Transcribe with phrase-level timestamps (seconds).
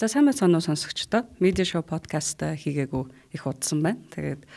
[0.00, 1.28] За сайн байцгаана уу сонсогчдоо.
[1.44, 4.00] Media Show podcast хийгээгүй их удсан байна.
[4.08, 4.48] Тэгээд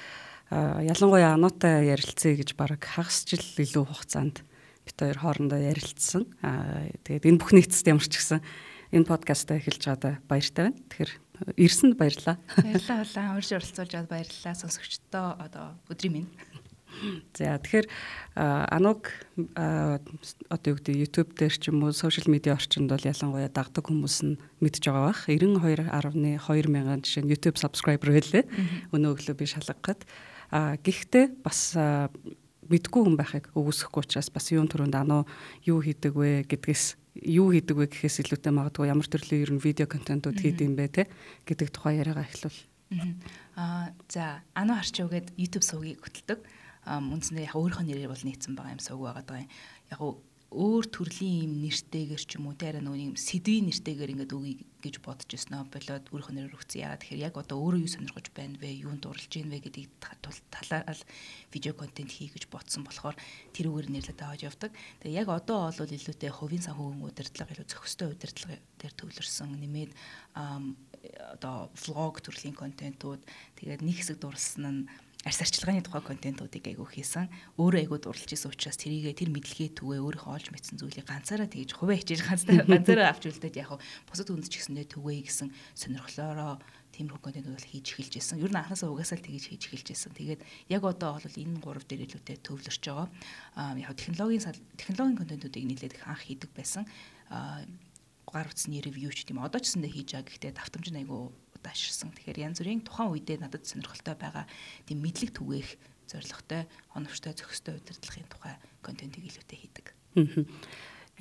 [0.88, 4.40] ялангуяа ануутай ярилцъя гэж баг хагас жил илүү хугацаанд
[4.88, 6.32] бит хоёр хоорондоо ярилцсан.
[6.40, 8.40] Тэгээд энэ бүхний эцэст ямар ч гэсэн
[8.95, 10.80] энэ подкастаа эхэлж байгаадаа баяртай байна.
[10.80, 11.12] Тэгэхээр
[11.60, 12.00] ирсэнд.
[12.00, 13.36] Баярлалаа баярлалаа.
[13.36, 14.55] Урьж оролцуулж аваад баярлалаа.
[14.55, 16.32] Сонсогчдоо одоо өдрийн минь.
[17.34, 17.88] За тэгэхээр
[18.72, 19.09] ануг
[19.55, 24.17] одоо юу гэдэг YouTube дээр ч юм уу сошиал медиа орчинд бол ялангуяа дагдаг хүмүүс
[24.23, 25.22] нь мэдж байгаа бах.
[25.27, 28.45] 92.2 мянган жишээ нь YouTube subscriber байлээ.
[28.94, 30.05] Өнөө өглөө би шалгахад.
[30.53, 31.76] А гэхдээ бас
[32.70, 35.28] мэдгүй хүн байхыг өгөөсөхгүй учраас бас юун төрөнд ануу
[35.67, 36.84] юу хийдэг вэ гэдгээс
[37.28, 40.88] юу хийдэг вэ гэхээс илүүтэй магадгүй ямар төрлийн ер нь видео контентууд хийдэг юм бэ
[40.88, 41.03] те
[41.45, 42.59] гэдэг тухай яриагаа эхлүүл.
[43.58, 46.39] Аа за ануу харчаа гээд YouTube сувгийг хөтэлдэг
[46.88, 49.44] үндсэндээ яг өөрийнхөө нэрээр бол нийцсэн байгаа юм сувг байгаа даа.
[49.92, 50.00] Яг
[50.53, 54.53] өөр төрлийн юм нэртэйгэр ч юм уу те арай нөгөө юм сэдвийн нэртэйгэр ингээд үгүй
[54.86, 56.86] гэж бодож ирсэн аа болоод өөрийнхөө нэрээр өгсөн.
[56.86, 58.86] Ягаад тэгэхээр яг одоо өөрөө юу сонирхож байна вэ?
[58.86, 59.90] Юунд дурлж байна вэ гэдгийг
[60.53, 61.00] талаар
[61.50, 63.18] видео контент хий гэж бодсон болохоор
[63.58, 64.72] тэрүүгээр нэрлээд аваад явдаг.
[65.02, 69.92] Тэгээ яг одоо бол илүүтэй хувийн санхүүгийн удирдлага илүү зохистой удирдлага дээр төвлөрсөн нэмээд
[71.34, 73.25] одоо влог төрлийн контентууд
[73.58, 74.81] тэгээд нэг хэсэг дурлсан нь
[75.23, 77.31] арьс арчилгааны тухай контентуудыг айгу хийсэн.
[77.55, 81.79] Өөрөө айгу дурлж исэн учраас тэрийгээ тэр мэдлэгээ түвээ өөрийнхөө олж мэдсэн зүйлийг ганцаараа тэгж
[81.79, 86.59] хуваа хичээж ганцаараа ганцаараа авч үлдээд яг бусад хүнд ч гэсэндээ түвээ гэсэн сонирхлоороо
[86.91, 88.38] тиймэрхүү контентууд бол хийж эхэлж байсан.
[88.44, 90.11] Ер нь анхаасаа угаасаа л тэгж хийж эхэлж байсан.
[90.11, 93.07] Тэгээд яг одоо бол энэ гурав дээр илүүтэй төвлөрч байгаа.
[93.55, 94.44] Аа яг технологийн
[94.77, 96.83] технологийн контентуудыг нэлээд их анх хийдэг байсан.
[97.31, 97.66] Аа
[98.29, 100.29] гар утасны ревю ч тийм одоо ч гэсэндээ хийж байгаа.
[100.29, 102.11] Гэхдээ давтамж нь айгу дааширсан.
[102.34, 104.50] Тэгэхээр янз бүрийн тухайн үедээ надад сонирхолтой байгаа
[104.89, 105.70] тийм мэдлэг түгээх
[106.09, 106.66] зорилготой,
[106.98, 109.86] оновчтой, зохистой удирдлагын тухай контентийг илүүтэй хийдэг.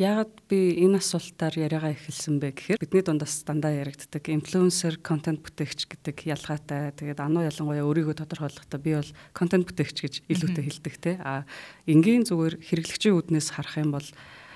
[0.00, 5.84] Яагаад би энэ асуултаар яриагаа эхэлсэн бэ гэхээр бидний дундаас дандаа яригддаг инфлюенсер, контент бүтээгч
[5.84, 6.96] гэдэг ялгаатай.
[6.96, 11.20] Тэгээд ануу ялангуяа өөрийгөө тодорхойлохдоо би бол контент бүтээгч гэж илүүтэй хэлдэг те.
[11.20, 11.44] А
[11.84, 14.08] энгийн зүгээр хэрэглэгчийн үүднээс харах юм бол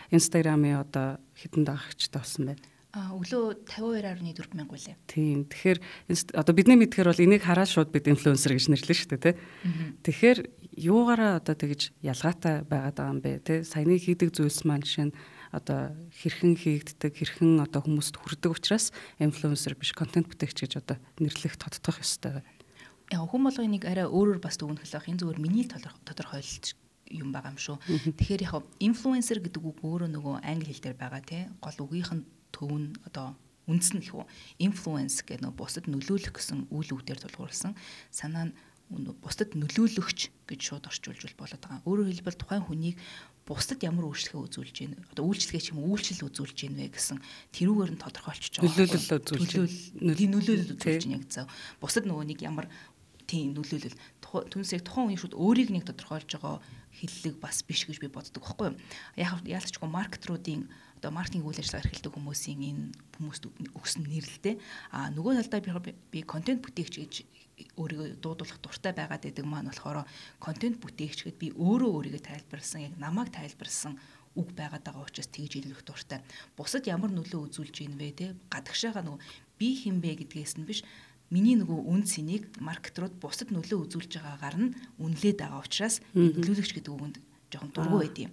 [0.08, 2.64] Instagram-ийн одоо хитэн дагагчтай болсон байна
[2.96, 4.96] өглөө 52.4 мянга үлээ.
[5.04, 5.44] Тийм.
[5.52, 5.78] Тэгэхээр
[6.32, 9.38] одоо бидний мэдхээр бол энийг хараад шууд бид инфлюенсер гэж нэрлэн шүү дээ, тэ.
[10.00, 10.38] Тэгэхээр
[10.80, 13.54] юугаараа одоо тэгж ялгаатай байгаад байгаа юм бэ, тэ?
[13.68, 15.16] Саяны хийдэг зүйлс маань жишээ нь
[15.52, 21.56] одоо хэрхэн хийгддэг, хэрхэн одоо хүмүүст хүрдэг учраас инфлюенсер биш контент бүтээгч гэж одоо нэрлэх
[21.56, 22.50] тодтох ёстой байна.
[23.12, 26.74] Яг хүн болгоныг арай өөрөөр бас дүгнэх байх энэ зүгээр миний тодорхойлолт
[27.08, 27.76] юм байгаа юм шүү.
[28.18, 31.46] Тэгэхээр яг инфлюенсер гэдэг үг өөрөө нөгөө англи хэл дээр байгаа тий.
[31.62, 33.36] Гол үгийнх нь төв нь одоо
[33.68, 34.24] үндэс нь их үү
[34.64, 37.76] инфлюенс гэх нэг бусад нөлөөлөх гэсэн үйл үгээр тулгуурласан
[38.08, 38.56] санаа нь
[38.88, 41.82] бусдад нөлөөлөгч гэж шууд орчуулж болоод байгаа.
[41.82, 42.96] Өөрөөр хэлбэл тухайн хүнийг
[43.42, 47.18] бусдад ямар үйлчлэгээ үзүүлж гин одоо үйлчлэгээ ч юм уу үйлчлэл үзүүлж гин вэ гэсэн
[47.50, 48.70] тэрүүгээр нь тодорхойлчихж байгаа.
[48.70, 49.74] Нөлөөлөл үзүүлж
[50.14, 51.50] тийм нөлөөлөл үзүүлж гин яг зав.
[51.82, 52.70] Бусдад нөгөө нэг ямар
[53.26, 56.62] тийм нөлөөлөл түнсээ тухайн үеийн шууд өөрийг нэг тодорхойлж байгаа
[56.94, 58.78] хиллэг бас биш гэж би боддог байхгүй юу.
[59.18, 62.84] Яг яалтчгүй маркетруудын одоо маркетинг үйл ажиллагаа эрхэлдэг хүмүүсийн энэ
[63.20, 63.44] хүмүүст
[63.76, 64.54] өгсөн нэрлэлтэй.
[64.90, 65.80] А нөгөө талдаа
[66.12, 67.14] би контент бүтээгч гэж
[67.76, 70.08] өөрийгөө дуудуулах дуртай байгаад байдаг маань болохоор
[70.40, 73.96] контент бүтээгч гэд би өөрөө өөрийгөө тайлбарласан яг намайг тайлбарласан
[74.36, 76.20] үг байгаад байгаа учраас тэгж илэрх дуртай.
[76.56, 78.26] Бусад ямар нөлөө үзүүлж ийн вэ те?
[78.52, 79.20] Гадагшаага нөгөө
[79.56, 80.84] би хинбэ гэдгээс нь биш.
[81.32, 86.92] Миний нөгөө үн цэнийг маркетрууд бусад нөлөө үзүүлж байгаагаар нь үнэлээд байгаа учраас нөлөөлөгч гэдэг
[86.92, 87.16] үгэнд
[87.50, 88.32] жоохон дургу байд юм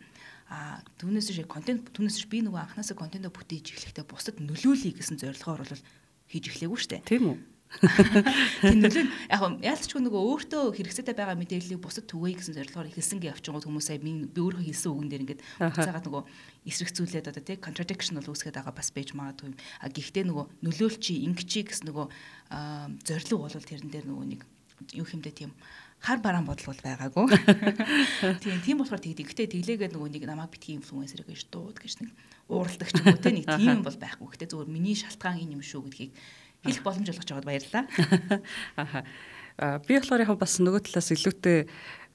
[0.53, 5.65] а түүнээс шиг контент түүнээс би нөгөө анханасаа контент бүтээж эхлэхдээ бусдад нөлөөлөе гэсэн зорилгоор
[5.65, 5.83] бол
[6.29, 7.09] хийж эхлэегүй шүү дээ.
[7.09, 7.37] Тийм үү?
[8.61, 13.33] Тийм нөлөө яг яалтчгүй нөгөө өөртөө хэрэгцээтэй байгаа мэдээллийг бусдад түгээе гэсэн зорилгоор эхэлсэн гэ
[13.33, 16.23] явчихгоо хүмүүс сая би өөрөө хэлсэн үгэн дээр ингээд буцаагаад нөгөө
[16.69, 19.57] эсрэгцүүлээд одоо тий contradiction бол үүсгээд байгаа бас байж магадгүй.
[19.81, 22.05] А гэхдээ нөгөө нөлөөлчий ингэчий гэсэн нөгөө
[23.09, 24.41] зорилго бол тэрэн дээр нөгөө нэг
[24.93, 25.51] юу хэмдэ тийм
[26.03, 27.27] хар бараан бодол бол байгаагүй.
[28.43, 29.23] Тийм тийм болохоор тэгдэг.
[29.31, 32.11] Гэтэ тэглээгээд нөгөө нэг намайг битгий инфлюенсер гэж дууд гэж нэг
[32.51, 34.27] ууралдаг ч юм уу те нэг тийм бол байхгүй.
[34.35, 36.11] Гэтэ зүгээр миний шалтгаан энэ юм шүү гэдгийг
[36.67, 37.85] хэлэх боломж олгож байгаад баярлалаа.
[39.63, 41.69] Аа би болохоор яг бас нөгөө талаас илүүтэй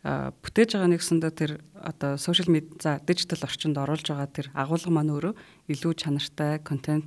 [0.05, 5.15] бүтээж байгаа нэгсэндээ тэр одоо сошиал медиа за дижитал орчинд оруулж байгаа тэр агуулга маань
[5.15, 5.35] өөрөө
[5.71, 7.07] илүү чанартай контент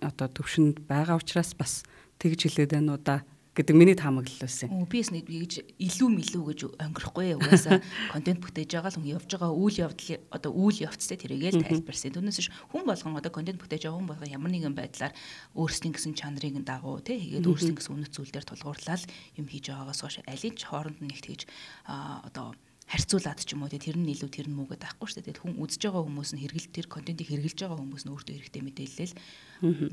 [0.00, 1.84] одоо төвшөнд байгаа учраас бас
[2.20, 4.70] тэгж хэлээд байна уу да гэдэг миний таамаглал байсан.
[4.86, 7.82] Бис нэг гэж илүү мэлүү гэж өнгөрөхгүй угаасаа
[8.14, 12.14] контент бүтээж байгаа л хүн явж байгаа үйл явдал одоо үйл явцтай тэрийгэл тайлбарсан.
[12.14, 15.12] Түүнээс биш хүн болгон одоо контент бүтээж байгаа хүн болгон ямар нэгэн байдлаар
[15.58, 19.02] өөрсдийн гэсэн чанарыг дагуу тий хийгээд өөрсдийн гэсэн үнэт зүйлээр тулгуурлаад
[19.34, 21.42] юм хийж байгаагаас хойш алийг ч хооронд нь нэгт хийж
[21.90, 22.54] одоо
[22.90, 25.26] харьцуулаад ч юм уу тэр нь илүү тэр нь муу гэдэг байхгүй шүү дээ.
[25.30, 28.62] Тэгээд хүн үзэж байгаа хүмүүс нь хэрэгэл тэр контентыг хэрэгжилж байгаа хүмүүс нь өөртөө хэрэгтэй
[28.66, 29.14] мэдээлэл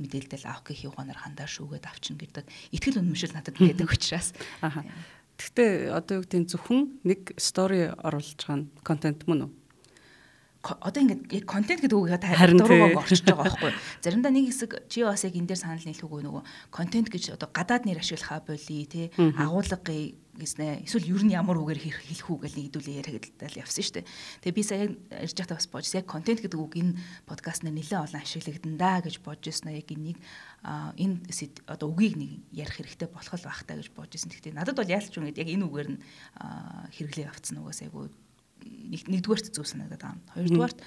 [0.02, 4.34] мэдээлэл авах гэх юугаар хандаа шүүгээд авчна гэдэг итгэл үнэмшил надад байдаг учраас.
[4.66, 4.82] Аха.
[5.38, 9.52] Гэхдээ одоо юу гэдэг нь зөвхөн нэг стори оруулж байгаа нь контент мөн үү?
[10.76, 12.20] одоо ингээд яг контент гэдэг үгийг
[12.60, 13.72] дуруугаар орчиж байгаа байхгүй.
[14.04, 17.88] Заримдаа нэг хэсэг чи бас яг энэ дээр санал нийлэхгүй нөгөө контент гэж одоо гадаад
[17.88, 19.78] нэр ашиглахаа боли тий агуулга
[20.38, 24.10] гэснэ эсвэл ер нь ямар үгээр хэлэх үү гэж нэгдүүлээ яриагдал явсан шүү дээ.
[24.45, 24.88] Тэгээ би сая
[25.18, 26.00] ярьж байхдаа бас бодсон.
[26.00, 26.94] Яг контент гэдэг үг энэ
[27.25, 29.74] подкаст нэр нэлээд олон ашиглагдан да гэж бодож ирсэн.
[29.74, 30.18] Яг энийг
[30.63, 31.25] энэ
[31.66, 34.31] одоо үгийг нэг ярих хэрэгтэй болох л байх та гэж бодож ирсэн.
[34.31, 36.00] Гэхдээ надад бол яалч юм гэдэг яг энэ үгээр нь
[36.94, 38.13] хэрэглээ авцсан угаас айгуу
[38.62, 40.22] нэгдүгээрт зүг санагдаад байгаа.
[40.38, 40.80] Хоёрдугаарт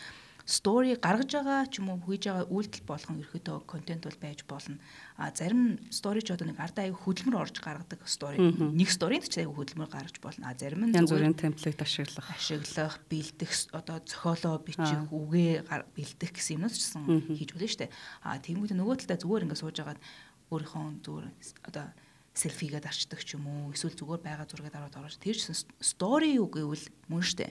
[0.51, 4.83] стори гаргаж байгаа ч юм уу хийж байгаа үйлдэл болгон ерөөдөө контент бол байж болно.
[5.15, 8.43] А зарим стори ч одоо нэг ардаа аяг хөдөлмөр орж гаргадаг стори.
[8.43, 10.51] Нэг сторид ч аяг хөдөлмөр гаргаж болно.
[10.51, 16.59] А зарим нь янз бүрийн темплейт ашиглах, ашиглах, бэлдэх одоо зохиолоо бичих, үгээ бэлдэх гэсэн
[16.59, 17.03] юмнууд ч гэсэн
[17.39, 17.95] хийж болно шүү дээ.
[18.27, 20.03] А тэгмүүд нөгөө талдаа зүгээр ингээд сууж агаад
[20.51, 21.27] өөрийнхөө зүгээр
[21.71, 21.87] одоо
[22.35, 26.47] селфигээд арчдаг ч юм уу эсвэл зүгээр байгаа зургийг дараад орж тэр чинь стори юу
[26.47, 27.51] гэвэл мөн штэ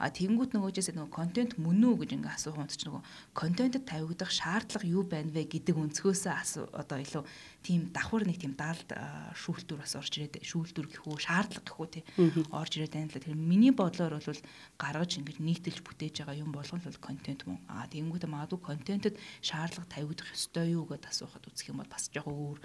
[0.00, 3.02] а тэгэнгүүт нөгөөжээс нөгөө контент мөн үү гэж ингээ асуух юм ч нөгөө
[3.36, 7.22] контентэд тавигдах шаардлага юу байна вэ гэдэг өнцгөөсөө асуу одоо илүү
[7.60, 8.88] тийм давхар нэг тийм даалд
[9.36, 12.02] шүүлтүр бас орж ирээд шүүлтүр гэхүү шаардлага гэхүү тий
[12.48, 14.42] орж ирээд байна л тэр миний бодлоор бол
[14.80, 19.92] гаргаж ингэж нийтэлж бүтээж байгаа юм болгон л контент мөн а тэгэнгүүт магадгүй контентэд шаардлага
[19.92, 22.58] тавигдах ёстой юу гэдээ асуухад үзэх юм бол бас жоохон өөр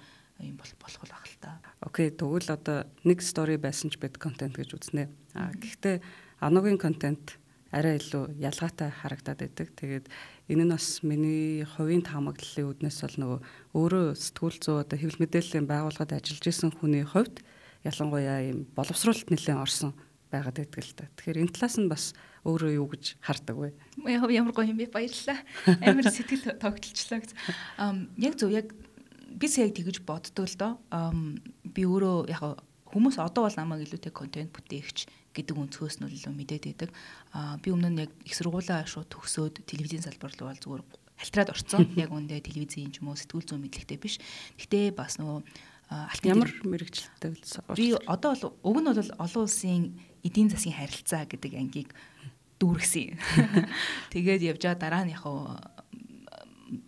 [0.43, 1.59] юм бол болох л баг л та.
[1.79, 5.07] Окей, тэгвэл одоо нэг стори байсан ч бед контент гэж үзнэ.
[5.31, 6.03] А гэхдээ
[6.39, 7.37] аногийн контент
[7.75, 9.67] арай илүү ялгаатай харагдаад байдаг.
[9.75, 10.05] Тэгээд
[10.47, 13.39] энэ нь бас миний хувийн таамаглалын үүднээс бол нөгөө
[13.75, 17.43] өөрөө сэтгүүл зүй одоо хэвлэл мэдээллийн байгууллагад ажиллаж исэн хүний хувьд
[17.83, 19.91] ялангуяа ийм боловсруулалт нэлээд орсон
[20.31, 21.11] байгаад байдаг л та.
[21.19, 22.03] Тэгэхээр энэ талаас нь бас
[22.47, 23.69] өөрөө юу гэж хардаг вэ?
[24.07, 25.39] Яг ямар гоё юм бэ баярлалаа.
[25.83, 27.31] Амар сэтгэл тогтолчлоо гэж.
[28.21, 28.71] Яг зөв яг
[29.35, 30.73] би сая тэгэж боддог л доо.
[31.67, 36.63] Би өөрөө яг хүмүүс одоо бол намайг илүүтэй контент бүтээгч гэдэг өнцгөөс нь илүү мэдээд
[36.71, 36.89] байдаг.
[37.35, 40.83] Аа би өмнө нь яг их сургуулаа шууд төгсөөд телевизийн салбар руу бол зүгээр
[41.19, 41.91] хальтраад орцсон.
[42.03, 44.19] Яг үндэ телевизийн ч юм уу сэтгүүл зүйн мэдлэгтэй биш.
[44.59, 45.39] Гэхдээ бас нөгөө
[45.91, 47.39] алтан ямар мэрэгчлэлтэй вэ?
[47.75, 49.95] Би одоо бол уг нь бол олон улсын
[50.25, 51.91] эдийн засгийн харилцаа гэдэг ангийг
[52.59, 53.19] дүүргэсэн.
[54.15, 55.23] Тэгээд явж байгаа дараа нь яг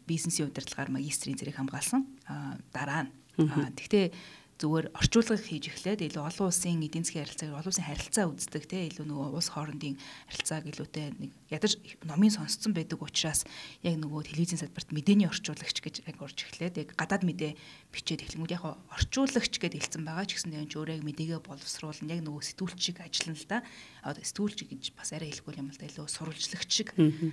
[0.08, 2.02] бизнесийн удирдлагаар магистрийн зэрэг хамгаалсан.
[2.26, 3.12] А дараа нь.
[3.38, 4.12] Тэгтээ
[4.58, 8.78] зүгээр орчуулга хийж эхлээд илүү олон улсын эдийн засгийн харилцааг олон улсын харилцаа үздэг те
[8.90, 9.96] илүү нөгөө улс хоорондын
[10.34, 13.46] харилцааг илүүтэй нэг ядаж номын сонсцсон байдаг учраас
[13.86, 17.54] яг нөгөө телевизийн салбарт мэдээний орчуулагч гэж яг орж эхлээд яг гадаад мэдээ
[17.94, 18.66] бичээд эхлэнгүүд яг
[18.98, 22.14] орчуулагч гэдээ хэлсэн байгаа ч гэсэн энэ ч өөрөө мэдээгээ боловсруулна.
[22.14, 23.58] Яг нөгөө сэтгүүлчиг ажиллана л да.
[24.04, 25.88] Одоо сэтгүүлчиг гэж бас арай хэлэхгүй юм л да.
[25.88, 26.90] Илүү сурвалжлагч шиг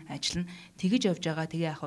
[0.09, 0.49] ажиллана.
[0.79, 1.49] Тэгэж явж байгаа.
[1.49, 1.83] Тэгээ яг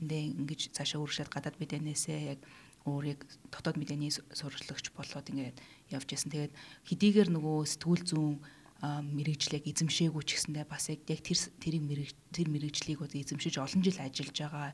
[0.00, 2.40] нэ ингэж цаашаа үргэлжлээд гадаад мэдээнээсээ яг
[2.88, 5.56] өөрийг дотоод мэдээний сурвалжлагч болоод ингээд
[5.92, 6.32] явж ясан.
[6.32, 6.52] Тэгээд
[6.88, 8.34] хэдийгээр нөгөө сэтгүүл зүүн
[8.80, 11.20] мэрэгжлийг эзэмшээгүй ч гэсэндээ бас яг тэр
[11.60, 14.72] тэрийг мэрэг тэр мэрэгжлийг эзэмшиж олон жил ажиллаж байгаа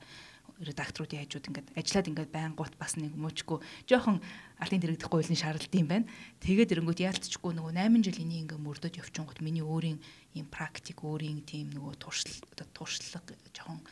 [0.62, 3.58] редакторуудын хажууд ингээд ажиллаад ингээд байнгут бас нэг муучгүй
[3.90, 4.22] жоохон
[4.62, 6.08] алтын дэрэгдэхгүй үлний шаардлагатай юм байна.
[6.40, 9.98] Тэгээд эрэнгүүт яалтчгүй нөгөө 8 жил энийг ингээд мөрдөд явчихгонгот миний өөрийн
[10.38, 12.40] юм практик өөрийн тийм нөгөө туршил
[12.72, 13.84] туршлага жоохон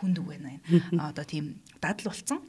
[0.00, 0.58] хүнд үг байна.
[0.96, 2.42] Одоо тийм дадал болсон.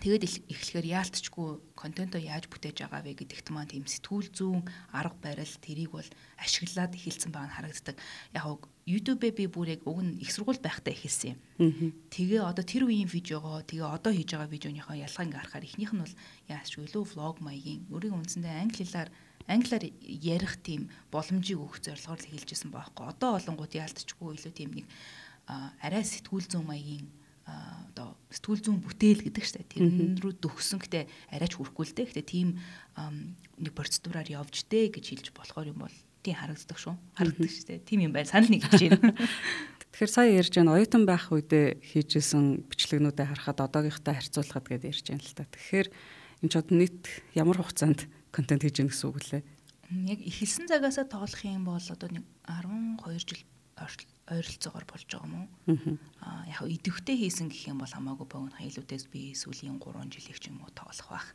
[0.00, 4.64] Тэгээд эхлэхээр яалтчгүй контентоо яаж бүтээж байгаа вэ гэдэгт маань тийм сэтгүүл зүүн
[4.96, 6.08] арга барил тэрийг бол
[6.40, 7.96] ашиглаад эхэлсэн байгаа нь харагддаг.
[8.32, 11.92] Яг нь YouTube-ээ би бүр яг уг нь их сургууль байхдаа эхэлсэн юм.
[12.08, 16.00] Тэгээ одоо тэр үеийн видеогоо тэгээ одоо хийж байгаа видеоныхоо ялгаа ингээ харахаар эхнийх нь
[16.00, 16.16] бол
[16.48, 19.10] яасч илүү влог маягийн өөрийн үндсэндээ англи хэлээр
[19.52, 23.04] англиар ярих тийм боломжийг өгөх зорилгоор л хэлжсэн байхгүй.
[23.04, 24.86] Одоо олонгууд яалтчгүй илүү тийм нэг
[25.84, 27.06] арай сэтгүүл зүүн маягийн
[27.90, 29.66] одоо сэтгүүл зүүн бүтээл гэдэг штэ.
[29.66, 30.78] Тэрэн рүү дөхсөн.
[30.80, 31.04] Гэтээ
[31.34, 32.08] арайч хүрхгүй л дээ.
[32.14, 32.48] Гэтээ тийм
[33.58, 37.82] нэг процедураар явж дээ гэж хэлж болохоор юм бол тийм харагддаг шүү харагддаг штэ.
[37.82, 39.14] Тийм юм байна санал нэг гэж байна.
[39.90, 45.26] Тэгэхээр сая ярьж байгаа оюутан байх үедээ хийжсэн бичлэгнүүдээ харахад одоогийнхтай харьцуулахад гэдээ ярьж байна
[45.26, 45.50] л та.
[45.50, 45.88] Тэгэхээр
[46.46, 47.02] энэ ч одоо нийт
[47.34, 49.42] ямар хугацаанд контент хийж гэнэ гэсэн үг лээ.
[50.06, 53.42] Яг эхэлсэн цагаасаа тоолох юм бол одоо нэг 12 жил
[54.30, 55.48] ойролцоогоор болж байгаа юм уу?
[56.22, 60.54] Аа яг идэвхтэй хийсэн гэх юм бол хамаагүй богино илүүдээс би сүүлийн 3 жилийг ч
[60.54, 61.28] юм уу тоолох байх.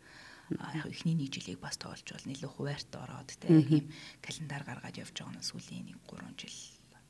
[0.62, 3.92] Аа яг эхний нэг жилийг бас тоолж бол нэлээд хуваарт ороод те ийм
[4.24, 6.58] календар гаргаад явж байгаа нь сүүлийн нэг 3 жил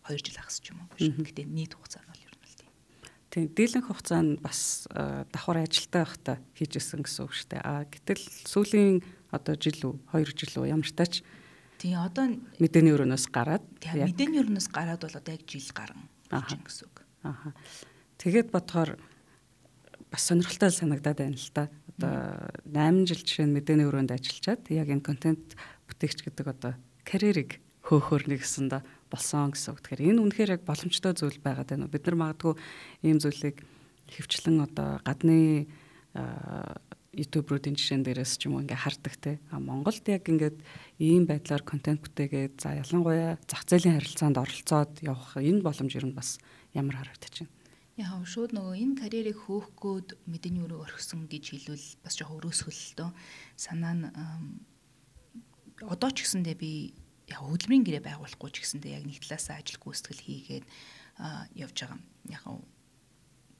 [0.09, 1.21] 2 жил ахс ч юм уу шүү.
[1.21, 2.71] Гэтэ нийт хугацаа нь бол ер нь л тийм.
[3.29, 7.61] Тийм дийлэнх хугацаа нь бас давхар ажилтай байхдаа хийжсэн гэсэн үг шүү дээ.
[7.61, 9.03] Аа гэтэл сүүлийн
[9.35, 10.87] одоо жил үү 2 жил үү ямар
[11.79, 12.25] Тийм одоо
[12.59, 16.97] мэдээний өрөөнөөс гараад мэдээний өрөөнөөс гараад бол одоо яг жил гарan гэсэн үг.
[17.23, 17.51] Аа.
[18.17, 18.97] Тэгээд бодохоор
[20.11, 21.67] бас сонирхолтой санагдаад байна л да.
[21.95, 22.13] Одоо
[22.71, 25.55] 8 жил жишээ нь мэдээний өрөөнд ажиллачаад яг энэ контент
[25.91, 28.79] бүтээгч гэдэг одоо карьерийг хөөхөр нэгсэн да
[29.11, 29.79] болсон гэсэн үг.
[29.83, 31.91] Тэгэхээр энэ үнэхээр яг боломжтой зүйл байгаад байна.
[31.91, 32.53] Бид нар магадгүй
[33.05, 33.61] ийм зүйлийг
[34.09, 35.69] хөвчлэн одоо гадны
[37.15, 39.39] ютуберуудын жишээн дээрээс ч юм уу ингээ хардаг те.
[39.49, 40.59] А Монголд яг ингээд
[40.99, 46.17] ийм байдлаар контент бүтээгээд за ялангуяа зах зээлийн харилцаанд оролцоод явах энэ боломж ер нь
[46.17, 46.37] бас
[46.75, 47.53] ямар харагдаж байна.
[47.95, 53.09] Яг шууд нөгөө энэ карьерийг хөөхгөөд мэдээний өрөө орхисон гэж хэлвэл бас жоохон өрөөсгөл лөө.
[53.55, 54.03] Санаа нь
[55.79, 56.91] одоо ч гэсэндээ би
[57.31, 60.65] яг хөдөлмөрийн гэрээ байгуулахгүй ч гэсэндээ яг нэг талаасаа ажил гүйцэтгэл хийгээд
[61.55, 61.99] явж байгаа.
[62.29, 62.43] Яг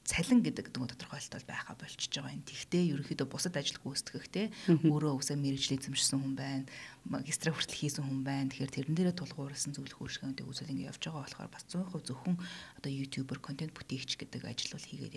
[0.06, 2.46] цалин гэдэг дүн тодорхойлолт байхаа болчихж байгаа юм.
[2.46, 4.44] Тэгтээ ерөнхийдөө бусад ажил гүйцэтгэх те
[4.86, 6.70] өөрөө өсөө мэрэгжлийг эзэмшсэн хүн байна.
[7.10, 8.54] Магистра хүртэл хийсэн хүн байна.
[8.54, 12.38] Тэгэхээр тэрэн дээрээ тулгуурласан зөвлөх үйлчлэгээнтэй үзэл ингэ явж байгаа болохоор бас 100% зөвхөн
[12.78, 15.14] одоо ютубер контент бүтээгч гэдэг ажил бол хийгээд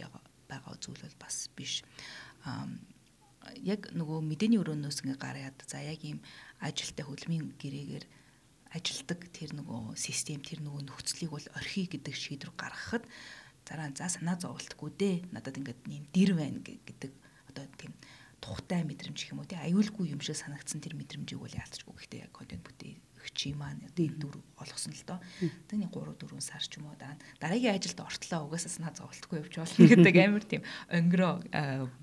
[0.48, 1.84] байгаа зүйл бол бас биш.
[2.48, 2.64] Аа
[3.64, 6.20] яг нөгөө мэдээний өрөөнөөс ингээ гараад за яг ийм
[6.60, 8.04] ажилтай хөдөлмөрийн гэрээгээр
[8.76, 13.04] ажилдаг тэр нөгөө систем тэр нөгөө нөхцөлийг бол орхий гэдэг шийдвэр гаргахад
[13.68, 15.16] зараа за санаа зовлтгүй дээ.
[15.36, 17.12] Надад ингээд нэм дэр байна гэдэг
[17.52, 17.92] одоо тийм
[18.40, 22.22] тухтай мэдрэмж гэх юм уу тий аюулгүй юм шиг санагдсан тэр мэдрэмжийг бол яалтчгүй гэхдээ
[22.24, 25.18] яг контент бүтээгчийн маань одоо энэ дүр олгосон л доо.
[25.68, 28.46] Тэний 3 4 сар ч юм уу дараа дараагийн ажилд ортлоо.
[28.46, 31.34] Угаасаа санаа зовлтгүй явж болно гэдэг амар тийм өнгөрөө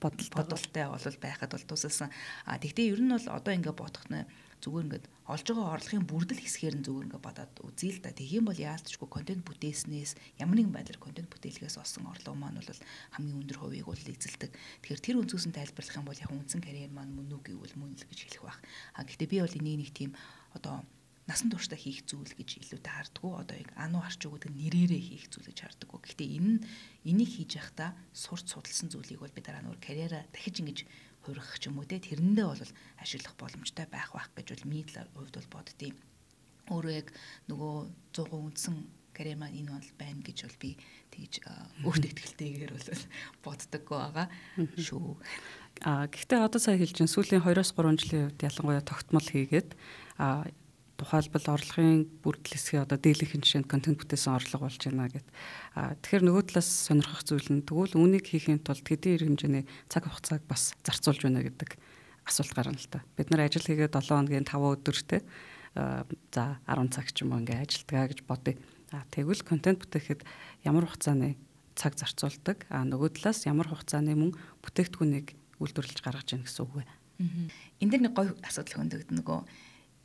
[0.03, 0.85] бодол бодолтой.
[0.91, 2.11] бол байхад бол тусалсан.
[2.45, 4.27] А тэгтээ ер нь бол одоо ингээд бодох нь
[4.63, 8.13] зүгээр ингээд олж байгаа орлогын бүрдэл хэсгээр нь зүгээр ингээд бодоод үзье л да.
[8.13, 12.81] Тэгхийн бол яалтчгүй контент бүтээснээс ямар нэгэн байдлаар контент бүтээлгээс олсон орлого маань бол
[13.17, 14.51] хамгийн өндөр хувийг бол эзэлдэг.
[14.53, 17.97] Тэгэхээр тэр үнцгөөс нь тайлбарлах юм бол яг үндсэн карьер маань мөн үү гэвэл мөн
[17.97, 18.59] л гэж хэлэх байх.
[18.93, 20.11] А гэхдээ би бол энийг нэг тийм
[20.53, 20.85] одоо
[21.25, 25.49] насан туршдаа хийх зүйл гэж илүүтэй хардггүй одоо яг ануу харч өгдөг нэрээрээ хийх зүйл
[25.49, 25.99] гэж хардггүй.
[26.05, 26.61] Гэхдээ энэ
[27.09, 30.79] энийг хийж явахдаа сурч судалсан зүйлийг бол би дараа нь өөр карьераа дахиж ингэж
[31.25, 35.35] хурих ч юм уу те тэрэндээ бол ашиглах боломжтой байх байх гэж бол нийтлэр хувьд
[35.41, 35.95] бол боддtiin.
[36.69, 37.09] Өөрөө яг
[37.49, 37.73] нөгөө
[38.13, 38.75] 100% үндсэн
[39.15, 40.71] карьер маань энэ бол байна гэж бол би
[41.09, 41.33] тэгж
[41.87, 42.89] өөртөө ихтэйгээр бол
[43.47, 44.27] боддоггүй байгаа
[44.75, 45.15] шүү.
[45.87, 49.75] А гэхдээ одоо сая хэлж чинь сүүлийн 2-3 жилийн хувьд ялангуяа тогтмол хийгээд
[50.19, 50.47] а
[50.95, 55.27] тухайлбал орлогын бүрдэл хэсгээ одоо дийлэнх жишээнд контент бүтээсэн орлого болж байна гэд.
[55.75, 60.07] А тэгэхээр нөгөө талаас сонирхох зүйл нь тэгвэл үүнийг хийхин тулд хэдийн эрг хэмжээний цаг
[60.07, 61.75] хугацааг бас зарцуулж байна гэдэг
[62.23, 63.03] асуулт гарна л та.
[63.19, 65.21] Бид нар ажил хийгээд 7 хоногийн 5 өдөртэй
[65.75, 68.55] за 10 цаг ч юм уу ингээ ажилтгаа гэж бодъё.
[68.95, 70.23] А тэгвэл контент бүтээхэд
[70.63, 71.35] ямар хугацааны
[71.75, 72.63] цаг зарцуулдаг.
[72.71, 74.31] А нөгөө талаас ямар хугацааны мөн
[74.63, 76.83] бүтээгдэхүүнийг үйлдвэрлэж гаргаж яах гэсэн үг вэ?
[77.79, 79.39] Энд дэр нэг гоё асуудал хөндөгд нөгөө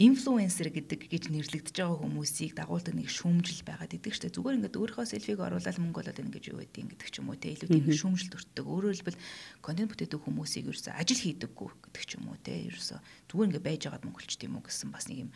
[0.00, 4.32] инфлюенсер гэдэг гэж нэрлэгдэж байгаа хүмүүсийг дагуулдаг нэг шүүмжил байгаад идэг штэ.
[4.32, 7.36] Зүгээр ингээд өөрийнхөө селфиг оруулаад мөнгө болоод ингэ гэж юу гэдэг гэдэг ч юм уу
[7.36, 7.52] те.
[7.52, 8.64] Илүү тийм шүүмжил төртдөг.
[8.64, 9.20] Өөрөөр хэлбэл
[9.60, 12.52] контент бүтээдэг хүмүүсийг ерөөсөө ажил хийдэггүй гэдэг ч юм уу те.
[12.72, 15.30] Ерөөсөө зүгээр ингээд байж байгаад мөнгөлчт юм уу гэсэн бас нэг юм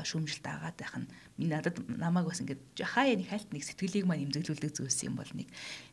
[0.00, 4.28] шүүмжилт агаад байх нь миний надад намайг бас ингээд хаяа нэг хальт нэг сэтгэлийг маань
[4.28, 5.48] имзэглүүлдэг зүйлс юм бол нэг.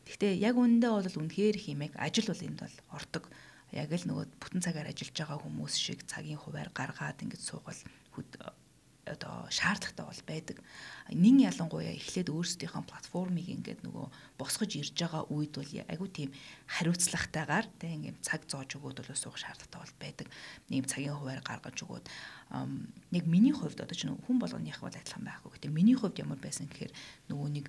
[0.08, 3.24] Гэхдээ яг үүндээ бол үнэхээр химэг ажил бол энд бол ордог.
[3.76, 7.78] Яг л нөгөө бүтэн цагаар ажиллаж байгаа хүмүүс шиг цагийн хуваар гаргаад ингэж суугал
[9.10, 10.58] одоо шаардлагатай бол байдаг.
[11.10, 14.06] Нин ялангуяа эхлээд өөрсдийнхөө платформыг ингээд нөгөө
[14.38, 16.30] босгож ирж байгаа үед бол айгүй тийм
[16.70, 20.28] хариуцлагатайгаар тэг ингээд цаг зоож өгөөд бол суух шаардлагатай бол байдаг.
[20.70, 22.06] Ийм цагийн хуваар гаргаж өгөөд
[23.18, 25.50] яг миний хувьд одоо ч хүн болгоных бол адилхан байхгүй.
[25.58, 26.94] Гэтэ миний хувьд ямар байсан гэхээр
[27.34, 27.66] нөгөө нэг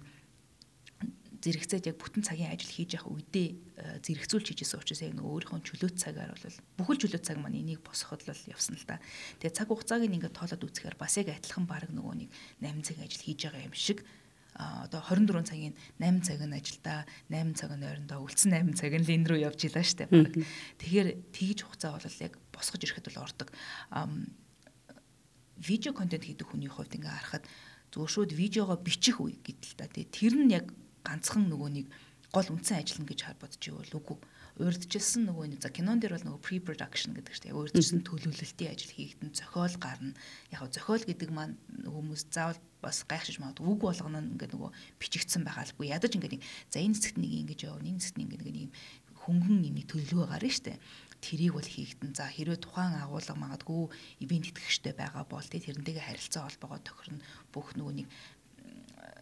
[1.40, 3.48] зэрэгцээд яг бүтэн цагийн ажил хийж явах үедээ
[3.80, 8.28] э, зэрэгцүүлж хийжсэн учраас яг өөрийнхөө чөлөөт цагаар бол бүхэл чөлөөт цаг маань энийг босгоход
[8.28, 9.00] л явсан л да.
[9.40, 12.30] Тэгээ цаг хугацааг ингээд тоолоод үзэхээр бас яг адилхан баг нөгөө нэг
[12.60, 14.04] 8 цагийн ажил хийж байгаа юм шиг
[14.60, 19.08] одоо 24 цагийн 8 цаг нь ажилдаа 8 цаг нь ойрондоо үлдсэн 8 цаг нь
[19.08, 20.10] лин рүү явж илаа штэ.
[20.10, 23.48] Тэгэхээр тэгж хугацаа бол яг босгож ирэхэд бол ордог.
[25.60, 27.44] видео контент хийдэг хүний хувьд ингээ харахад
[27.92, 29.86] зөв шүүд видеого бичих үе гэдэл та.
[29.92, 30.72] Тэр нь яг
[31.04, 31.86] ганцхан нөгөө нэг
[32.30, 34.18] гол үндсэн ажил гэж хар бодож ивэл үгүй.
[34.60, 38.70] Урьдчилсан нөгөө нэг за кинон дээр бол нөгөө pre production гэдэг чинь яг урьдчилсан төлөвлөлтийн
[38.70, 40.14] ажил хийгдэн зохиол гарна.
[40.54, 45.90] Яг зохиол гэдэг маань хүмүүс заавал бас гайхшиж магадгүй үг болгоно ингээд нөгөө бичигдсэн байгаалгүй
[45.90, 48.72] ядаж ингээд нэг за энэ зэгт нэг ингэж яв энэ зэгт нэг нэг юм
[49.26, 50.78] хөнгөн юм төлөвлөгөө гарна штэ
[51.20, 53.92] тэрийг бол хийгдэн за хэрвээ тухайн агуулга магадгүй
[54.24, 57.20] ивент итгэгчтэй байгаа бол тэрнтэйгээ харилцаа холбоогоо тохирно.
[57.52, 58.08] Бүх нөгөө нэг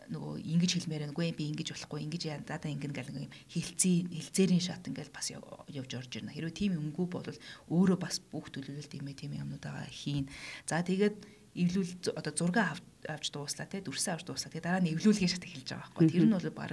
[0.08, 4.64] нөгөө ингэж хэлмээр нүггүй би ингэж болохгүй ингэж яа даа ингэн гэл нэг хилцээ хилцээрийн
[4.64, 6.32] шат ингээл бас явж орж ирнэ.
[6.32, 10.28] Хэрвээ тийм юмгүй бол өөрөө бас бүх төлөвлөлт имэ тийм юмнуудаа хийн.
[10.64, 11.16] За тэгээд
[11.58, 14.52] эвлүүл одоо зураг авч дууслаа те дүрсээ авч дууслаа.
[14.52, 16.08] Тэгээ дараа нь эвлүүлгийн шат эхэлж байгаа байхгүй.
[16.08, 16.72] Тэр нь бол баг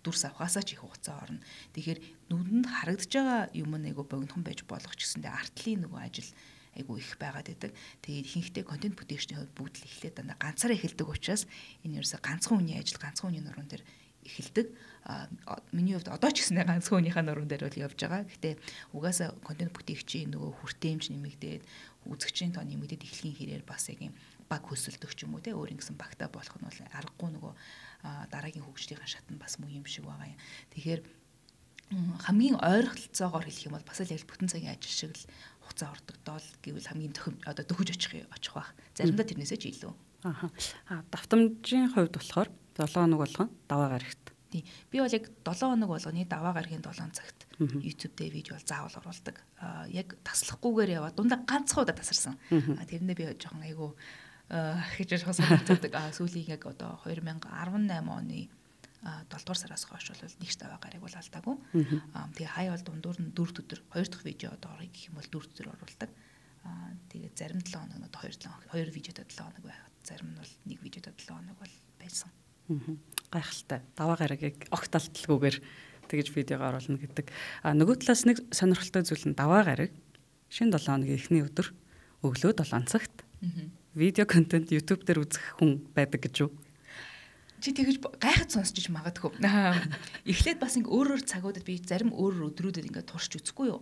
[0.00, 1.44] дүрс авахаасаа ч их хугацаа орно.
[1.76, 2.00] Тэгэхээр
[2.32, 6.30] нүдэнд харагдаж байгаа юм нэг богинохон байж болох ч гэсэндээ артлын нөгөө ажил
[6.76, 7.72] айгу их байгаад байдаг.
[8.02, 11.44] Тэгээд ихэнхдээ контент бүтээгчдийн хувьд бүгд л эхлээд дандаа ганцаараа эхэлдэг учраас
[11.84, 13.84] энэ ерөөсө ганцхан хүний ажил ганцхан хүний нуруунд дээр
[14.22, 14.66] эхэлдэг.
[15.74, 18.22] Миний хувьд одоо ч гэснээр ганцхан хүнийхээ нуруунд дээр бол явж байгаа.
[18.24, 18.50] Гэтэ
[18.94, 21.62] угаасаа контент бүтээгчийн нөгөө хүртээмж нэмэгдээд
[22.06, 24.14] үзэгчийн тоо нэмэгдээд эхлэхийн хэрээр бас яг юм
[24.46, 27.52] баг хөсөлдөх ч юм уу те өөр ингэсэн багтаа болох нь бол аргагүй нөгөө
[28.30, 30.38] дараагийн хөгжлийн шат нь бас муу юм шиг байгаа юм.
[30.70, 31.00] Тэгэхээр
[31.92, 35.24] хамгийн ойролцоогоор хэлэх юм бол бас л яг бүтэн цагийн ажил шиг л
[35.62, 38.74] хугацаа ордогдоол гэвэл хамгийн төхөм одоо төхөж очих очих бах.
[38.98, 39.92] Заримдаа тэрнээсээ ч илүү.
[40.26, 40.50] Аа.
[41.10, 44.34] Давтамжийн хувьд болохоор 7 хоног болгон даваа гарагт.
[44.50, 44.62] Тий.
[44.90, 48.98] Би бол яг 7 хоног болгоны даваа гарагийн 7 цагт YouTube дээр видео бол заавал
[49.02, 49.36] оруулдаг.
[49.58, 52.38] Аа яг таслахгүйгээр яваа дундаа ганцхан удаа тасарсан.
[52.50, 53.94] Аа тэрэндээ би жоохон айгу
[54.98, 55.92] гэж хасагддаг.
[55.94, 57.48] Аа сүүлийн яг одоо 2018
[58.06, 58.50] оны
[59.02, 61.56] 7 дугаар сараас хойш бол нэг таваа гарыг бол алдаагүй.
[62.14, 65.18] Аа тэгээ хай бол дундуур нь 4 өдөр 2 дахь видео одоо орё гэх юм
[65.18, 66.10] бол 4 өдөр оруулдаг.
[67.10, 70.38] Тэгээ зарим 7 хоног нь 2 7 хоног 2 видеотод 7 хоног байхад зарим нь
[70.38, 72.30] бол нэг видеотод 7 хоног бол байсан.
[73.34, 73.80] Гайхалтай.
[73.98, 75.56] Даваа гарагийг огт алдалгүйгээр
[76.06, 77.26] тэгэж видеого оруулна гэдэг.
[77.66, 79.90] А нөгөө талаас нэг сонирхолтой зүйл нь даваа гараг
[80.46, 81.74] шинэ 7 хоногийн эхний өдөр
[82.22, 83.26] өглөө 7 цагт
[83.98, 86.50] видео контент YouTube дээр үзэх хүн байдаг гэж юу?
[87.62, 89.38] Чи тэгэж гайхад сонсчих магадгүй.
[90.26, 93.80] Эхлээд бас ингээ өөр өөр цагуудад би зарим өөр өдрүүдэд ингээ турш үзэхгүй юу.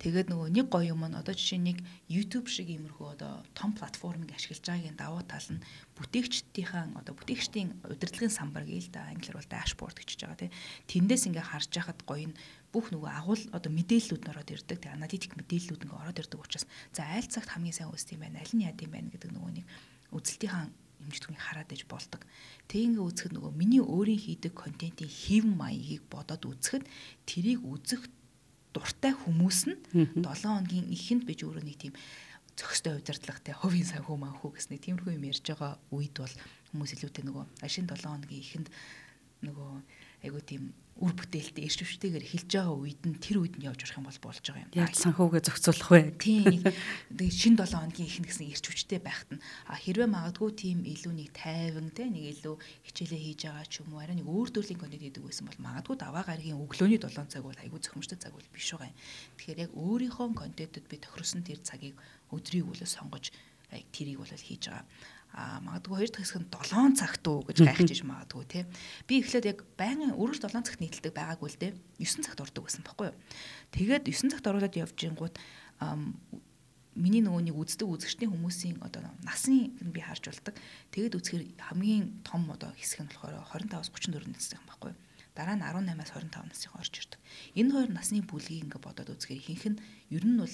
[0.00, 4.32] Тэгээд нөгөө нэг гоё юм нь одоо жишээ нэг YouTube шиг иймэрхүү одоо том платформыг
[4.32, 5.60] ашиглаж байгаагийн давуу тал нь
[6.00, 10.52] бүтээгчдийн одоо бүтээгчдийн удирдлагын самбар гээл да англиар бол dashboard гэж байгаа тийм.
[10.88, 12.38] Тэндээс ингээ харж байхад гоё нь
[12.72, 14.80] бүх нөгөө агуул одоо мэдээллүүд нь ороод ирдэг.
[14.80, 16.64] Тэгээ аналитик мэдээллүүд ингээ ороод ирдэг учраас
[16.96, 19.52] за аль цагт хамгийн сайн үүсдэг юм байна, аль нь яд юм байна гэдэг нөгөө
[19.60, 19.66] нэг
[20.14, 20.72] үзэлтийн
[21.10, 22.22] хэмжигдэхүүнийг хараад иж болдог.
[22.70, 26.86] Тэгингээ үзэхэд нөгөө миний өөрийн хийдэг контентын хэв маягийг бодоод үзэхэд
[27.26, 28.06] тэрийг үзэх
[28.70, 29.78] дуртай хүмүүс нь
[30.22, 31.94] 7 хоногийн эхэнд бич өөрөө нэг тийм
[32.54, 36.34] зөкстэй удирдлагатай хувийн санхүү манхүү гэс нэг тиймэрхүү юм ярьж байгаа үед бол
[36.70, 38.68] хүмүүс илүүтэй нөгөө ашин 7 хоногийн эхэнд
[39.42, 39.70] нөгөө
[40.22, 40.70] айгуу тийм
[41.00, 44.20] үр бүтээлтэй ирч хүчтэйгээр эхэлж байгаа үед нь тэр үед нь явж орох юм бол
[44.20, 44.72] болж байгаа юм.
[44.76, 46.00] Яг санхүүгээ зохицуулах вэ?
[46.20, 46.60] Тийм.
[47.16, 51.12] Тэгээ шин 7 хоногийн ихэнх гэсэн ирч хүчтэй байхад нь а хэрвээ магадгүй тийм илүү
[51.16, 54.76] нэг тайван те нэг илүү хичээлээ хийж байгаа ч юм уу арай нэг өөр төрлийн
[54.76, 58.52] контент хийдэг байсан бол магадгүй даваа гарагийн өглөөний 7 цаг бол айгүй зохимжтой цаг бол
[58.52, 58.98] биш байгаа юм.
[59.40, 61.96] Тэгэхээр яг өөрийнхөө контентэд би тохирсон тэр цагийг
[62.28, 63.32] өдрийг үлээ сонгож
[63.72, 64.84] тэрийг бол хийж байгаа
[65.32, 68.64] а магадгүй хоёр дахь хэсэг нь 7 цагт уу гэж гайхаж иж магадгүй тий.
[69.06, 71.72] Би эхлээд яг байнгын өрөөр 7 цагт нийтэлдэг байгаагүй л дээ.
[72.02, 73.16] 9 цагт ордог байсан байхгүй юу.
[73.70, 75.34] Тэгээд 9 цагт оруулаад явж ингууд
[76.98, 80.54] миний нөгөө нэг үздэг үзэгчдийн хүмүүсийн одоо насны би харж болдог.
[80.90, 84.98] Тэгээд үзэхээр хамгийн том одоо хэсэг нь болохоор 25-аас 34 настай юм байхгүй юу.
[85.38, 87.20] Дараа нь 18-аас 25 насны орж ирдэг.
[87.54, 90.50] Энэ хоёр насны бүлгийг ингээ бодоод үзэхээр ихэнх нь ер нь бол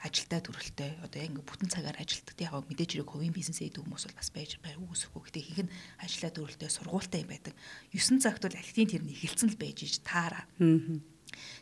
[0.00, 2.40] ажилдаа төрөлтэй одоо яг ингээ бүтэн цагаар ажилтдаг.
[2.40, 5.20] Яг мэдээж хэрэг хувийн бизнес хийдэг хүмүүс бол бас байж байг үүсэхгүй.
[5.28, 7.54] Гэтэ ихэнх нь ажилдаа төрөлтэй сургуультай юм байдаг.
[7.92, 10.48] 9 цагт бол алхтын тэрний эхэлсэн л байж иж таараа.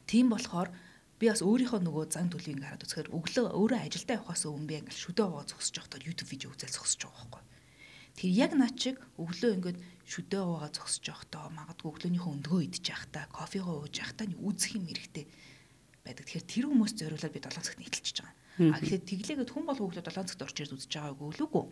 [0.06, 0.70] Тийм болохоор
[1.18, 5.02] би бас өөрийнхөө нөгөө зан төлөвийг хараад үзэхээр өглөө өөрөө ажилдаа явахаас өмнө би ингээл
[5.02, 7.42] шүдэ аваа зогсож явахдаа YouTube видео үзэл зогсож байгаа байхгүй.
[8.22, 13.24] Тэр яг над чиг өглөө ингээд шүдэ аваа зогсож явахдаа магадгүй өглөөнийхөө өндгөө идчих явахдаа
[13.34, 15.26] кофегоо ууж явахдаа үзэх юм хэрэгтэй
[16.08, 16.24] байдаг.
[16.24, 18.36] Тэгэхээр тэр хүмүүс зориулаад би 7 цагт нийтэлчихэж байгаа.
[18.74, 21.64] А гэхэд тэглээгээд хүн бол хөглөө 7 цагт орч ирж үзэж байгаагүй лүгүү.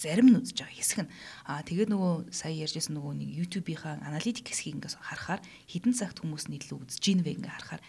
[0.00, 1.12] Зарим нь үзэж байгаа хэсэг нь.
[1.44, 6.48] А тэгээд нөгөө сая ярьжсэн нөгөө нэг YouTube-ийн аналитик хэсгийг ингээс харахаар хідэн цагт хүмүүс
[6.48, 7.82] нийтлээ үзэж гин вэ ингээ харахаар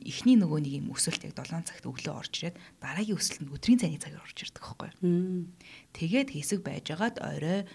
[0.00, 3.80] эхний нөгөө нэг юм өсөлт яг 7 цагт өглөө орж ирээд дараагийн өсөлт нь өдрийн
[3.84, 5.44] цайны цагаар орж ирдэг байхгүй юу.
[5.92, 7.68] Тэгээд хэсэг байжгаад орой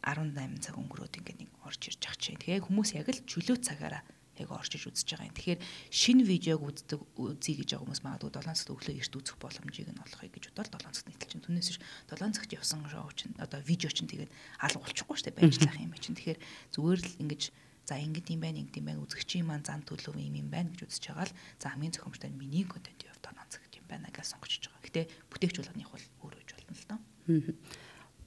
[0.00, 2.40] 18 цаг өнгөрөөд ингээ нэг орж ирж ах чинь.
[2.40, 4.00] Тэгээ хүмүүс яг л чөлөө цагаараа
[4.38, 5.36] яг орж иж үзэж байгаа юм.
[5.36, 5.60] Тэгэхээр
[5.92, 10.02] шинэ видеог үздэг үзье гэж байгаа хүмүүс магадгүй 7 цагт өглөө эрт үзэх боломжийг нь
[10.02, 11.44] олохыг гэж бодоод 7 цагт нийтэлж чинь.
[11.44, 14.32] Түүнээс биш 7 цагт явсан шоу чинь одоо видео чинь тэгээд
[14.64, 16.16] алга болчихгүй шүү дээ байжлах юм чинь.
[16.16, 16.40] Тэгэхээр
[16.72, 17.42] зүгээр л ингэж
[17.84, 20.86] за ингэт юм байна ингэт юм байна үзэгчийн маань зан төлөв юм юм байна гэж
[20.86, 24.26] үзэж байгаа л за хамгийн зохимжтой нь миний контент явд 7 цагт юм байна гэж
[24.32, 24.86] сонгож байгаа.
[24.86, 27.00] Гэтэ бүтээгч болгоных бол өөр үж болно л доо.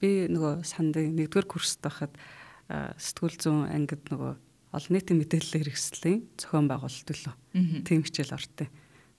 [0.04, 2.14] Би нөгөө санд нэгдүгээр курст байхад
[2.68, 4.34] сэтгүүл зүүн ангид нөгөө
[4.76, 7.36] олон нийтийн мэдээлэл хэрэгслийн зохион байгуулалт төлөө
[7.88, 8.70] тийм хичээл ортыг.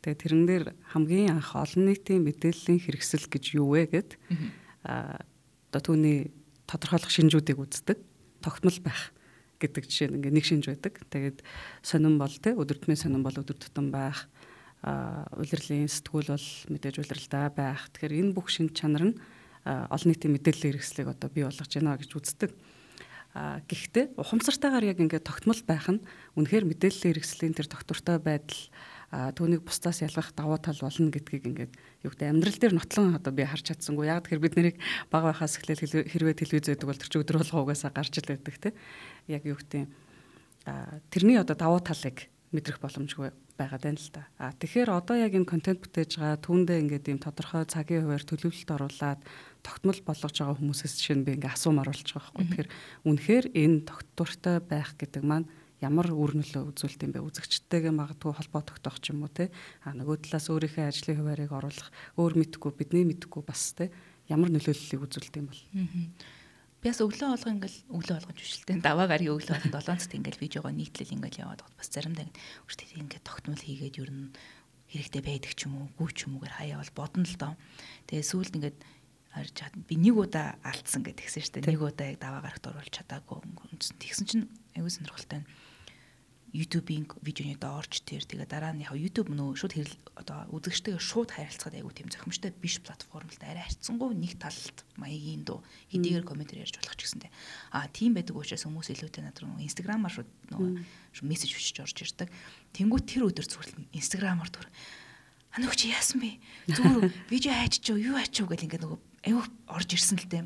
[0.04, 4.10] Тэгээ тэрэн дээр хамгийн анх олон нийтийн мэдээллийн хэрэгсэл гэж юу вэ гэд
[4.84, 5.24] аа
[5.72, 6.30] одоо түүний
[6.68, 7.98] тодорхойлох шинжүүдийг үздэг.
[8.44, 9.12] Тогтмол байх
[9.58, 11.00] гэдэг жишээ нь ингээ нэг шинж байдаг.
[11.10, 11.38] Тэгээд
[11.80, 14.28] сонирн бол те өдөртмийн сонирн бол өдөр тутам байх.
[14.84, 17.88] А улирлын сэтгүүл бол мэдээж улиралдаа байх.
[17.96, 19.18] Тэгэхээр энэ бүх шинж чанар нь
[19.64, 22.50] олон нийтийн мэдээллийн хэрэгслийг одоо бий болгож байна гэж үздэг.
[22.52, 22.75] А
[23.36, 26.00] гэхдээ ухамсартайгаар яг ингээд тогтмол байх нь
[26.40, 28.72] үнэхээр мэдээллийн хэрэгслийн тэр доктортой байдал
[29.12, 31.72] түүнийг бусдаас ялгах давуу тал болно гэдгийг ингээд
[32.02, 34.08] юу гэдэг амьдрал дээр нотлон одоо би харж чадсангүй.
[34.08, 34.76] Яг тэгэхээр бид нарыг
[35.12, 38.56] бага байхаас эхлээл хэрвээ телевиз байдаг бол тэр чи өдөр болго угаасаа гарч ил байдаг
[38.58, 38.70] те.
[39.30, 39.84] Яг юу гэдэг
[41.12, 44.22] тэрний одоо давуу талыг мэдрэх боломжгүй байгаад байна л да.
[44.38, 48.70] А тэгэхээр одоо яг энэ контент бүтээж байгаа түүндээ ингээд ийм тодорхой цагийн хуваар төлөвлөлт
[48.74, 49.20] оруулаад
[49.66, 52.46] тогтмол болгож байгаа хүмүүсээс жишээ нь би ингээ асуумаар болж байгаа байхгүй.
[52.46, 52.70] Тэгэхээр
[53.10, 55.50] үнэхээр энэ тогтвортой байх гэдэг маань
[55.82, 57.26] ямар үр нөлөө үзүүлт юм бэ?
[57.26, 59.50] Үзэгчтэйгээ магадгүй холбоо тогтоох ч юм уу те?
[59.84, 63.92] А нөгөө талаас өөрийнхөө ажлын хуваарийг оруулах өөр мэдхгүй бидний мэдхгүй бас те?
[64.30, 65.62] Ямар нөлөөллийг үзүүлт юм бол?
[66.80, 70.42] Би бас өглөө олго ингээл өглөө олгож бишэлтэй даваа гаргийн өглөө олгонд 7 цагт ингээл
[70.44, 72.26] видеого нийтлэл ингээл яваад байгаа бас заримдаа
[72.68, 74.30] үртэй ингээд тогтмол хийгээд ер нь
[74.92, 77.52] хэрэгтэй байдаг ч юм уу гүү ч юм уугаар хаяа бол бодно л доо.
[78.06, 78.78] Тэгээ сүүлд ингээд
[79.36, 82.88] харж чад би нэг удаа алдсан гэдгсэн шүү дээ нэг удаа яг даваа гарагт оруулж
[82.88, 83.44] чадаагүй
[84.00, 85.48] тэгсэн чинь аюу сонирхолтой нь
[86.56, 91.30] YouTube-ийн видеоны доорч тэр тэгээ дараа нь яг YouTube нөө шууд хэрэл одоо үзэгчтэйгээ шууд
[91.36, 95.60] харилцаад айгу тийм зохимжтой биш платформ л арай харьцангуй нэг талд маягийн дөө
[95.92, 97.30] хэдийгээр комментэр ярьж болох ч гэсэнтэй
[97.76, 100.70] а тийм байдаг учраас хүмүүс илүүтэй над руу Instagram-аар шууд нөгөө
[101.28, 102.28] мессеж өчөж орж ирдэг.
[102.72, 104.66] Тэнгуү тэр өдөр зүгээр Instagram-аар түр
[105.56, 106.40] анаа чи яасан бэ?
[106.72, 110.44] Зүгээр видео хайчиж юу хайчих вэ гэл ингээд нөгөө айгу орж ирсэн л дээ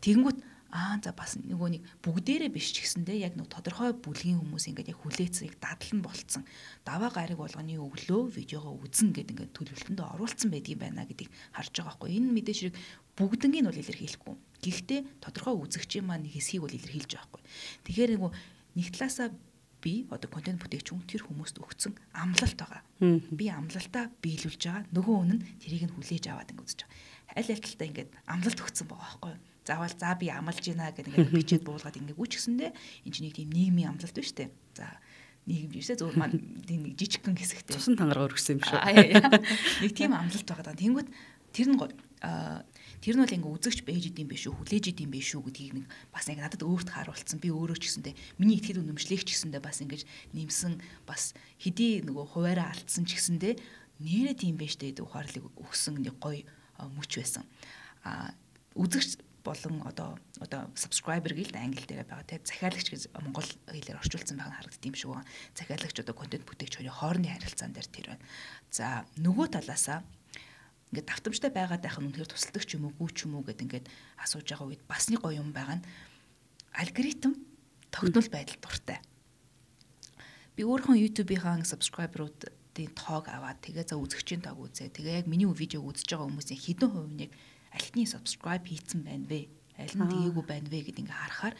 [0.00, 0.38] тэгэнгүүт
[0.70, 4.94] аа за бас нөгөө нэг бүгдээрээ биш ч гэсэндээ яг нэг тодорхой бүлгийн хүмүүс ингээд
[4.94, 6.46] яг хүлээцгийг дадлан болцсон
[6.86, 11.90] даваа гариг болгоны өглөө видеого үзэн гэдэг ингээд төлөвлөлтөндөө оруулсан байдгийн байна гэдгийг харж байгаа
[11.90, 12.76] байхгүй энэ мэдээж хэрэг
[13.18, 17.42] бүгднийг нь бол илэрхийлэхгүй гэхдээ тодорхой үзэгчийн маань хэсгийг бол илэрхийлж байгаа байхгүй
[17.90, 18.30] тэгэхээр нөгөө
[18.78, 19.28] нэг талаасаа
[19.82, 22.84] би одоо контент бүтээгч хүн тэр хүмүүст өгсөн амлалт байгаа.
[23.32, 24.84] Би амлалтаа биелүүлж байгаа.
[24.92, 27.09] Нөгөө хүн нь тэрийг нь хүлээж аваад ингэ үзэж байгаа.
[27.36, 29.40] Аль аль талтай ингээд амлалт өгсөн байгаа байхгүй юу?
[29.66, 32.70] заавал за би амлаж гинэ гэдэг ингээд бичээд буулгаад ингээд үчгсэндээ
[33.06, 34.50] энэ чинь нэг тийм нийгмийн амлалт биш үү?
[34.74, 34.88] За
[35.46, 37.76] нийгэм бишээ зөв маань тийм нэг жижигхэн хэсэгтэй.
[37.76, 38.80] Цусан тангараа өргөсөн юм шүү.
[39.84, 40.74] Нэг тийм амлалт байгаа.
[40.74, 41.08] Тэнгүүт
[41.54, 41.78] тэр нь
[43.00, 45.86] тэр нь бол ингээ үзэгч байж идэм биш үү хүлээж идэм биш үү гэдгийг нэг
[46.12, 49.80] бас яг надад өөрт харуулсан би өөрөө ч гэсэндээ миний итгэл үнэмшлэх ч гэсэндээ бас
[49.80, 50.04] ингэж
[50.36, 53.56] нэмсэн бас хэдий нөгөө хуваараа алдсан ч гэсэндээ
[54.04, 56.44] нэрэ тийм байж дээ ухаарлыг өгсөн нэг гоё
[56.88, 57.44] мөч байсан
[58.04, 58.32] а
[58.74, 64.36] үзэгч болон одоо одоо subscriber гээл англи дээр байгаа те захиалагч гэж монгол хэлээр орчуулсан
[64.36, 65.28] байгаа харагддаг юм шиг байна.
[65.56, 68.24] Захиалагч одоо контент бүтээгч хоёрын хоорондын харилцаан дээр тэр байна.
[68.70, 70.04] За нөгөө талаасаа
[70.92, 73.64] ингээд давтамжтай байгаад байх нь үнэхээр тусалдаг ч юм уу гүү ч юм уу гэд
[73.64, 73.86] ингээд
[74.20, 75.86] асууж байгаа үед бас нэг гоё юм байгаа нь
[76.76, 77.32] алгоритм
[77.88, 78.98] тогтмол байдал дуртай.
[80.54, 81.42] Би өөрийнхөө YouTube-ийн
[82.70, 84.94] subscriber-уудын тоог аваад тэгээ за үзэгчийн тоог үзээ.
[84.94, 87.32] Тэгээ яг миний видеог үзэж байгаа хүмүүсийн хэдэн хувь нь яг
[87.74, 89.50] альтны subscribe хийцэн байна вэ?
[89.78, 91.54] Аль нь гээгүй байна вэ гэдээ ингээ харахаар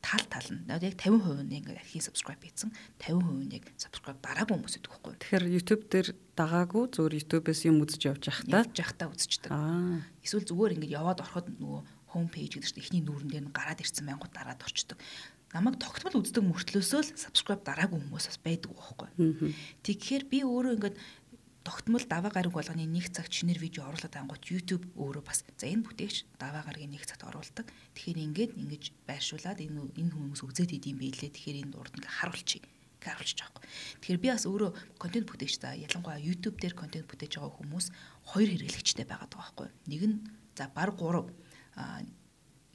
[0.00, 2.72] тал тал нь яг 50% нь ингээ архи subscribe хийсэн
[3.04, 5.14] 50% нь яг subscribe дараагүй хүмүүс гэдэг байхгүй.
[5.20, 9.52] Тэгэхээр YouTube дээр дагаагүй зөвөр YouTube-ээс юм үзэж явж та явж та үзчихдэг.
[10.24, 11.80] Эсвэл зүгээр ингээ яваад ороход нөгөө
[12.16, 14.98] home page гэдэг чинь эхний нүүрэн дээр нь гараад ирсэн байнгут дараад орчдөг.
[15.50, 19.10] Намайг тогтмол үздэг мөртлөөсөө л subscribe дараагүй хүмүүс бас байдаг байхгүй.
[19.82, 20.96] Тэгэхээр би өөрөө ингээд
[21.66, 25.84] тогтмол даваа гараг болгоны нэг цаг чинээр видео оруулаад ангууд YouTube өөрөө бас за энэ
[25.90, 27.66] бүтээгч даваа гарагийн нэг цагт оруулдаг.
[27.66, 31.34] Тэгэхээр ингээд ингэж байршуулад энэ энэ хүмүүс үзээд идэм байлээ.
[31.34, 32.64] Тэгэхээр энэ урд ингээ харуулчих
[33.02, 33.62] харуулчих жоохгүй.
[34.00, 34.70] Тэгэхээр би бас өөрөө
[35.02, 37.86] контент бүтээгч та ялангуяа YouTube дээр контент бүтээж байгаа хүмүүс
[38.32, 39.68] хоёр хэрэглэгчтэй байгаад байгаа байхгүй.
[39.88, 40.16] Нэг нь
[40.54, 41.26] за баг 3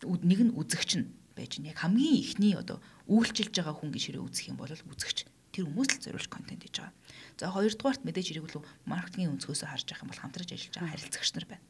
[0.04, 2.80] нэг нь үзэгч нь байж нь яг хамгийн ихний одоо
[3.12, 6.96] үйлчилж байгаа хүн хэрэг үзэх юм бол үзэгч тэр хүмүүс л зориулж контент хийж байгаа.
[7.40, 11.30] За хоёрдугаарт мэдээж хэрэг л маркетингийн өнцгөөсөө харж байгаа юм бол хамтарч ажиллаж байгаа харилцагч
[11.36, 11.66] нар байна.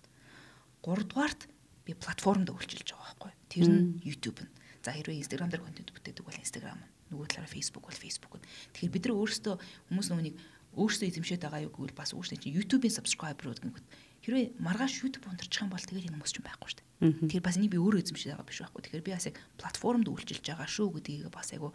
[0.82, 1.42] Гуравдугаарт
[1.86, 3.32] би платформд үйлчилж байгаа байхгүй.
[3.50, 4.50] Тэр нь YouTube нь.
[4.82, 6.90] За хэрвээ Instagram дээр контент бүтээдэг бол Instagram нь.
[7.14, 8.46] Нөгөө талаараа Facebook бол Facebook нь.
[8.74, 9.56] Тэгэхээр бид нар өөрсдөө
[9.94, 10.38] хүмүүс нөгөөнийг
[10.76, 13.86] өөрсдөө эзэмшээд байгаа юу гэвэл бас өөрсдөө чинь YouTube-ийн subscriber-ууд гингүүт
[14.26, 17.30] хэрвээ маргааш YouTube унтарчих юм бол тэгээд энэ хүмүүс ч байхгүй шүү дээ.
[17.30, 18.82] Тэгэхээр бас энийг би өөрөө эзэмшээд байгаа биш байхгүй.
[18.82, 21.70] Тэгэхээр би бас яг платформд үйлчилж байгаа шүү гэдгийг бас айгу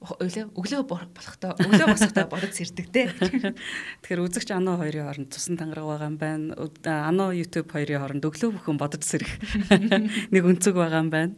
[0.00, 3.12] өглөө өглөө болохдоо өглөө босохдоо бодож сэрдэг те.
[4.00, 6.56] Тэгэхээр үзэгч аноо хоёрын хооронд тусан тангараг байгаа юм байна.
[6.88, 9.28] Аноо YouTube хоёрын хооронд өглөө бүхэн бодож сэрэх
[10.32, 11.36] нэг өнцөг байгаа юм байна.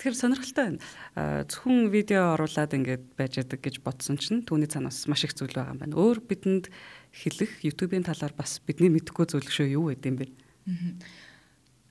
[0.00, 1.44] Тэгэхээр сонирхолтой байна.
[1.52, 5.76] Зөвхөн видео оруулаад ингээд байж байгаа гэж бодсон чинь түүний цаанаас маш их зүйл байгаа
[5.76, 6.00] юм байна.
[6.00, 6.72] Өөр бидэнд
[7.12, 10.26] хэлэх YouTube-ийн талаар бас бидний мэдэхгүй зүйл шүү юу гэдэм бэ?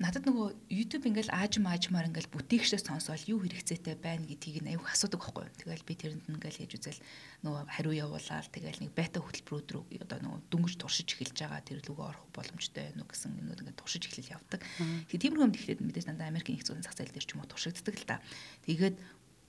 [0.01, 5.21] надад нөгөө YouTube ингээл аажим аажмаар ингээл бүтээгчдээ сонсоол юу хэрэгцээтэй байна гэдгийг аюух асуудаг
[5.21, 5.45] байхгүй.
[5.61, 7.01] Тэгэл би тэрэнд ингээл хийж үзэл
[7.45, 11.85] нөгөө хариу явуулаад тэгэл нэг бета хөтөлбөрүүд рүү одоо нөгөө дөнгөж туршиж эхэлж байгаа тэр
[11.85, 14.59] лүгөө орох боломжтой байна уу гэсэн юмнууд ингээд туршиж эхлэл явдаг.
[15.05, 17.51] Тэгээ тиймэрхүү юм тэгэхээр мэдээж дандаа Америкийн их зүйлийн зах зээл дээр ч юм уу
[17.53, 18.17] туршигддаг л та.
[18.65, 18.95] Тэгээд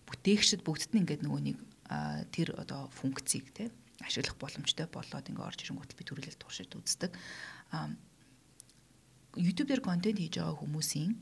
[0.05, 1.59] бүтээгчд бүгдд нь ингээд нөгөө нэг
[2.29, 3.73] тэр одоо функцийг те
[4.05, 7.12] ашиглах боломжтой болоод ингээ орж ирэнгүүт би төрөлөл туршиж үздэг.
[9.38, 11.12] YouTube дээр контент хийж байгаа хүмүүсийн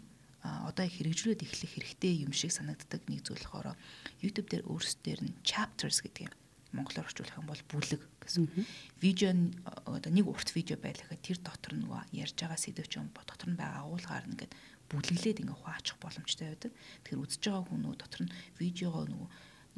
[0.43, 3.77] одоо хэрэгжүүлээд эхлэх хэрэгтэй юм шиг санагддаг нэг зүйл болохоор
[4.25, 6.35] YouTube дээр өөрсдөр нь chapters гэдэг юм.
[6.73, 8.49] Монголоор орчуулах юм бол бүлэг гэсэн.
[9.05, 9.31] Видео
[9.85, 13.59] одоо нэг урт видео байлахад тэр дотор нөгөө ярьж байгаа сэдв ч юм дотор нь
[13.59, 14.53] байгаа агуулгаар нэгэд
[14.89, 16.73] бүлэглээд ингээ хуваачих боломжтой байдаг.
[17.05, 19.29] Тэгэхээр үзэж байгаа хүн нөгөө дотор нь видеогоо нөгөө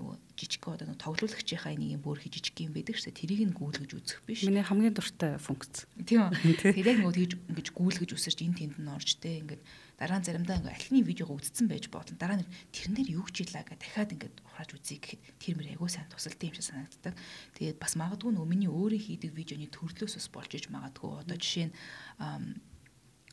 [0.03, 3.55] нөгөө жижиг одоо нөгөө тоглуулагчийнхаа нэг юм бүр их жижиг юм байдаг шээ тэрийг нь
[3.55, 4.43] гүйлгэж үзэх биш.
[4.43, 5.87] Миний хамгийн дуртай функц.
[6.03, 6.35] Тийм.
[6.59, 9.63] Тэр яг нөгөө тэгж ингэж гүйлгэж үсэрч энэ тэнд нь орж тэ ингээд
[10.03, 12.19] дараа нь заримдаа ингээ альны видеого үзсэн байж болно.
[12.19, 16.11] Дараа нь тэрнэр юу хичээлээ гэ дахиад ингээд ухрааж үзье гэхэд тэр мөр айгуу сайн
[16.11, 17.15] тусалтай юм шиг санагддаг.
[17.55, 21.23] Тэгээд бас магадгүй нөгөө миний өөрийн хийдэг видеоны төрлөөс бас болж иж магадгүй.
[21.23, 21.75] Одоо жишээ нь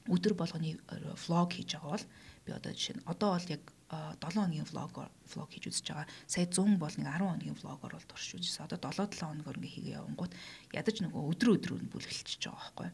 [0.06, 0.78] өдөр болгоны
[1.26, 2.06] влог хийж байгаа бол
[2.46, 4.94] би одоо жишээ нь одоо бол яг 7 хоногийн влог
[5.34, 6.08] влог хийж үзэж байгаа.
[6.30, 8.70] Сая 100 бол нэг 10 хоногийн влогоор бол туршиж үзсэн.
[8.70, 10.34] Одоо 7 7 хоногор ингээ хийгээ явангууд
[10.78, 12.90] ядаж нөгөө өдрөө өдрөө нь бүлгэлчихэж байгаа байхгүй.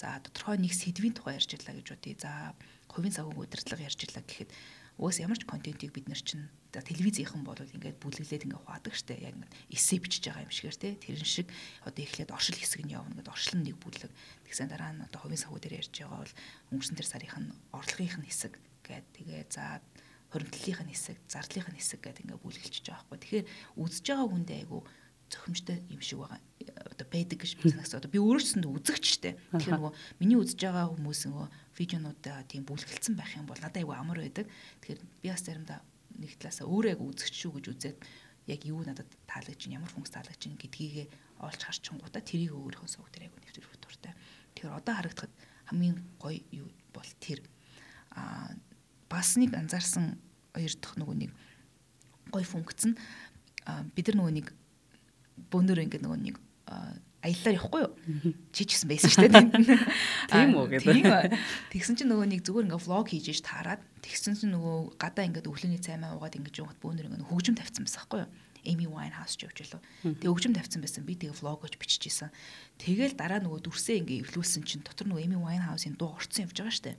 [0.00, 2.16] За тодорхой нэг сэдвийн тухай ярьж ирлаа гэж бодъё.
[2.16, 2.56] За
[2.88, 4.50] хувийн цагаан удирдлага ярьж ирлаа гэхэд
[5.00, 9.16] уус ямар ч контентийг бид нар чинь за телевизийнхэн бол ингээд бүлэглээд ингээ хуваадаг штэ
[9.16, 9.36] яг
[9.72, 11.48] эссе бичиж байгаа юм шигээр те тэрэн шиг
[11.88, 14.12] одоо эхлээд оршил хэсэг нь явна гэдэг оршил нэг бүлэг
[14.44, 16.36] тэгсэн дараа нь одоо хувийн сахуу дээр ярьж байгаа бол
[16.76, 18.52] өнгөрсөн тэр сарын орлогынх нь хэсэг
[18.84, 19.80] гээд тэгээ за
[20.30, 23.18] хоригдлынх нь хэсэг, зардлынх нь хэсэг гэдэг ингээ бүлгэлчихэж байгаа байхгүй.
[23.18, 23.46] Тэгэхээр
[23.82, 24.78] үзэж байгаа хүндээ айгу
[25.30, 26.40] зохимжтой юм шиг байгаа.
[26.90, 29.38] Одоо байдаг гэж санагс одоо би өөрөөсөнд үзэгч штэ.
[29.54, 31.46] Тэгэхээр нөгөө миний үзэж байгаа хүмүүс нөгөө
[31.78, 34.46] видеонуудаа тийм бүлгэлцсэн байх юм бол надад айгу амар байдаг.
[34.82, 35.78] Тэгэхээр би бас заримдаа
[36.18, 37.98] нэг талаасаа өөрөө яг үзэгч шүү гэж үзээд
[38.50, 43.38] яг юу надад таалагч ямар функц таалагч гэдгийг олж харчингуудаа тэрийг өөрийнхөө сувг дээр айгу
[43.38, 44.12] нэвтрэх дуртай.
[44.54, 45.32] Тэгэхээр одоо харагдахад
[45.70, 47.40] хамгийн гоё юу бол тэр
[48.10, 48.50] а
[49.10, 50.16] бас нэг анзаарсан
[50.54, 51.30] хоёр дахь нөгөө нэг
[52.30, 52.96] гой функц нь
[53.94, 54.46] бид нар нөгөө нэг
[55.50, 56.36] бөөнөр ингэ нөгөө нэг
[57.20, 57.92] аяллаар явахгүй юу?
[58.54, 59.44] Чи ч гэсэн байсан шүү дээ.
[60.32, 61.04] Тийм үү гэдэг.
[61.04, 61.36] Тийм.
[61.68, 63.84] Тэгсэн чинь нөгөө нэг зүгээр ингээ влог хийж иж таарад.
[64.00, 68.00] Тэгсэн чинь нөгөө гадаа ингээ өглөөний цаймаа уугаад ингээ жоохот бөөнөр ингээ хөгжим тавьсан байсан
[68.08, 68.30] байхгүй юу?
[68.64, 69.80] Эми Winehouse ч явж лөө.
[70.20, 71.04] Тэгээ өгжим тавьсан байсан.
[71.08, 72.28] Би тэгээ влогож биччихсэн.
[72.76, 76.76] Тэгэл дараа нөгөө дүрсээ ингээ эвлүүлсэн чинь дотор нөгөө Эми Winehouse-ийн дуу орцсон явж байгаа
[76.76, 76.96] штэ.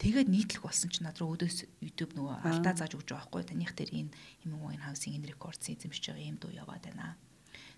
[0.00, 3.42] Тэгээд нийтлэх болсон чинь над руу өдөөс YouTube нөгөө алдаа зааж өгч байгаа байхгүй.
[3.44, 4.12] Таних дээр энэ
[4.48, 7.20] Эми Winehouse-ийн энэ рекордсын эзэмшиж байгаа юм дуу яваад байна.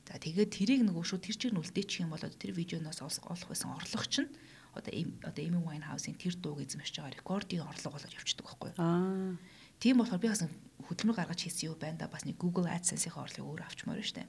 [0.06, 3.74] За тэгээд тэрийг нөгөө шууд тэр чиг нь үлдээчих юм бол тэр видеоноос олох байсан
[3.74, 4.30] орлого чинь
[4.70, 4.94] одоо
[5.26, 8.70] одоо Эми Winehouse-ийн тэр дууг эзэмшиж байгаа рекордын орлого болоод явчихдаг байхгүй.
[8.78, 9.34] Аа
[9.80, 10.42] Тийм болохоор би бас
[10.86, 14.24] хөдөлмөр гаргаж хийсэн юу байна да бас нэг Google AdSense-ийн орлогыг өөр авчмаар байна штэ.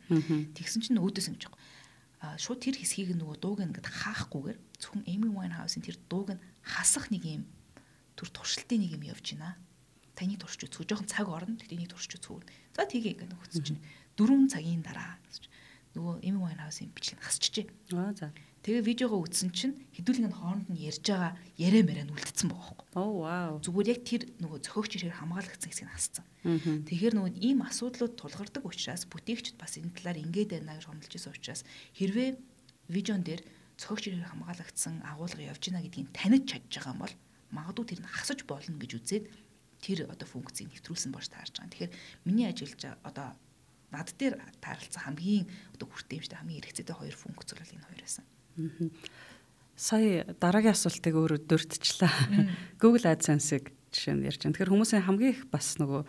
[0.58, 1.48] Тэгсэн чинь өөдөөс ингэж
[2.18, 7.14] а шууд тэр хэсгийг нөгөө дууг ингээд хаахгүйгээр зөвхөн Amy Winehouse-ийн тэр дууг нь хасах
[7.14, 7.46] нэг юм
[8.18, 9.54] төр туршилтын нэг юм явж байна.
[10.18, 11.54] Таны туршиж үзэх жоохон цаг орно.
[11.62, 12.50] Тэгтээ энийг туршиж үзэх.
[12.74, 13.78] За тгий ингээд нөхөц чинь
[14.18, 15.22] 4 цагийн дараа
[15.94, 17.70] нөгөө Amy Winehouse-ийн бичлэг хасчихжээ.
[17.94, 18.34] Аа за.
[18.68, 22.88] Тэгээ видеогоо үзсэн чинь хэдүүлэн нь хооронд нь ярьж байгаа яриа мэрэ нүлдсэн байгаа хөөхгүй.
[23.00, 23.56] Оо вау.
[23.64, 26.26] Зүгээр яг тэр нөгөө зохиогч ирээр хамгаалагдсан хэсгийг хасцсан.
[26.84, 31.32] Тэгэхээр нөгөө ийм асуудлууд тулгардаг учраас бүтээгчд бас энэ талаар ингээд байна гэж хомлож байсан
[31.32, 31.62] учраас
[31.96, 32.30] хэрвээ
[32.92, 33.42] видеон дээр
[33.80, 37.16] зохиогч ирээр хамгаалагдсан агуулга явж байна гэдгийг таниж чадж байгаа юм бол
[37.56, 39.26] магадгүй тэр нь хасаж болно гэж үзээд
[39.80, 41.72] тэр одоо функцийг нэвтрүүлсэн болж таарж байгаа.
[41.72, 41.96] Тэгэхээр
[42.28, 43.32] миний ажиллаж одоо
[43.96, 48.28] над дээр тааралцсан хамгийн одоо хүртээмжтэй хамгийн хэрэгцээтэй хоёр функц бол энэ хоёр байсан.
[49.78, 52.10] Сая дараагийн асуултыг өөрөө дурдчихлаа.
[52.82, 54.54] Google AdSense-ийг жишээ нь ярьж байна.
[54.58, 56.02] Тэгэхээр хүмүүсийн хамгийн их бас нөгөө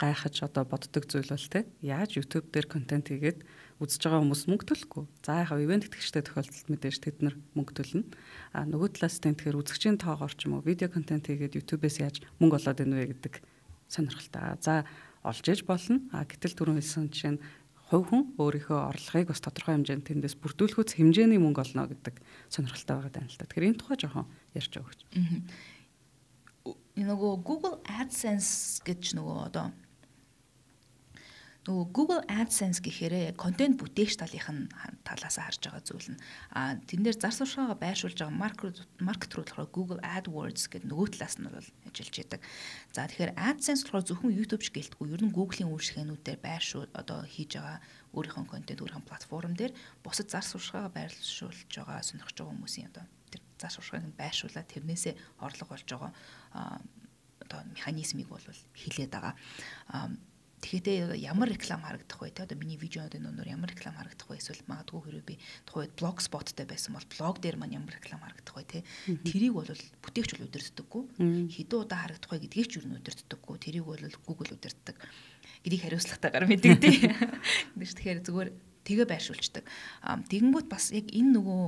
[0.00, 3.44] гайхаж одоо боддог зүйл бол те яаж YouTube дээр контент хийгээд
[3.82, 5.04] үзэж байгаа хүмүүс мөнгө төлөхгүй.
[5.26, 8.06] За яхав ивент итгэжтэй тохиолдолд мэдээж тэд нар мөнгө төлнө.
[8.54, 12.16] А нөгөө талаас нь тэгэхээр үзэгчийн тоогоор ч юм уу видео контент хийгээд YouTube-ээс яаж
[12.38, 13.34] мөнгө олоод ийнвэ гэдэг
[13.90, 14.56] сонирхолтой.
[14.62, 14.86] За
[15.26, 16.00] олж иж болно.
[16.14, 17.42] А гэтэл түрүүн хэлсэн жишээ нь
[17.90, 23.12] хувь хүн өөрийнхөө орлогыг бас тодорхой хэмжээнд тэндээс бүрдүүлэхүйц хэмжээний мөнгө олно гэдэг сонирхолтой байгаа
[23.18, 23.50] даа л та.
[23.50, 25.00] Тэгэхээр энэ тухай жоохон ярьж өгөөч.
[27.02, 29.74] Нөгөө Google AdSense гэж нөгөө одоо
[31.68, 34.64] нөгөө Google AdSense гэхээр контент бүтээгч талынх нь
[35.04, 36.20] талаас харж байгаа зүйл нь
[36.56, 41.20] а тэн дээр зар суртахаагаа байршуулж байгаа маркет маркет руу болохоор Google AdWords гэдэг нөгөө
[41.20, 42.40] талаас нь бол ажиллаж байдаг.
[42.96, 47.60] За тэгэхээр AdSense болохоор зөвхөн YouTube ч гэлтгүй ер нь Google-ийн үйлчлэгээнүүдээр байршуул одоо хийж
[47.60, 47.78] байгаа
[48.16, 53.42] өөрийнхөө контент өөрийнхөө платформ дээр бусад зар суртахаагаа байршуулж байгаа сонирхож байгаа хүмүүсийн одоо тэр
[53.60, 56.12] цааш уршигыг байршуулаад тэрнээсээ орлого болж байгаа
[57.44, 58.40] одоо механизмыг бол
[58.72, 59.34] хилээд байгаа.
[60.60, 62.36] Тэгэхээр ямар реклам харагдах вэ?
[62.36, 66.20] Те одоо миний видеоны нуунаар ямар реклам харагдах вэ эсвэл магадгүй хэрэг би тухайд блог
[66.20, 68.78] споттой байсан бол блог дээр маань ямар реклам харагдах вэ те
[69.24, 71.02] тэрийг бол бүтээгч бол удирддаггүй.
[71.48, 73.56] Хэдэн удаа харагдах вэ гэдгийг ч юу удирддаггүй.
[73.56, 74.96] Тэрийг бол Google удирддаг.
[75.64, 77.08] Гэдгийг хариуцлагатайгаар мэддэг тий.
[77.80, 78.50] Тэгэхээр зүгээр
[78.84, 79.64] тэгээ байршуулцдаг.
[80.28, 81.62] Тэгэнгүүт бас яг энэ нөгөө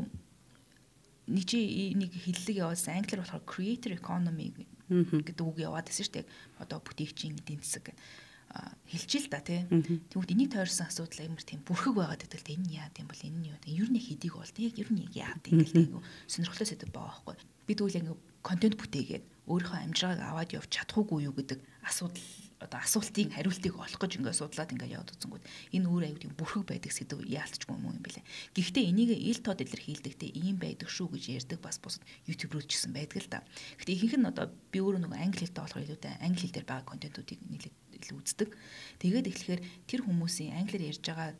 [1.33, 4.52] нэг чи нэг хиллэг явуулсан англиар болохоор creator economy
[4.92, 6.31] гэдэг үг яваад байсан шүү дээ.
[6.61, 7.94] Одоо бүтээгчийн эдийн засаг.
[7.94, 8.21] хэлж
[8.52, 9.64] л да тий.
[10.12, 13.38] Тэгвэл энийг тойрсон асуудал амар тийм бүрхэг байгаад байдаг л энэ яа гэм бол энэ
[13.40, 13.72] нь юу вэ?
[13.72, 17.36] Ер нь хэдийг бол яг ер нь яа гэм л сонирхолтой сэдв байгаа байхгүй.
[17.66, 18.12] Бид үл ингэ
[18.44, 22.22] контент бүтээгээд өөрийнхөө амжиргааг аваад явж чадахгүй юу гэдэг асуудал
[22.62, 26.92] одоо асуултын хариултыг олох гэж ингээд судлаад ингээд яваад үзэнгүүт энэ өөр аюудын бүрхэг байдаг
[26.94, 28.24] сэдв яалтчгүй юм юм бэлээ.
[28.54, 32.78] Гэхдээ энийг ил тод илэрхийлдэгтэй ийм байдаг шүү гэж ярьдаг бас бусад YouTube руу ч
[32.78, 33.42] гэсэн байдаг л да.
[33.82, 36.86] Гэхдээ ихэнх нь одоо би өөрөө нөгөө англи хэлтэй болохоор илүүтэй англи хэл дээр байгаа
[36.86, 38.50] контентуудыг нийлээд илүү үздэг.
[38.98, 41.30] Тэгээд эхлэхээр тэр хүмүүсийн англиар ярьж байгаа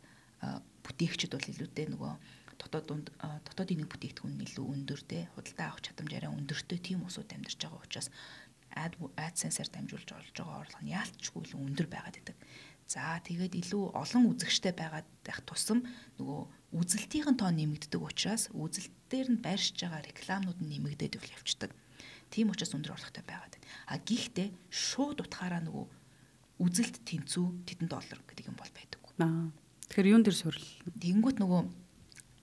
[0.83, 2.13] бүтээгчд бол илүүтэй нөгөө
[2.59, 3.11] дотоод
[3.47, 7.59] дотоодын нэг бүтээгдэхүүн нь илүү өндөр те худалдаа авах чадамж арай өндөртэй тийм усуд амьдарч
[7.59, 8.09] байгаа учраас
[8.73, 12.37] ad AdSense-аар дамжуулж олж байгаа орлого нь яалтчгүй илүү өндөр байгаад байдаг.
[12.89, 15.85] За тэгээд илүү олон үзэгчтэй байгаад байх тусам
[16.19, 16.41] нөгөө
[16.77, 21.71] үзэлтийн тоо нэмэгддэг учраас үзэлтээр нь байршиж байгаа рекламнууд нь нэмэгдээд явчихдаг.
[22.33, 23.67] Тийм учраас өндөр орлоготой байгаад байна.
[23.87, 25.85] А гихтээ шууд утгаараа нөгөө
[26.63, 28.99] үзэлт тэнцүү тэдэн доллар гэдэг юм бол байдаг.
[29.93, 30.69] Тэгэхээр юун дээр суурил?
[30.97, 31.61] Тэнгүүт нөгөө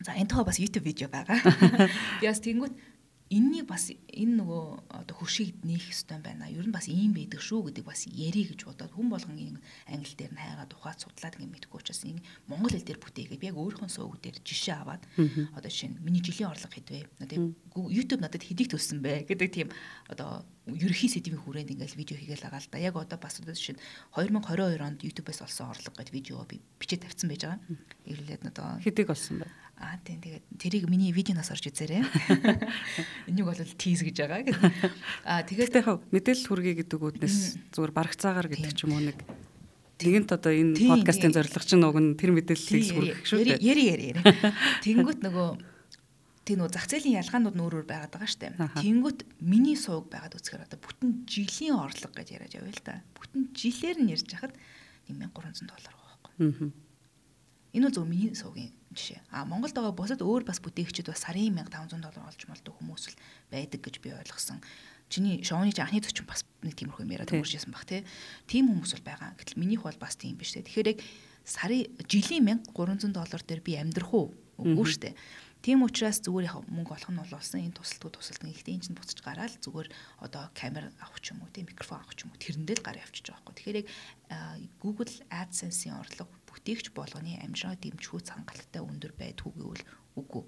[0.07, 1.41] за энэ тоо бас YouTube видео байгаа.
[2.21, 2.75] Би бас тэнгүүт
[3.31, 6.51] энэнийг бас энэ нөгөө одоо хөршийг нээх ёстой байна.
[6.51, 10.15] Ер нь бас ийм байдаг шүү гэдэг бас ярий гэж бодоод хүн болгон ингэ англи
[10.19, 13.87] дээр нь хайгаад ухаад судлаад ингэ мэдгүй учраас ингэ монгол хэл дээр бүтээгээд яг өөрийнхөө
[13.87, 15.07] сууг дээр жишээ аваад
[15.55, 17.07] одоо жишээ нь миний жилийн орлого хэдвэ?
[17.31, 19.69] Тийм YouTube надад хэдийг төлсөн бэ гэдэг тийм
[20.11, 22.83] одоо ерөхий сэдвийн хүрээнд ингээл видео хийгээл байгаа л да.
[22.83, 23.83] Яг одоо бас одоо жишээ нь
[24.19, 27.63] 2022 онд YouTube-ээс олсон орлого гэдэг видео би бичиж тавьсан байж байгаа.
[28.11, 29.47] Ирлээд одоо хэдийг олсон бэ?
[29.81, 32.05] Аа тийм тэгээд тэрийг миний видеоноос орж үзээрэй.
[33.33, 34.61] Энийг бол тийз гэж байгаа гэдэг.
[35.25, 37.37] Аа тэгээд яг мэдээлэл хүргэе гэдэг үднэс
[37.73, 39.19] зүгээр барагцаагаар гэдэг ч юм уу нэг
[40.01, 43.61] Тэгэнт одоо энэ подкастын зорилго чинь уг нь тэр мэдээллийг хүргэх шүү дээ.
[43.61, 44.21] Яри яри яри.
[44.85, 45.49] Тэнгүүт нөгөө
[46.49, 48.57] тэг нөгөө зах зээлийн ялгаанууд өөр байгаад байгаа штэ.
[48.81, 53.05] Тэнгүүт миний сууг байгаад үзэхээр одоо бүтэн жилийн орлого гэж яриад явъя л да.
[53.13, 54.57] Бүтэн жилээр нь ярьж хахад
[55.05, 56.73] 1300 доллар байгаа байхгүй.
[57.73, 59.23] Энэ бол зөв миний суугийн жишээ.
[59.31, 63.17] А Монголд байгаа бусад өөр бас бүтээгчид бас сарын 1500 доллар олж молдог хүмүүс л
[63.51, 64.59] байдаг гэж би ойлгосон.
[65.07, 68.03] Чиний шоуны анхны зочин бас нэг тиймэрхүү юм яриад өгөржсэн баг тий.
[68.51, 69.39] Тим хүмүүс бол байгаа.
[69.39, 70.67] Гэтэл минийх бол бас тийм биш тий.
[70.67, 70.99] Тэгэхээр яг
[71.47, 74.35] сарын жилийн 1300 доллар дээр би амьдрах уу?
[74.59, 75.15] Үгүй шүү дээ.
[75.61, 78.97] Тийм учраас зүгээр яг мөнгө олох нь болсон энэ тусалтгүй тусалт нь ихтэй энэ чинь
[78.97, 79.93] буцаж гараад зүгээр
[80.25, 82.97] одоо камер авах ч юм уу тийм микрофон авах ч юм уу тэрэндээ л гар
[82.97, 83.53] явчих жоохгүй.
[83.61, 83.87] Тэгэхээр яг
[84.81, 89.85] Google AdSense-ийн орлого бүтээгч болгоны амжираа дэмжихүүц хангалттай өндөр байдгүй гэвэл
[90.21, 90.45] үгүй.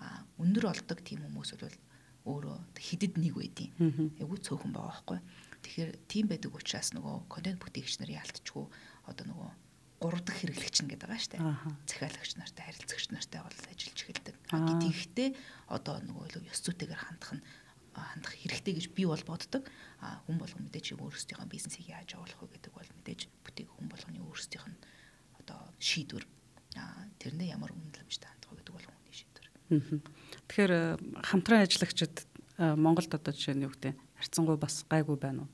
[0.00, 1.76] А өндөр олдог тийм хүмүүс бол
[2.24, 3.68] өөрөө хидэд нэг байдیں۔
[4.16, 5.20] Айгуу цөөхөн байгаа байхгүй.
[5.60, 8.64] Тэгэхээр тийм байдаг учраас нөгөө контент бүтээгч нар яалтчгүй
[9.12, 9.50] одоо нөгөө
[10.00, 11.42] гурав дахь хэрэглэгч нь гэдэг байгаа шүү дээ.
[11.84, 14.36] Захиалагч нартай, харилцагч нартай бол ажиллаж эхэлдэг.
[14.48, 15.28] Гэхдээ
[15.68, 17.44] одоо нөгөө ёс зүйтэйгээр хандах нь
[17.94, 19.64] хандах хэрэгтэй гэж би бол боддог.
[20.00, 24.18] А хүн болгон мэдээж өөрсдийнхөө бизнесийг яаж явуулах вэ гэдэг бол мэдээж бүтээг хүн болгоны
[24.22, 24.78] өөрсдийнх нь
[25.40, 26.24] одоо шийдвэр.
[26.76, 29.46] А тэрнээ ямар үнэлэмжтэй хандах вэ гэдэг бол хүний шийдвэр.
[30.48, 30.82] Тэгэхээр э,
[31.24, 32.14] хамтран ажиллагчид
[32.58, 35.50] э, Монголд одоо жишээ нь юу гэдэг харьцангуй бас гайгүй байна уу?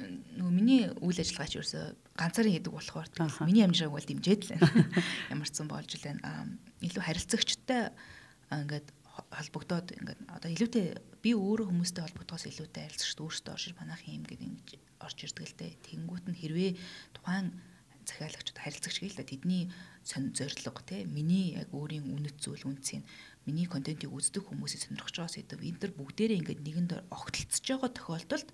[0.00, 1.80] нөгөө миний үйл ажиллагаач ерөөсө
[2.16, 3.08] ганцаараа хийдэг болохоор
[3.44, 4.56] миний амжиргааг бол дэмжээд л
[5.32, 6.48] ямарсан болж байна.
[6.80, 7.92] илүү харилцагчтай
[8.48, 8.86] ингээд
[9.30, 10.86] холбогдоод ингээд одоо илүүтэй
[11.22, 14.68] би өөрөө хүмүүстэй холбогдохоос илүүтэй харилцагчд өөрсдөө оршиж манайх юм гэдэг ингэж
[15.06, 15.72] орж ирдэг л дээ.
[15.86, 16.70] Тэнгүүт нь хэрвээ
[17.14, 17.46] тухайн
[18.10, 19.62] захиалагчд харилцагч гээл да тэдний
[20.02, 23.06] зориг те миний яг өөрийн үнэт зүйл үнцийг
[23.46, 28.48] миний контентийг үздэг хүмүүсийг сонирхож байгаа сэдв энэ төр бүгдээрээ ингээд нэгэнд огтлцож байгаа тохиолдолд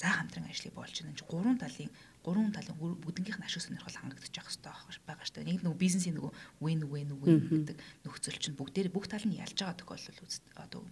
[0.00, 1.28] за хамтран ажлыг болж байна.
[1.28, 1.92] Гурван талын
[2.24, 4.72] гурван талын бүгднгийнх нь ашиг сонирхол хангагдчих хэрэгтэй
[5.08, 5.48] байгаа шүү дээ.
[5.48, 9.56] Нэг нөгөө бизнесийн нөгөө win win win гэдэг нөхцөл чинь бүгдээр бүх тал нь ялж
[9.56, 10.20] байгаа тохиолдол
[10.60, 10.82] одоо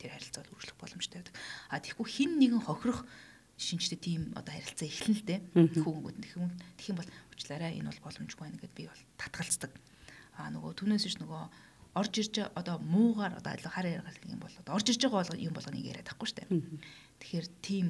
[0.00, 1.34] тэр харилцаа үргэлжлэх боломжтой байдаг.
[1.68, 3.04] А тэгэхгүй хин нэгэн хохирох
[3.58, 5.40] шинжтэй тийм одоо харилцаа эхлэн л дээ.
[5.82, 6.46] Хүүгүүд тэгэх
[6.78, 9.72] тэгэх юм бол уучлаарай энэ бол боломжгүй байна гэдээ би бол татгалцдаг.
[10.38, 11.42] А нөгөө түүнээс ш нөгөө
[11.98, 16.06] орж ирж одоо муугаар одоо хараа яргал юм бол орж ирж байгаа юм болгоныг яриад
[16.06, 16.48] байхгүй шүү дээ.
[17.18, 17.86] Тэгэхээр тийм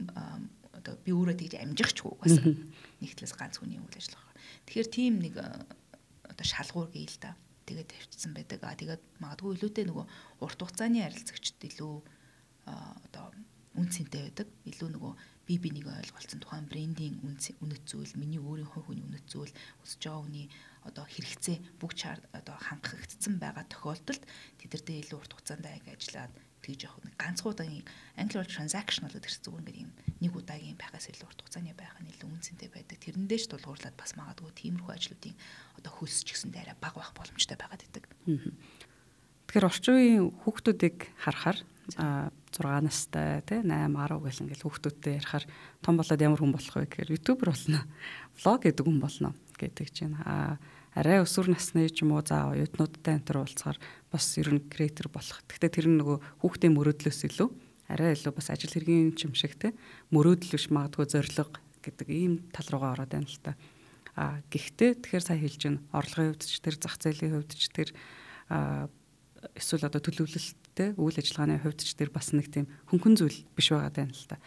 [0.79, 2.45] одоо би өөрөө тэгж амжихчгүй угаасаа
[3.03, 4.35] нэг талаас ганц хүний үйл ажиллагаа.
[4.67, 7.37] Тэгэхээр тийм нэг одоо шалгуур гээл та.
[7.69, 8.61] тэгээд тавьчихсан байдаг.
[8.65, 10.07] Аа тэгээд магадгүй илүүтэй нөгөө
[10.41, 11.95] урт хугацааны харилцагчд илүү
[12.65, 13.27] одоо
[13.77, 14.49] үн цэнтэй байдаг.
[14.65, 15.13] Илүү нөгөө
[15.49, 19.53] би бинийг ойлголцсон тухайн брендинг үнэт зүйл, миний өөрийн хувь хүний үнэт зүйл,
[19.85, 20.47] өсөж байгаа хүний
[20.85, 24.25] одоо хэрэгцээ бүх чар одоо хангагдсан байгаа тохиолдолд
[24.61, 26.33] тэдэрдээ илүү урт хугацаанд ажиллаад
[26.69, 27.57] тэгж явах нэг ганцхан
[28.21, 31.97] англи бол transactional гэдэг чинь зүгээр ингээд юм нэг удаагийн байхаас илүү урт хугацааны байх
[32.05, 32.99] нь илүү үнцэнтэй байдаг.
[33.01, 35.37] Тэрэндээ ч тулгуурлаад бас магадгүй тиймэрхүү ажлуудын
[35.81, 38.05] одоо хөлс ч гэсэн арай бага байх боломжтой байгаад байдаг.
[39.49, 41.59] Тэгэхээр орчин үеийн хүүхдүүдийг харахаар
[41.97, 45.45] 6 настай тий 8 10 гэл ингээл хүүхдүүдтэй ярихаар
[45.81, 47.81] том болоод ямар хүн болох вэ гэхээр ютубер болно.
[48.45, 50.21] Влог гэдэг хүн болно гэдэг чинь.
[50.21, 50.61] Аа
[50.99, 53.79] арай өсвөр насны ч юм уу за оюутнуудтай энэ төр уулзахаар
[54.11, 55.47] бас ер нь креатор болох.
[55.47, 57.49] Гэхдээ тэр нь нөгөө хүүхдийн мөрөөдлөөс илүү
[57.87, 59.73] арай илүү бас ажил хэргийн юм шиг те
[60.11, 63.55] мөрөөдөл биш магадгүй зориг гэдэг ийм тал руугаа ороод байна л та.
[64.19, 67.89] А гэхдээ тэгэхээр сая хэлж байна орлогын хувьд ч тэр зах зээлийн хувьд ч тэр
[69.55, 73.95] эсвэл одоо төлөвлөлттэй үйл ажиллагааны хувьд ч тэр бас нэг тийм хөнгөн зүйл биш байгаа
[73.95, 74.43] даа л та.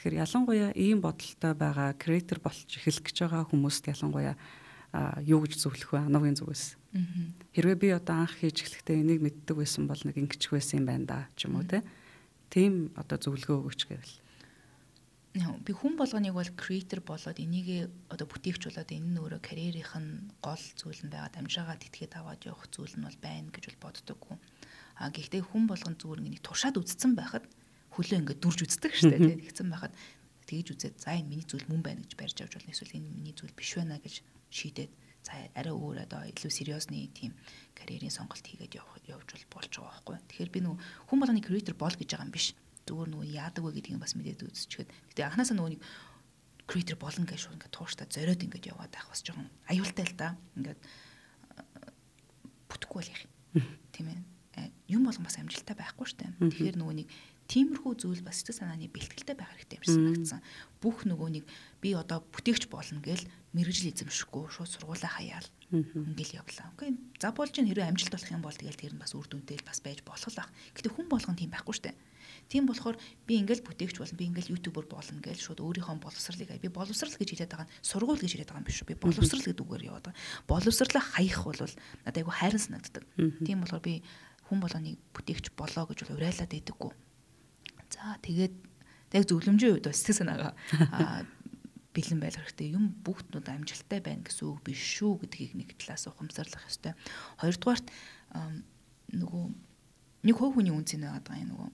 [0.00, 4.34] Тэгэхээр ялангуяа ийм бодолтой байгаа креатор болж эхлэх гэж байгаа хүмүүст ялангуяа
[5.22, 6.06] юу гэж зөвлөх вэ?
[6.10, 6.74] Анагийн зүгээс.
[7.54, 11.06] Хэрвээ би одоо анх хийж эхлэхдээ энийг мэддэг байсан бол нэг ингэчих байсан юм байна
[11.06, 11.86] да ч юм уу те.
[12.50, 14.16] Тийм одоо зөвлөгөө өгөөч гэвэл.
[15.62, 20.34] Би хүн болгоныг бол креатор болоод энийг одоо бүтээгч болоод энэ нь өөрөө карьерийнх нь
[20.42, 24.36] гол зүйл нь байгаад амжаагаа тэтгээд аваад явах зүйл нь бол байна гэж бол боддоггүй.
[24.98, 27.46] А гэхдээ хүн болгон зүгээр нэг туршаад үзсэн байхад
[27.94, 29.94] хөлөө ингээд дүрж үздэг шүү дээ тэгсэн байхад
[30.50, 33.34] тэгж үзээд за энэ миний зүйл мөн байна гэж барьж авч болно эсвэл энэ миний
[33.38, 34.92] зүйл биш байна гэж шийдээд
[35.24, 37.36] за арай өөр одоо илүү сериосны тийм
[37.76, 40.16] карьерийн сонголт хийгээд явах явж болж байгаа байхгүй.
[40.28, 40.78] Тэгэхээр би нөгөө
[41.08, 42.56] хүн болгоны креатор бол гэж байгаа юм биш.
[42.88, 44.90] Зүгээр нөгөө яадаг вэ гэдгийг бас мэдээд үзчихээд.
[45.12, 45.82] Гэтэ анханасаа нөгөө нэг
[46.64, 50.28] креатор болно гэж шууд ингээд тууштай зориод ингээд яваад байх бас жоохон аюултай л да.
[50.56, 50.80] Ингээд
[52.70, 53.64] бүтэхгүй бол яах юм.
[53.92, 54.20] Тийм ээ.
[54.56, 56.30] Э, юм болгон бас амжилттай байхгүй дээ.
[56.38, 57.08] Тэгэхээр нөгөө нэг
[57.50, 60.40] тиймэрхүү зүйл бас сэтгэл санааны бэлтгэлтэй байх хэрэгтэй юм шиг санагдсан.
[60.78, 61.44] Бүх нөгөө нэг
[61.80, 63.24] би одоо бүтээгч болно гэл
[63.56, 66.70] мэрэгжил эзэмшихгүй шууд сургуулаа хаяал ингээл явлаа.
[66.76, 66.94] Окей.
[67.18, 69.82] За болж ин хэрвээ амжилт болох юм бол тэгэл тэр нь бас үр дүнтэй бас
[69.82, 70.50] байж болох л ах.
[70.74, 71.94] Гэтэ хүн болгон тийм байхгүй штэ.
[72.50, 76.68] Тийм болохоор би ингээл бүтээгч болно, би ингээл ютубер болно гэж шууд өөрийнхөө боловсралыг би
[76.70, 78.90] боловсрал гэж хэлээд байгаа нь сургууль гэж хэлээд байгаа юм биш үү?
[78.90, 80.46] Би боловсрал гэдэг үгээр яваад байгаа.
[80.46, 83.04] Боловсралаа хаях бол надад айгу хайран санагддаг.
[83.46, 84.02] Тийм болохоор би
[84.46, 86.90] хүн болгоныг бүтээгч болоо гэж урайлаад байдаггүй
[87.90, 88.54] За тэгээд
[89.12, 90.52] яг зөвлөмжийн хувьд бас сэтгэл санаагаа
[91.94, 92.74] бэлэн байх хэрэгтэй.
[92.76, 96.94] Юм бүгд нүд амжилттай байна гэсэн үг биш шүү гэдгийг нэг талаас ухамсарлах ёстой.
[97.42, 97.86] Хоёрдугаарт
[99.10, 99.44] нөгөө
[100.26, 101.70] нэг хувь хүний үнцэн байгаа юм нөгөө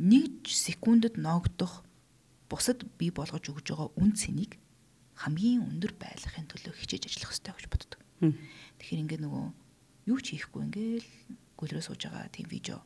[0.00, 1.84] нэг секундэд ногдох
[2.52, 4.60] бусад бий болгож өгж байгаа үн цэнийг
[5.16, 8.00] хамгийн өндөр байлгахын төлөө хичээж ажиллах хэрэгтэй гэж боддог.
[8.80, 9.44] Тэгэхээр ингээд нөгөө
[10.12, 11.10] юу ч хийхгүй ингээл
[11.56, 12.80] гүлрээ сууж байгаа тийм видео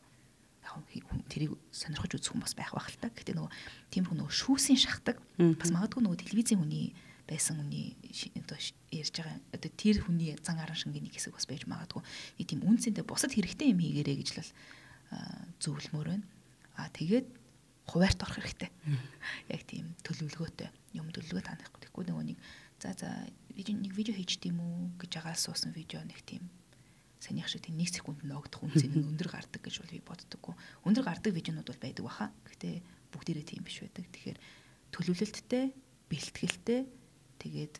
[1.29, 3.11] тэрийг сонирхож үзэх хүн бас байх байх л та.
[3.13, 3.51] Гэхдээ нөгөө
[3.93, 6.95] тиймэрхүү нөгөө шүүсийн шахдаг бас магадгүй нөгөө телевизийн хүний
[7.25, 7.97] байсан хүний
[8.37, 8.57] одоо
[8.93, 12.01] ярьж байгаа одоо тэр хүний зан аран шингийн нэг хэсэг бас байж магадгүй.
[12.37, 14.49] Нэг тийм үнцэнтэй бусад хэрэгтэй юм хийгэрэй гэж л
[15.61, 16.25] зөвлөмөр байна.
[16.77, 17.27] Аа тэгээд
[17.89, 18.69] хуваарт орох хэрэгтэй.
[19.49, 22.37] Яг тийм төлөвлөгөөтэй юм төлөвлөгөө таних гэхгүй нөгөө нэг
[22.81, 23.09] за за
[23.57, 26.49] нэг видео хийж дийм үү гэж агаал суусан видео нэг тийм
[27.25, 30.53] санийх шиг тийм 1 секунд ногдох үнцэн нь өндөр гардаг гэж бол би боддоггүй.
[30.85, 32.29] Өндөр гардаг видеонууд бол байдаг баха.
[32.45, 32.75] Гэхдээ
[33.09, 34.05] бүгдээрээ тийм биш байдаг.
[34.13, 34.37] Тэгэхээр
[34.93, 35.65] төлөвлөлттэй,
[36.05, 36.81] бэлтгэлтэй
[37.41, 37.75] тэгээд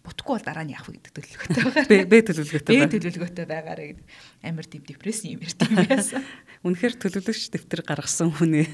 [0.00, 2.08] бутггүй бол дараа нь яах вэ гэдэг төлөвлөгөөтэй байгаа.
[2.08, 2.88] Бэ төлөвлөгөөтэй байгаа.
[2.88, 4.06] Бэ төлөвлөгөөтэй байгаарэ гэдэг
[4.48, 6.24] амар тийм депрессын юм ярьдаг юм яасан.
[6.64, 8.64] Үнэхээр төлөвлөгч дэвтэр гаргасан хүний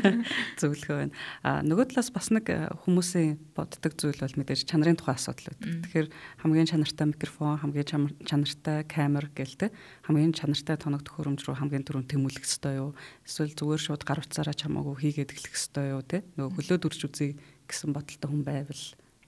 [0.60, 1.16] зөвлөгөө байна.
[1.40, 5.84] А нөгөө талаас бас нэг э, хүмүүсийн боддог зүйл бол мэдээж чанарын тухай асуудал байдаг.
[5.88, 6.08] Тэгэхээр
[6.44, 9.72] хамгийн чанартай микрофон, хамгийн чанартай камер гэлтэй
[10.04, 12.90] хамгийн чанартай тоног төхөөрөмж рүү хамгийн түрүүнд тэмүүлэх ёстой юу?
[13.24, 16.22] Эсвэл зүгээр шууд гар утсаараа чамаагүй хийгээд эхлэх ёстой юу те?
[16.36, 18.84] Нөгөө хөлөө дүрж үзье гэсэн бодолтой хүн байвал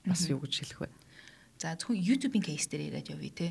[0.06, 0.97] бас юу гэж хэлэх вэ?
[1.58, 3.46] За зөвхөн YouTube-ийн кейс дээр яриад явъя те.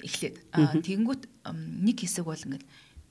[0.00, 0.54] Эхлээд.
[0.54, 2.62] Тэгэнгүүт нэг хэсэг бол ингээд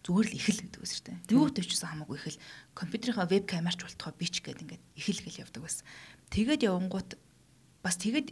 [0.03, 1.35] зүгээр л ихэл гэдэг үс шүү дээ.
[1.35, 2.39] Юу төвчсөн хамаагүй ихэл
[2.75, 5.83] компьютерийнхаа веб камерч болтохоо бич гэдэг ингээд ихэл гэл явдаг бас.
[6.31, 7.09] Тэгээд явангууд
[7.83, 8.27] бас тэгээд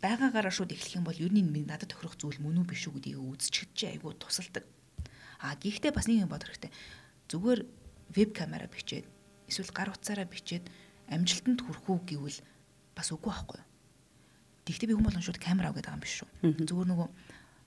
[0.00, 3.20] байгаагаараа шууд эхлэх юм бол ер нь надад тохирох зүйл мөн үү биш үү гэдгийг
[3.20, 4.64] үзчихэж айгуу тусалдаг.
[5.40, 6.72] А гэхдээ бас нэг юм бодох хэрэгтэй.
[7.28, 7.60] Зүгээр
[8.12, 9.04] веб камераа бичээд
[9.48, 10.68] эсвэл гар утсаараа бичээд
[11.12, 12.40] амжилтанд хүрэх үү гэвэл
[12.96, 13.68] бас үгүй байхгүй юу?
[14.66, 16.28] Тэгвэл би хүмүүс болон шууд камер авгээд байгаа юм биш шүү.
[16.66, 17.08] Зүгээр нөгөө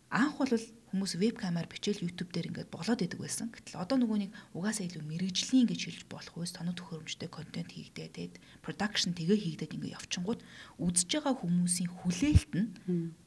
[0.10, 0.52] анх бол
[0.90, 3.54] хүмүүс веб камер бичээл YouTube дээр ингээд болоод идэг байсан.
[3.54, 8.10] Гэтэл одоо нөгөө нэг угаасаа илүү мэрэгжлийн гэж хэлж болох үс тоног төхөөрөмжтэй контент хийгдээ
[8.10, 8.36] тэгээд
[8.66, 10.42] production тэгээ хийгдээд ингээд явчингууд
[10.82, 12.68] үзэж байгаа хүмүүсийн хүлээлт нь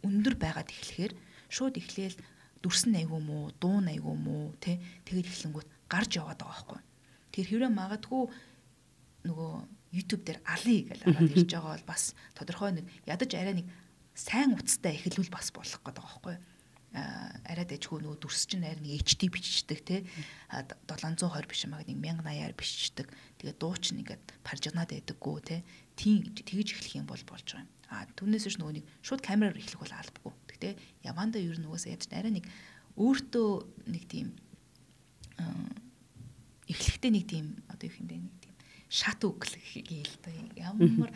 [0.02, 1.14] өндөр байгаад эхлэхээр
[1.54, 2.18] шууд эхлээл
[2.66, 6.80] дүрсэн айгүй мүү, дуун айгүй мүү, тэ тэгээд эхлэнгүүт гарч яваад байгаа байхгүй.
[7.30, 8.22] Тэр хэврээ магадгүй
[9.26, 9.52] нөгөө
[9.92, 13.68] YouTube дээр алий гэж хараад ирж байгаа бол бас тодорхой нэг ядаж арай нэг
[14.16, 16.36] сайн утастай эхлүүл бас болох гэдэг байгаа байхгүй
[16.92, 19.96] арай дэжгүй нөгөө дүрс чинь арай нэг HD биччихдэг те
[20.52, 23.08] 720 биш магад нэг 1080-аар биччихдэг
[23.40, 25.56] тэгээ дуу чинь ингээд паржигнаад байдаггүй те
[25.96, 27.70] тийм тэгж эхлэх юм бол болж байгаа юм.
[27.88, 30.32] А түүнээс ч нөгөө нэг шууд камераар эхлэх бол албагүй.
[30.52, 30.72] Гэхдээ
[31.08, 32.44] явандаа ер нь угаасаа яаж арай нэг
[33.00, 33.48] өөртөө
[33.88, 34.36] нэг тийм
[36.68, 38.16] эхлэхдээ нэг тийм одоо юу юм бэ?
[38.20, 38.32] нэг
[38.92, 40.28] шат үглэх гээл та
[40.60, 41.08] ямар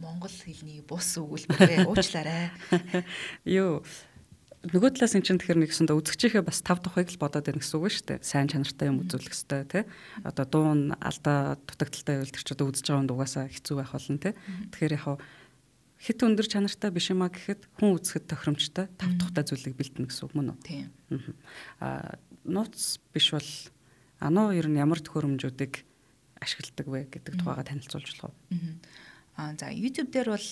[0.00, 2.48] монгол хэлний бус өгүүлбэрээ уучлаарай.
[3.44, 3.84] Юу
[4.72, 7.92] нөгөө талаас эн чинь тэгэхээр нэгсэндээ үзэгчийнхээ бас тав тухайг л бодоод байна гэсэн үг
[7.92, 8.24] шүү дээ.
[8.24, 9.84] Сайн чанартай юм үзүүлэх хэрэгтэй тий.
[10.22, 14.32] Одоо дуун алдаа дутагдaltaй байвал тэр ч одоо үзэж байгаа дугаасаа хэцүү байх болно тий.
[14.70, 15.06] Тэгэхээр яг
[15.98, 20.34] хит өндөр чанартай биш юмаа гэхэд хүн үзэхэд тохиромжтой тав тухтай зүйлийг бэлдэнэ гэсэн үг
[20.38, 20.58] мөн үү?
[20.62, 20.88] Тийм.
[21.82, 23.50] Аа нууц биш бол
[24.22, 25.86] ануу ер нь ямар төхөөрөмжүүдийг
[26.42, 28.36] ашигладаг вэ гэдэг тухайга танилцуулж болох уу?
[29.38, 30.48] Аа за YouTube дээр бол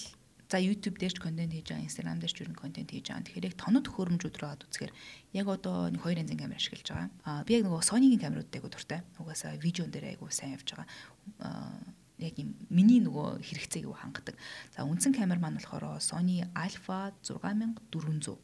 [0.51, 3.22] За YouTube дээр ч контент хийж байгаа, Instagram дээр ч юу н контент хийж байгаа.
[3.22, 4.93] Тэгэхээр яг тоног төхөөрөмжүүд рүү аваад үзэхээр
[5.38, 7.07] яг одоо нэг хоёр янзын камер ашиглаж байгаа.
[7.22, 9.07] Аа би яг нөгөө Sony-гийн камеруудтай айгу дуртай.
[9.22, 10.91] Угаасаа видеон дээр айгу сайн явж байгаа.
[11.38, 11.78] Аа
[12.18, 14.34] яг юм миний нөгөө хэрэгцээг юу хангадаг.
[14.74, 18.43] За үндсэн камер маань болохоор Sony Alpha 6400.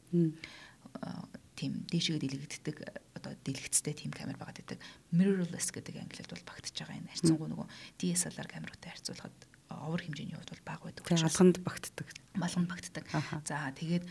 [1.56, 2.76] Тийм дээшгээ дэлгэгддэг
[3.16, 4.80] одоо дэлгэцтэй тийм камер байгаад байдаг.
[5.10, 9.36] Mirrorless гэдэг англиар бол багтж байгаа энэ харьцангуй нөгөө DSLR камеруудтай харьцуулахад
[9.72, 11.02] овер хэмжээний хувьд бол бага байдаг.
[11.08, 12.06] Тэгээ алганд багтдаг.
[12.36, 13.04] Малганд багтдаг.
[13.48, 14.04] За тэгээд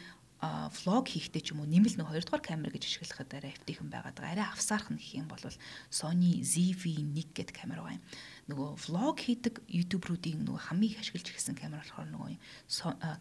[0.84, 4.34] влог хийхдээ ч юм уу нэмэл нэг хоёрдугаар камер гэж ашиглахад арай эвтийхэн байгаад байгаа.
[4.36, 5.42] Арай авсаархан гэх юм бол
[5.90, 8.06] Sony ZV-1 гэдэг камер байгаа юм.
[8.52, 12.36] Нөгөө влог хийдэг YouTube-руудын нөгөө хамгийн их ашиглаж ирсэн камер болохоор нөгөө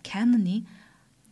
[0.04, 0.66] Canon-ы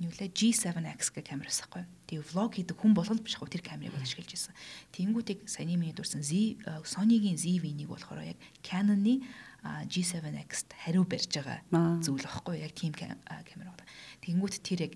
[0.02, 1.86] юу лээ G7X гэх камер байхгүй.
[2.10, 4.54] Тэгээ влог хийдэг хүн болгол биш хав тэр камерыг бол ашиглаж ирсэн.
[4.90, 9.22] Тэнгүүтийг саяны миний дурсан Z э, Sony-гийн ZV-нийг болохоор яг Canon-ы
[9.62, 11.62] G7X-т хариу барьж байгаа
[12.02, 13.86] зүйл байхгүй яг тийм камер байна.
[14.26, 14.92] Тэнгүүт тэр яг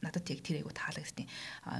[0.00, 1.28] надад яг тэр айгу таалагдтiin.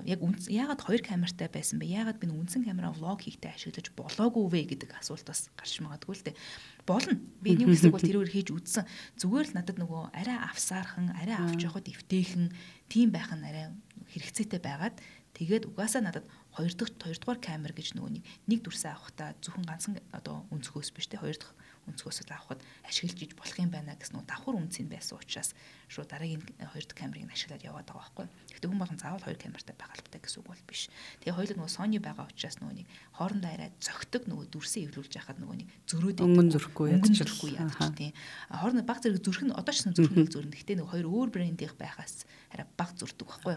[0.05, 1.89] Яг яагаад хоёр камертай байсан бэ?
[1.89, 6.25] Яагаад би үндсэн камера влог хийхдээ ашиглаж болоогүй вэ гэдэг асуулт бас гарч магадгүй л
[6.29, 6.37] дээ.
[6.85, 7.17] Болно.
[7.41, 8.85] Би нэг хэсэг бол тэрээр хийж үзсэн.
[9.19, 12.53] Зүгээр л надад нөгөө арай авсаархан, арай авч явахад эвтэйхэн
[12.93, 13.73] тийм байх нь арай
[14.13, 14.97] хэрэгцээтэй байгаад
[15.39, 19.67] тэгээд угаасаа надад хоёр дахь хоёр дахь камер гэж нөгөө нэг нэг дүрсээ авахта зөвхөн
[19.67, 21.55] ганцхан одоо өнцгөөс биш те хоёр дахь
[21.89, 25.57] өнцгөөсөө авахд ашиглаж иж болох юм байна гэсэн нөө давхар үнцэн байсан учраас
[25.89, 28.27] шууд дараагийн хоёр дахь камерыг ашиглаад яваад байгаа байхгүй.
[28.53, 30.83] Гэхдээ хүн болгон заавал хоёр камертай байх албатай гэсэн үг бол биш.
[31.25, 35.39] Тэгээ хоёул нөгөө Sony байгаа учраас нөгөө нэг хоорондоо арай зөгтөг нөгөө дүрсээ эвлүүлж яхад
[35.41, 38.13] нөгөө нэг зөрөөд өнгөн зөрөхгүй ядчихгүй ядчих тийм.
[38.55, 40.53] Хоорондоо баг зэрэг зүрх нь одоо ч гэсэн зүрх нь зүрх.
[40.53, 43.55] Гэхдээ нөгөө хоёр өөр брендийнх байхаас арай баг зүрдэг байхгүй.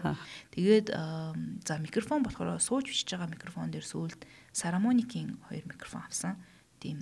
[0.58, 6.38] Тэгээд за микрофон болохоор сууж бичиж байгаа микрофон дээр сүүлд Saramonic-ийн хоёр микрофон авсан.
[6.82, 6.98] Тийм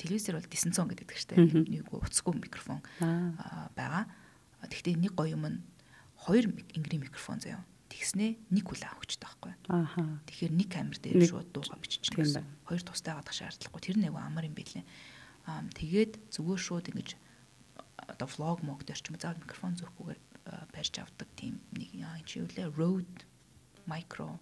[0.00, 2.80] телевизээр бол дистанцон гэдэг штэ нэг уцгүй микрофон
[3.76, 4.08] байгаа.
[4.64, 5.58] Тэгэхдээ нэг гоё юм нь
[6.16, 7.64] хоёр ингри микрофон заяа.
[7.92, 9.52] Тэгснээ нэг хүлээ авахчтай байхгүй.
[9.68, 10.20] Аа.
[10.24, 12.46] Тэгэхээр нэг камер дээр шууд дууга биччихнэ гэсэн.
[12.64, 13.82] Хоёр тустай гадах шаардлагагүй.
[13.82, 14.84] Тэр нэг амар юм билээ.
[15.44, 17.18] Аа тэгээд зүгээр шууд ингэж
[17.98, 20.20] одоо влог мог дээр ч юм заавал микрофон зөөхгүйгээр
[20.72, 23.26] барьж авдаг тийм нэг энэ чи юу лээ Rode
[23.86, 24.38] micro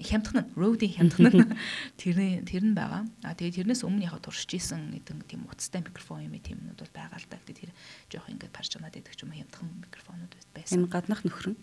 [0.00, 1.52] хямдхан нь Rode-ийн хямдхан нь
[2.00, 3.04] тэрний тэр нь байгаа.
[3.22, 6.96] А тэгээ тэрнээс өмнө яг туршиж исэн нэгэн тийм утастай микрофон юм тийм юмуд бол
[6.96, 7.36] байгаа л да.
[7.44, 7.72] Тэгээ тэр
[8.08, 10.80] жоох ингээд парч чанаад идэх ч юм хямдхан микрофонууд байсан.
[10.80, 11.58] Энэ гаднах нөхөр нь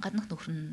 [0.00, 0.72] гаднах нөхөр нь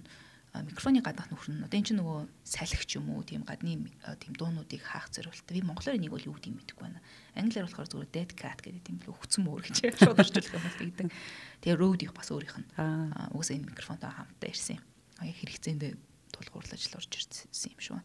[0.51, 3.87] микрофоны гаднах нөхөр нь одоо энэ чинь нөгөө салхич юм уу тийм гадны
[4.19, 5.55] тийм дуунуудыг хаах зориултаа.
[5.55, 6.99] Би монголоор нэг бол юу гэдэг юм мэдэхгүй байна.
[7.39, 10.79] Англиар болохоор зүгээр dead cat гэдэг тийм л өгцөн мөр гэж шууд орчуулах юм бол
[10.83, 11.07] гэдэг.
[11.63, 12.67] Тэгээ Rode-ийг бас өөрийнх нь.
[12.75, 14.83] Аа угсаа энэ микрофонтой хамтдаа ирсэн юм.
[15.23, 15.31] Аа
[16.41, 17.99] хэрэгцээндээ тулгуурлаж л орж ирсэн юм шүү.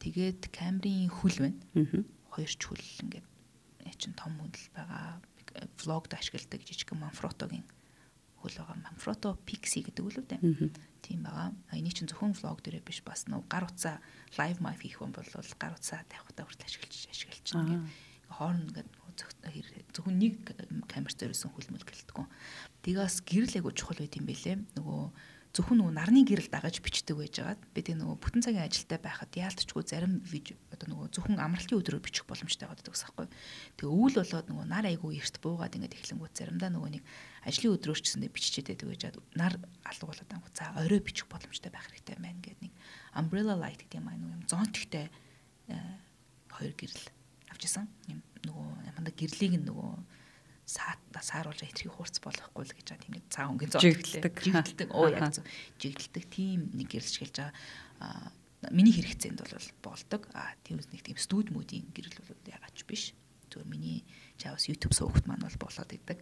[0.00, 1.60] Тэгээд камерын хүл байна.
[2.32, 3.26] Хоёр ч хүл ингээд
[3.98, 5.20] чин том хүл байгаа.
[5.84, 7.64] Влогд ашигладаг жижиг Manfrotto-гийн
[8.40, 8.76] хөл байгаа.
[8.84, 10.26] Manfrotto Pixie гэдэг үл үү?
[11.02, 11.52] Тийм байгаа.
[11.72, 14.00] Энийг чинь зөвхөн влог дээрээ биш бас нөө гар утсаа
[14.38, 17.88] live mic хийх юм бол гар утсаа тавихтаа хүртэл ашиглаж ашиглаж байна.
[18.26, 18.90] Хоорн ингээд
[19.94, 20.34] зөвхөн нэг
[20.90, 22.26] камер зориулсан хөлмөл гэлтгүн.
[22.82, 24.56] Тэгээс гэрэл айгу чухал байт юм бэлээ.
[24.76, 25.02] Нөгөө
[25.56, 29.32] зөвхөн нөгөө нарны гэрэл дагаж бичдэг байж байгаад би тэг нөгөө бүтэн цагийн ажилтай байхад
[29.32, 33.26] яалтчгүй зарим одоо нөгөө зөвхөн амралтын өдрөөр бичих боломжтой байдаг гэсэн байхгүй.
[33.80, 37.02] Тэгээ өвөл болоод нөгөө нар айгу эрт буугаад ингээд эхлэнгүүт заримдаа нөгөө нэг
[37.48, 39.54] ажлын өдрөөр ч гэсэндээ биччихэд байдаг байж байгаад нар
[39.88, 42.72] алга болоод ангу за орой бичих боломжтой байх хэрэгтэй байна гэдэг нэг
[43.16, 45.08] umbrella light гэдэг юм аа юм зонтгтэй
[45.72, 45.76] э,
[46.52, 47.04] хоёр гэрэл
[47.48, 47.88] авчихсан.
[48.12, 49.92] Юм нөгөө яманда гэрлийг нөгөө
[50.66, 53.04] сааруулж итгэхийг хуурц болохгүй л гэж байгаа.
[53.06, 55.46] Тийм нэг цаа өнгийн зоо жигдэлдэг жигдэлдэг оо яг зөв.
[55.78, 58.34] Жигдэлдэг тийм нэг гэрэлж гэлж байгаа.
[58.74, 60.26] Миний хэрэгцээнд бол болдог.
[60.34, 63.14] А тиймээс нэг тийм студ модийн гэрэл бол ягач биш.
[63.46, 64.02] Зүгээр миний
[64.42, 66.18] чавс YouTube суугт маань бол болоод идэг.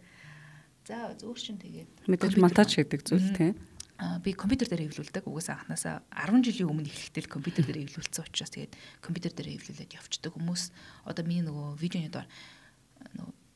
[0.85, 3.57] За зөөр чин тэгээд мэдээж монтаж гэдэг зүйл тийм
[4.21, 5.25] би компьютер дээр хэвлүүлдэг.
[5.25, 10.37] Угаасаа анханасаа 10 жилийн өмнө эхлэхдээ компьютер дээр хэвлүүлсэн учраас тэгээд компьютер дээр хэвлүүлээд явчихдаг
[10.37, 10.63] хүмүүс.
[11.09, 12.27] Одоо миний нөгөө видеоны доор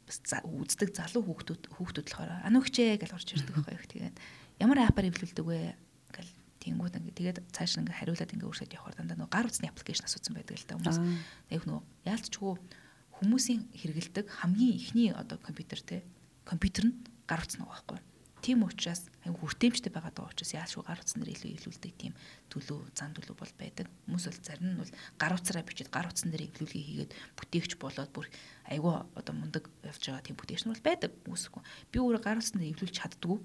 [0.09, 4.15] нөгөө үздэг залуу хүүхдүүд хүүхдүүд болохоор анугчээ гэж орж ирдэг байхгүй их тэгээд
[4.59, 5.77] ямар апаар эвлүүлдэг вэ?
[6.09, 10.09] Гэл тэнгууд ингээ тэгээд цааш ингээ хариулаад ингээ өөрсөд явахаар дандаа нөгөө гар утасны аппликейшн
[10.09, 10.99] асуусан байдаг л да хүмүүс.
[11.53, 12.53] Тэгээд нөгөө яалтчгүй
[13.21, 16.03] хүмүүсийн хэрэгэлдэг хамгийн ихний одоо компьютер те
[16.43, 16.95] компьютер нь
[17.29, 17.99] гар утас нөгөө байхгүй
[18.39, 22.13] Тийм учраас аюу хүртээмжтэй байгаа даа учраас яаш гар утас нэр илүү илүүлдэг тийм
[22.47, 23.91] төлөв зан төлөв бол байдаг.
[24.07, 28.11] Хүмүүс бол зарим нь бол гар утсаараа бичиж гар утсан дээр эвлүүлгийг хийгээд бүтээгч болоод
[28.15, 28.31] бүр
[28.71, 31.11] аюу одоо мундаг явж байгаа тийм бүтээгч нар бол байдаг.
[31.27, 31.63] Үсэхгүй.
[31.91, 33.37] Би өөрөө гар утсан дээр эвлүүлж чаддгүй.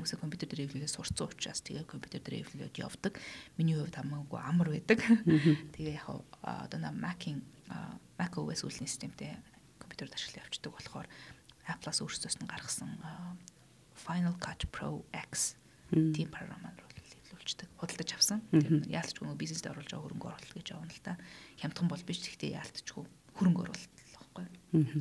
[0.00, 3.20] Үсээ компьютер дээр эвлүүлээ сурцсан учраас тэгээ компьютер дээр эвлүүлээд явдаг.
[3.60, 5.04] Миний хувьд хамаагүй амар байдаг.
[5.76, 6.08] Тэгээ яг
[6.40, 7.44] одоо Mac-ийн
[8.16, 9.36] Mac OS үйлний системтэй
[9.76, 11.06] компьютерд ашиглаж явцдаг болохоор
[11.68, 12.90] Apple-аас өөрсдөөс нь гаргасан
[14.02, 15.54] Final Cut Pro X
[15.90, 16.76] тийм програмаар
[17.42, 17.68] илүүлждэг.
[17.80, 18.40] Худалдаж авсан.
[18.52, 21.16] Яалтчгүй нөгөө бизнест оруулж байгаа хөрөнгө оруулалт гэж явна л та.
[21.58, 23.04] Хямдхан бол биш гэхдээ яалтчгүй
[23.38, 24.46] хөрөнгө оруулалт байхгүй.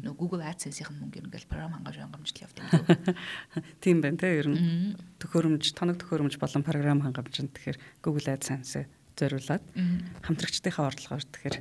[0.01, 3.15] Нөгөө Google AdSense-ийн мөнгө ингээл програм хангаж хангамжтай явдаг.
[3.83, 9.63] Тийм байна те ер нь төхөөрөмж, тоног төхөөрөмж болон програм хангамжинд тэгэхээр Google AdSense зориулаад
[10.25, 11.55] хамтрагчдынхаа орлогоор тэгэхээр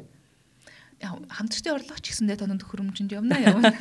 [1.01, 3.73] хамтрагчдын орлого ч гэсэндээ тоног төхөөрөмжөнд явна явна.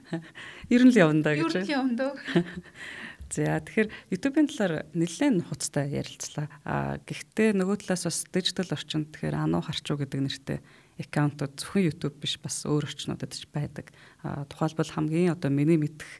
[0.74, 1.56] Ер нь л явна да гэж.
[1.56, 2.12] Ер нь явна дөө.
[3.30, 6.50] За тэгэхээр YouTube-ийн талаар нэлээд хуцтай ярилцлаа.
[6.66, 10.58] А гэхдээ нөгөө талаас бас дижитал орчинд тэгэхээр ануу харчуу гэдэг нэртэй
[10.98, 13.94] аккаунтууд зөвхөн YouTube биш бас өөр орчнуудад ч байдаг.
[14.26, 16.10] А тухайлбал хамгийн одоо миний мэдэх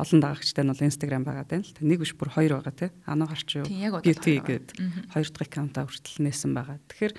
[0.00, 1.76] олон дагагчтай нь бол Instagram байгаа тань л.
[1.84, 2.90] Нэг биш бүр хоёр байгаа тий.
[3.06, 3.68] Ануу харчуу
[4.02, 4.74] beauty гэдэг
[5.12, 6.80] хоёр дахь аккаунтаа хүртэл нээсэн байгаа.
[6.88, 7.14] Тэгэхээр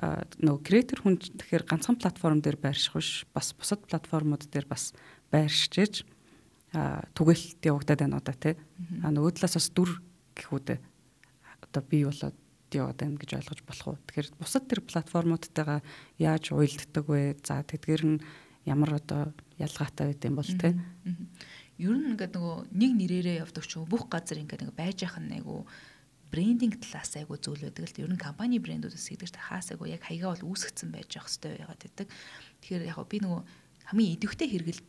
[0.00, 4.96] нөгөө креатор хүн тэгэхээр ганцхан платформ дээр байрших биш бас бусад платформуд дээр бас
[5.28, 5.94] байршиж ээж
[6.72, 8.56] түгээлт явагдаад байна одоо тий.
[9.04, 10.00] А нөгөө талаас бас дүр
[10.32, 10.78] гэхүүдээ
[11.60, 12.36] одоо бий болоод
[12.72, 14.00] яваад байна гэж ойлгож болох уу.
[14.08, 15.84] Тэгэхээр бусад тэр платформудтайгаа
[16.16, 17.36] яаж уялддаг вэ?
[17.44, 18.18] За тэдгээр нь
[18.64, 20.72] ямар одоо ялгаатай байд юм бол тий.
[21.76, 25.36] Ер нь ингээд нөгөө нэг нэрээрээ явдаг ч бүх газар ингээд ингээ байж яхах нь
[25.36, 25.68] айгу
[26.32, 30.00] брендинг талаас айгу зүйл байдаг л ер нь компани брэндүүдээс гэдэг чинь хаас айгу яг
[30.08, 32.08] хаягаа бол үүсгэсэн байж явах хэрэгтэй байгаад байдаг.
[32.64, 33.40] Тэгэхээр яг би нөгөө
[33.92, 34.82] хамгийн идэвхтэй хэрэгэл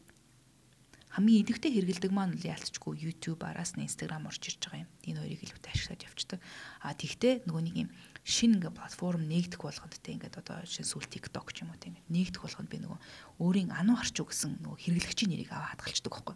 [1.14, 4.90] хамгийн идэвхтэй хэрэгэлдэг маань л яалтчгүй YouTube араас нь Instagram орж ирж байгаа юм.
[5.06, 6.40] Энэ хоёрыг илүүтэй ашиглаад явцдаг.
[6.82, 7.90] А тэгтээ нөгөө нэг юм
[8.26, 11.94] шинэ ингээ платформ нээгдэх болгонд те ингээд одоо шинэ сүүл TikTok ч юм уу те
[11.94, 13.00] ингээд нээгдэх болгонд би нөгөө
[13.46, 16.36] өөрийн ануу харчуу гэсэн нөгөө хэрэглэгчийн нэрийг аваа хадгалцдаг байхгүй.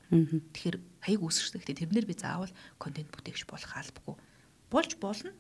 [0.54, 0.78] Тэгэхээр
[1.10, 1.62] хаяг үүсгэдэг.
[1.66, 4.14] Гэтэ тэрнэр би заавал контент бүтээгч болох албагүй.
[4.72, 5.32] Болж болно.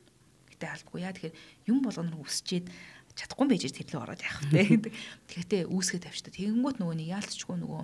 [0.51, 1.01] Гэтэ албагүй.
[1.03, 1.35] Яа тэгэхээр
[1.67, 2.71] юм болгоно өсчээд
[3.17, 4.93] чадахгүй байж тэрлээ ороод яах вэ?
[5.29, 6.33] Тэгэхдээ үүсгээ тавьчихдаг.
[6.37, 7.81] Тэгэнгүүт нөгөө нэг яалтчгүй нөгөө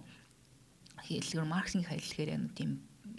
[1.04, 2.72] хэллэгэр маркетинг хэллэхээр яг тийм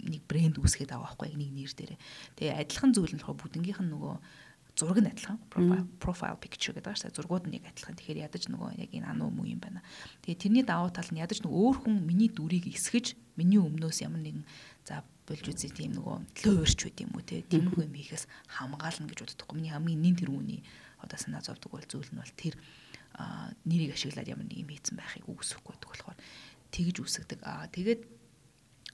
[0.05, 1.93] нэг брэнд үүсгээд байгаа байхгүй нэг нэр дээр.
[2.39, 4.15] Тэгээ адилхан зүйл нь болохоор бүгднгийнх нь нөгөө
[4.75, 5.39] зураг нь адилхан
[5.99, 7.15] profile picture гэдэг дээ.
[7.15, 7.95] Зургууд нь яг адилхан.
[7.95, 9.81] Тэгэхээр ядаж нөгөө яг энэ ануу муу юм байна.
[10.23, 14.21] Тэгээ тэрний давуу тал нь ядаж нөгөө өөр хүн миний дүрийг эсгэж миний өмнөөс ямар
[14.21, 14.43] нэгэн
[14.83, 17.41] за болж үзье тийм нөгөө лөөрч байд юм уу те.
[17.49, 19.55] Тэмгүй юм хийхээс хамгаална гэж боддоггүй.
[19.57, 20.61] Миний хамгийн нин тэрүүний
[21.01, 22.55] одоо санаа зовдөг бол зүйл нь бол тэр
[23.65, 26.17] нэрийг ашиглаад ямар нэг юм хийцэн байхыг үгүйсэхгүй байдаг болохоор
[26.69, 27.39] тэгж үсгдэг.
[27.41, 28.01] Аа тэгээд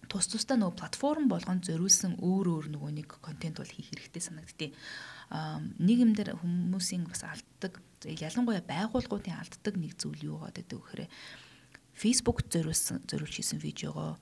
[0.08, 4.72] тус тусдаа нөгөө платформ болгонд зориулсан өөр өөр нөгөө нэг контент бол хийх хэрэгтэй санагдтыг.
[5.80, 11.04] Нийгэмдэр хүмүүсийн бас алддаг ялангуяа байгууллагуудын алддаг нэг зүйл юу гэдэг вэ гэхээр
[11.96, 14.20] Facebook зориулсан зориулж хийсэн видеогоо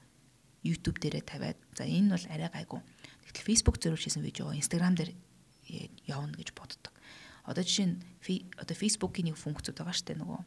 [0.63, 2.81] YouTube дээрээ тавиад за энэ бол арай гайгүй.
[3.29, 5.11] Тэгтэл Facebook зориулж хийсэн видеогоо Instagram дээр
[6.09, 6.93] явна гэж боддог.
[7.45, 7.97] Одоо жишээ нь
[8.57, 10.41] одоо Facebook-ийн нэг функцүүд байгаа дээ нөгөө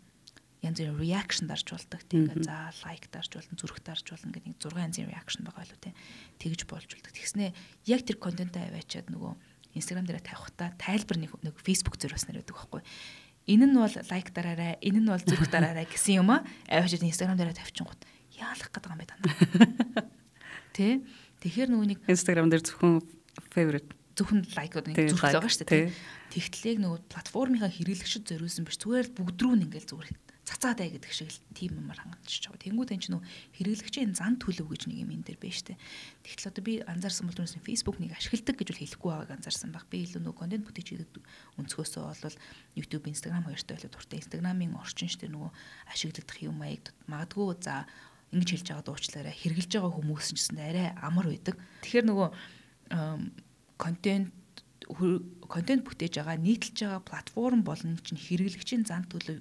[0.63, 4.47] янз бүрийн reaction дарж болдог тийм ингээд за лайк дарж болно зүрх дарж болно гэдэг
[4.47, 5.95] нэг 6 янзын reaction байгаа л үү тийм
[6.39, 7.11] тэгж болж болдог.
[7.11, 7.51] Тэгснээ
[7.91, 9.33] яг тэр контентаа аваачаад нөгөө
[9.75, 12.83] Instagram дээр тавихтаа тайлбар нэг нэг Facebook зөрөөснөр байдаг байхгүй.
[13.51, 17.39] Энэ нь бол лайк дараарай, энэ нь бол зүрх дараарай гэсэн юм аа аваачаад Instagram
[17.43, 18.01] дээр тавьчихгоот
[18.43, 19.23] яалах байгаа юм бэ тань.
[20.77, 21.01] Тэ?
[21.43, 23.03] Тэгэхээр нөгөө нэг Instagram дээр зөвхөн
[23.55, 25.93] favorite зөвхөн лайкууд нэг зүрх байгаа шүү дээ.
[26.33, 30.11] Тэгтлээг нөгөө платформынхаа хэрэглэгчд зориулсан биш зүгээр л бүгд рүү ингээл зүгээр
[30.43, 32.61] цацаад бай гэдэг шиг тийм юмар хангалтж байгаа.
[32.67, 33.23] Тэнгүүд энэ ч нөө
[33.57, 35.79] хэрэглэгчийн зан төлөв гэж нэг юм энэ дэр байна штэ.
[36.27, 39.87] Тэгтэл одоо би анзаарсан бол түрүүс Facebook-ыг ашигладаг гэж бол хэлэхгүй байгааг анзаарсан баг.
[39.87, 41.07] Би илүү нөгөө контент бүтээгчид
[41.63, 42.37] өнцгөөсөө бол
[42.75, 44.19] YouTube, Instagram хоёртой байлаа дуртай.
[44.19, 45.51] Instagram-ын орчин штэ нөгөө
[45.95, 47.87] ашиглагдах юм аяг магадгүй за
[48.33, 51.57] ингэж хэлж байгаа дуучлаараа хэрглэж байгаа хүмүүс ч гэсэн арай амар байдаг.
[51.85, 52.29] Тэгэхээр нөгөө
[53.77, 54.33] контент
[55.49, 59.41] контент бүтээж байгаа нийтлж байгаа платформ болон чинь хэрэглэгчийн зан төлөв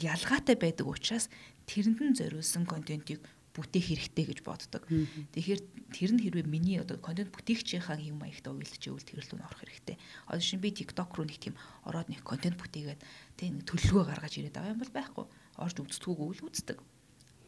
[0.00, 1.28] ялгаатай байдаг учраас
[1.68, 3.20] тэрэнд нь зориулсан контентийг
[3.52, 4.88] бүтээх хэрэгтэй гэж боддог.
[5.36, 5.60] Тэгэхээр
[5.92, 9.60] тэр нь хэрвээ миний одоо контент бүтээгчийнхаа юм маягт уйлж ивэл тэр л нь орох
[9.60, 9.96] хэрэгтэй.
[10.24, 11.54] Одоо шин би TikTok руу нэг тийм
[11.84, 13.00] ороод нэг контент бүтээгээд
[13.36, 15.24] тэг нэг төлөвлөгөө гаргаж ирээд байгаа юм бол байхгүй.
[15.60, 16.78] Орж үздэггүй л үздэг.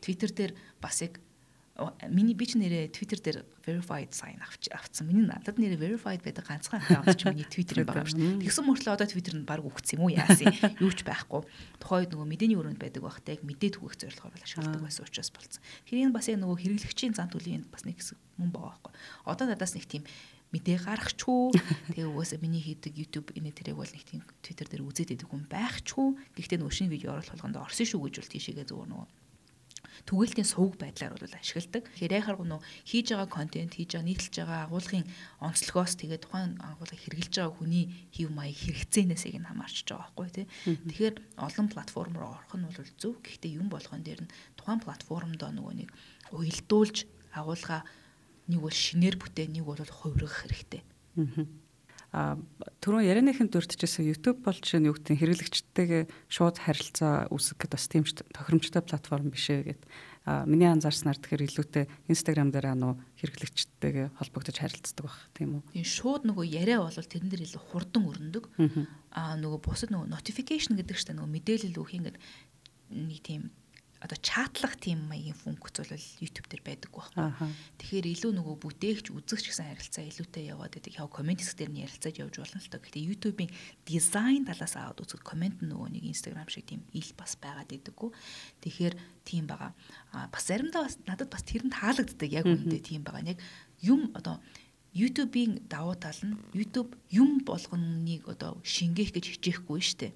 [0.05, 0.53] Twitter дээр
[0.85, 1.17] бас яг
[2.07, 5.11] миний би ч нэрээ Twitter дээр verified sign авцсан.
[5.11, 8.47] Миний надад нэрээ verified байдаг ганцхан аккаунт ч миний Twitter байгаа шүү дээ.
[8.47, 11.43] Тэгсэн мөртлөө одоо Twitter нь баг үгцсэн юм уу яасан юу ч байхгүй.
[11.83, 15.63] Тухайд нөгөө мэдээний өрөөнд байдаг байхтай яг мэдээ түгэх зорилгоор ашигладаг байсан учраас болцсон.
[15.91, 18.93] Тэр энэ бас яг нөгөө хэрэглэгчийн зан төлөвийн бас нэг хэсэг мөн байгаа байхгүй.
[19.27, 20.07] Одоо надаас нэг тийм
[20.55, 21.59] мэдээ гаргачгүй
[21.91, 25.45] тэгээ угаасаа миний хийдэг YouTube энэ тэрэг бол нэг тийм Twitter дээр үзээд байдаг хүн
[25.51, 26.09] байхчгүй.
[26.39, 29.24] Гэхдээ нөгөө шинэ видео оруулах болгонд орсон шүү гэж бол тийшээгээ зүгээр нөгөө
[30.09, 31.87] түгээлтийн сувг байдлаар бол ашигладаг.
[31.95, 35.07] Тэгэхээр яг харгуу нөө хийж байгаа контент, хийж байгаа нийтлж байгаа агуулгын
[35.41, 40.47] онцлогоос тэгээд тухайн агуулгыг хэрэгжилж байгаа хүний хэв маяг хэрэгцээнээсийг нь хамаарч байгаа байхгүй тий.
[40.65, 43.15] Тэгэхээр олон платформ руу орох нь бол зөв.
[43.23, 45.89] Гэхдээ юм болгон дээр нь тухайн платформдоо нөгөө нэг
[46.35, 47.87] уялдуулж агуулга
[48.51, 50.83] нэг бол шинээр бүтээн, нэг бол хувиргах хэрэгтэй.
[51.17, 51.64] Аа
[52.15, 58.07] түрүүн ярианыхын дурдчихсан YouTube бол жишээ нь юу гэдэг хэрэглэгчтэйгээ шууд харилцаа үүсгэх бас тийм
[58.07, 59.83] тохиромжтой платформ биш ээ гэд.
[60.25, 65.63] А миний анзаарснаар тэгэхээр илүүтэй Instagram дээр ануу хэрэглэгчтэйгээ холбогдож харилцдаг баг тийм үү.
[65.75, 68.45] Тийм шууд нөгөө яриа бол тэрэн дээр илүү хурдан өрнөдөг.
[69.11, 72.19] Аа нөгөө бусад нөгөө notification гэдэг чинь нөгөө мэдээлэл өгөх ингээд
[72.95, 73.51] нэг тийм
[74.05, 77.25] одоо чатлах тийм маягийн функц бол YouTube дээр байдаг байхгүй.
[77.81, 80.93] Тэгэхээр илүү нөгөө бүтээгч үзэгч гэсэн харилцаа илүүтэй яваад байдаг.
[80.93, 82.85] Яг комент хэсэг дээр нь ярилцаж явж болно л тоо.
[82.85, 83.51] Гэтэ YouTube-ийн
[83.89, 88.11] дизайн талаас аваад үзэх комент нөгөө нэг Instagram шиг тийм ил бас байгаад байдаггүй.
[88.61, 88.95] Тэгэхээр
[89.25, 89.73] тийм байгаа.
[90.13, 93.33] А бас заримдаа бас надад бас тэр нь таалагддаг яг үүндээ тийм байгаа.
[93.33, 93.41] Яг
[93.81, 94.37] юм одоо
[94.93, 100.13] YouTube-ийн давуу тал нь YouTube юм болгоныг одоо шингээх гэж хичээхгүй шүү дээ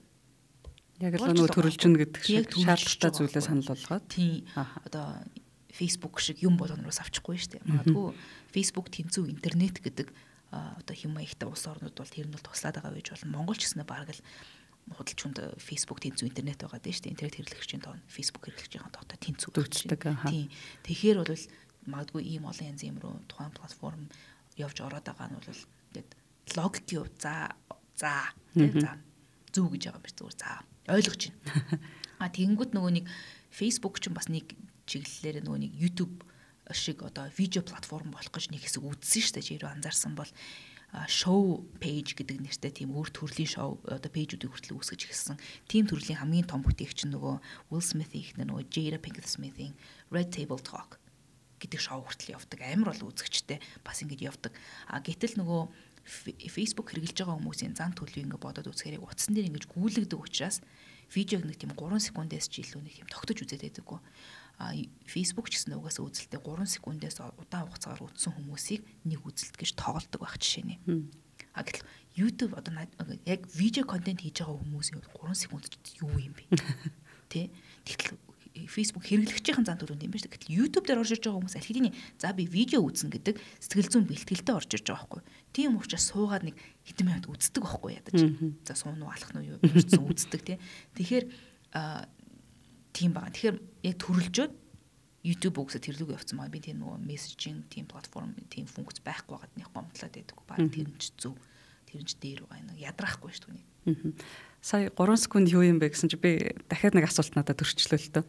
[0.98, 4.04] Яг л нөгөө төрөлжнө гэдэг шиг шаардлагатай зүйлээ санал болгоод.
[4.10, 4.42] Тийм.
[4.82, 5.22] Одоо
[5.70, 7.66] Facebook шиг юм болгоноос авчихгүй шүү дээ.
[7.70, 8.06] Магадгүй
[8.50, 10.10] Facebook тэнцүү интернет гэдэг
[10.50, 13.30] одоо хэм маягтай улс орнууд бол тэр нь бол туслаад байгаа байж болно.
[13.30, 14.22] Монгол ч гэсэн баг л
[14.98, 17.14] худалч хүнд Facebook тэнцүү интернет байгаа дээ шүү дээ.
[17.14, 20.02] Интернет хэрэглэгчийн тоон Facebook хэрэглэгчийн тоон тэнцүү дөгждөг.
[20.26, 20.50] Тийм.
[20.82, 21.44] Тэгэхээр бол
[21.86, 24.08] магадгүй ийм олон янзын юм руу тухайн платформ
[24.56, 25.46] явж ороод байгаа нь бол
[25.94, 26.10] тэгээд
[26.56, 27.54] логик юу за
[27.94, 28.98] за за
[29.52, 30.50] зөв гэж байгаа юм биш зүгээр за
[30.88, 31.78] ойлгож байна.
[32.18, 33.06] А тэгэнгүүт нөгөө нэг
[33.54, 34.58] Facebook ч бас нэг
[34.90, 36.26] чиглэлээр нөгөө нэг YouTube
[36.74, 39.46] шиг одоо видео платформ болох гэж нэг хэсэг үзсэн шүү дээ.
[39.46, 40.26] Чи хэрэг анзаарсан бол
[41.06, 45.36] шоу пэйж гэдэг нэртэй тийм өөр төрлийн шоу одоо пэйжүүдийг хүртэл үүсгэж ирсэн.
[45.68, 47.34] Тийм төрлийн хамгийн том бүтээгч нөгөө
[47.68, 49.76] Will Smith-ийн ихнэр нөгөө Jada Pinkett Smith-ийн
[50.08, 50.96] Red Table Talk
[51.60, 52.58] гэдэг шоу хүртэл явдаг.
[52.64, 54.52] Амар бол үзэгчтэй бас ингэж явдаг.
[54.88, 55.60] А гэтэл нөгөө
[56.08, 60.64] Facebook хэрэгжилж байгаа хүмүүсийн зан төлөв ингэ бодоод үзэхээр утсан дээр ингэж гүйлгдэг учраас
[61.12, 64.00] видеог нэг тийм 3 секундээс ч илүү нэг тийм тогтож үзээд байдаггүй.
[64.58, 64.72] А
[65.04, 70.20] Facebook ч гэсэн угаасаа үзэлтэй 3 секундээс удаан хугацаагаар үзсэн хүмүүсийг нэг үзэлт гэж тоглодог
[70.20, 70.76] байх жишээ нь.
[71.52, 71.86] А гэтэл
[72.16, 72.72] YouTube одоо
[73.24, 75.64] яг видео контент хийж байгаа хүмүүсийн 3 секунд
[76.00, 76.44] юу юм бэ?
[77.32, 77.52] Тэ?
[77.84, 78.16] Тэгтэл
[78.66, 80.34] Facebook хэрэглэгчийн зан төрөнд юм байна шүү.
[80.34, 83.92] Гэтэл YouTube дээр орж иж байгаа хүмүүс аль хэдийн за би видео үзнэ гэдэг сэтгэл
[83.94, 85.22] зүйн бэлтгэлтэй орж иж байгаа байхгүй.
[85.54, 86.56] Тийм учраас суугаад нэг
[86.88, 88.18] хэдэн минут үздэг байхгүй ядаж.
[88.66, 90.58] За суун уу алах нь юу орцсон үздэг тий.
[90.98, 91.24] Тэгэхээр
[92.96, 93.30] тийм байгаа.
[93.30, 93.56] Тэгэхээр
[93.86, 94.52] яг төрөлжөөд
[95.22, 99.54] YouTube үгсэд тэрлүүг явцсан маа би тийм нөгөө мессежинг тийм платформ тийм функц байхгүй байгаад
[99.54, 100.38] нэг гомдлоод байдаг.
[100.46, 101.36] Баг тэр нь ч зөв.
[101.84, 103.66] Тэр нь ч дээр байгаа ядрахгүй шүү дээ
[104.60, 108.12] сая 3 секунд юу юм бэ гэсэн чи би дахиад нэг асуулт надад төрчлөө л
[108.20, 108.24] дөө.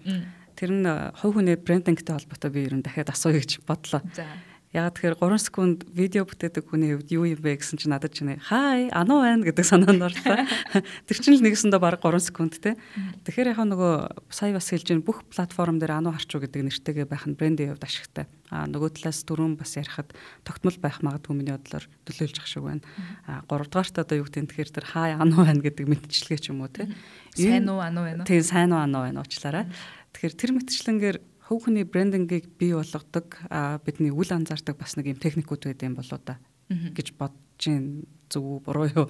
[0.56, 0.88] Тэр нь
[1.20, 4.02] хувь хүний брендингтэй холбоотой би ер нь дахиад асууя гэж бодлоо.
[4.14, 4.28] За.
[4.70, 8.38] Яг тэгэхээр 3 секунд видео бүтээдэг хүний хувьд юу юм бэ гэсэн чинь надад чинь
[8.38, 10.46] хай ануу байна гэдэг санаанд орлоо.
[11.10, 12.78] Тэр чинь л нэгэсэндээ баг 3 секунд те.
[13.26, 17.26] Тэгэхээр яг нөгөө сая бас хэлж байгаа бүх платформ дээр ануу харчуу гэдэг нэртэйгээ байх
[17.26, 18.30] нь брендийн хувьд ашигтай.
[18.50, 22.82] А нөгөө талаас дөрөв бас ярихад тогтмол байх магадгүй миний бодлоор төлөөлж ах шиг байна.
[23.30, 26.66] А 3 дугаарт одоо юу гэдэг тэгэхээр тэр хай ануу байна гэдэг мэдчилгээ ч юм
[26.66, 26.90] уу те.
[27.38, 28.30] Сайн уу ануу байна уу?
[28.30, 29.70] Тийм сайн уу ануу байна уучлаарай.
[30.18, 31.18] Тэгэхээр тэр мэтчлэнгээр
[31.50, 33.38] хөв хүний брендингийг бий болгодог
[33.86, 36.38] бидний үл анзаардаг бас нэг юм техникүүд байд юм болоо да
[36.70, 39.06] гэж бодож гин зөв буруу юу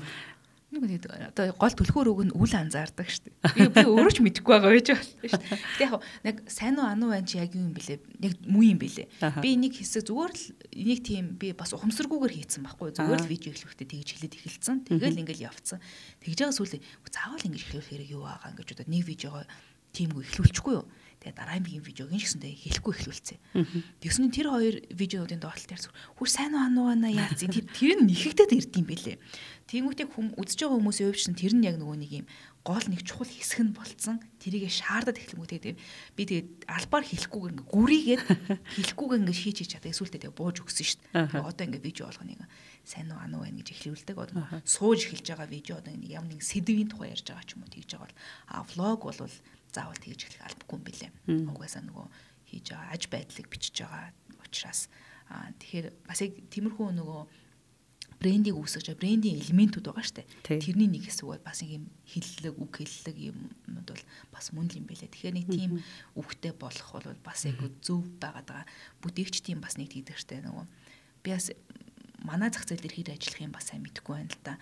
[0.70, 1.02] нэг
[1.34, 3.36] одоо гол түлхүүр үг нь үл анзаардаг шүү дээ.
[3.58, 5.34] Би би өөрөө ч мэдэхгүй байгаа байж байна шүү дээ.
[5.34, 7.98] Гэтэ яг нэг сайн уу ануу байна чи яг юу юм бэлээ?
[8.22, 9.08] Яг муу юм бэлээ.
[9.42, 10.46] Би нэг хэсэг зүгээр л
[10.78, 12.94] нэг тийм би бас ухамсаргүйгээр хийцэн байхгүй.
[13.02, 14.78] Зүгээр л видео эхлэхдээ тэгж хэлээд эхэлсэн.
[14.86, 15.82] Тэгэл ингээл явцсан.
[16.22, 16.78] Тэгж байгаа сүүл
[17.10, 19.42] заавал ингэж эхлүүлэх хэрэг юу байгаа ингэж одоо нэг видеого
[19.90, 20.86] тиймгүй эхлүүлчихгүй юу?
[21.20, 23.40] Тэгээ дараагийн биеийн видеог энэ гэсэндээ хэлэхгүй эхлүүлцээ.
[24.00, 25.84] Тэгсэн тэр хоёр видеонуудын доотлол дээр
[26.16, 29.18] хүр сайн уу ануу ана яац тэр тэр нь нэхэгдээд ирд юм бэлээ.
[29.68, 32.26] Тэнгүүтээ хүм үзэж байгаа хүмүүсийн хувьд чинь тэр нь яг нөгөө нэг юм
[32.64, 34.18] гол нэг чухал хэсэг нь болцсон.
[34.40, 35.76] Тэрийгэ шаардаад эхлэнгүүтээ
[36.16, 38.24] би тэгээд албаар хэлэхгүй ингээ гүрийгээд
[38.80, 41.44] хэлэхгүйгээ ингээ шийч хийж чадаа эсвэл тэгээ бууж өгсөн дээ.
[41.44, 42.42] Одоо ингээ видео болгоно нэг
[42.88, 44.18] сайн уу ануу байна гэж эхлүүлдэг.
[44.18, 47.74] Одоо сууж эхэлж байгаа видео одоо ямар нэг сэдвийн тухай ярьж байгаа ч юм уу
[47.74, 48.18] тэгж байгаа бол
[48.50, 49.34] а влог бол
[49.74, 51.12] заавал тэгж эхлэх албагүй юм билээ.
[51.54, 52.08] Угаасаа нөгөө
[52.50, 54.10] хийж байгаа аж байдлыг бичиж байгаа
[54.42, 54.90] учраас
[55.30, 57.22] аа тэгэхээр бас яг тиймэрхүү нөгөө
[58.20, 60.28] брендийг үүсгэж байгаа брендийн элементүүд байгаа штэ.
[60.44, 64.04] Тэрний нэг хэсэг бол бас юм хиллэг, үг хиллэг юмнууд бол
[64.34, 65.08] бас мөн л юм байлаа.
[65.08, 65.72] Тэгэхээр нэг тийм
[66.20, 68.68] үгтэй болох бол бас яг зөв байгаад байгаа.
[69.00, 70.66] Бүтээгч тийм бас нэг тийдэг штэ нөгөө
[71.24, 71.48] би бас
[72.28, 74.54] манай зах зээл дээр хэр ажиллах юм бас сайн мэдэхгүй байна л да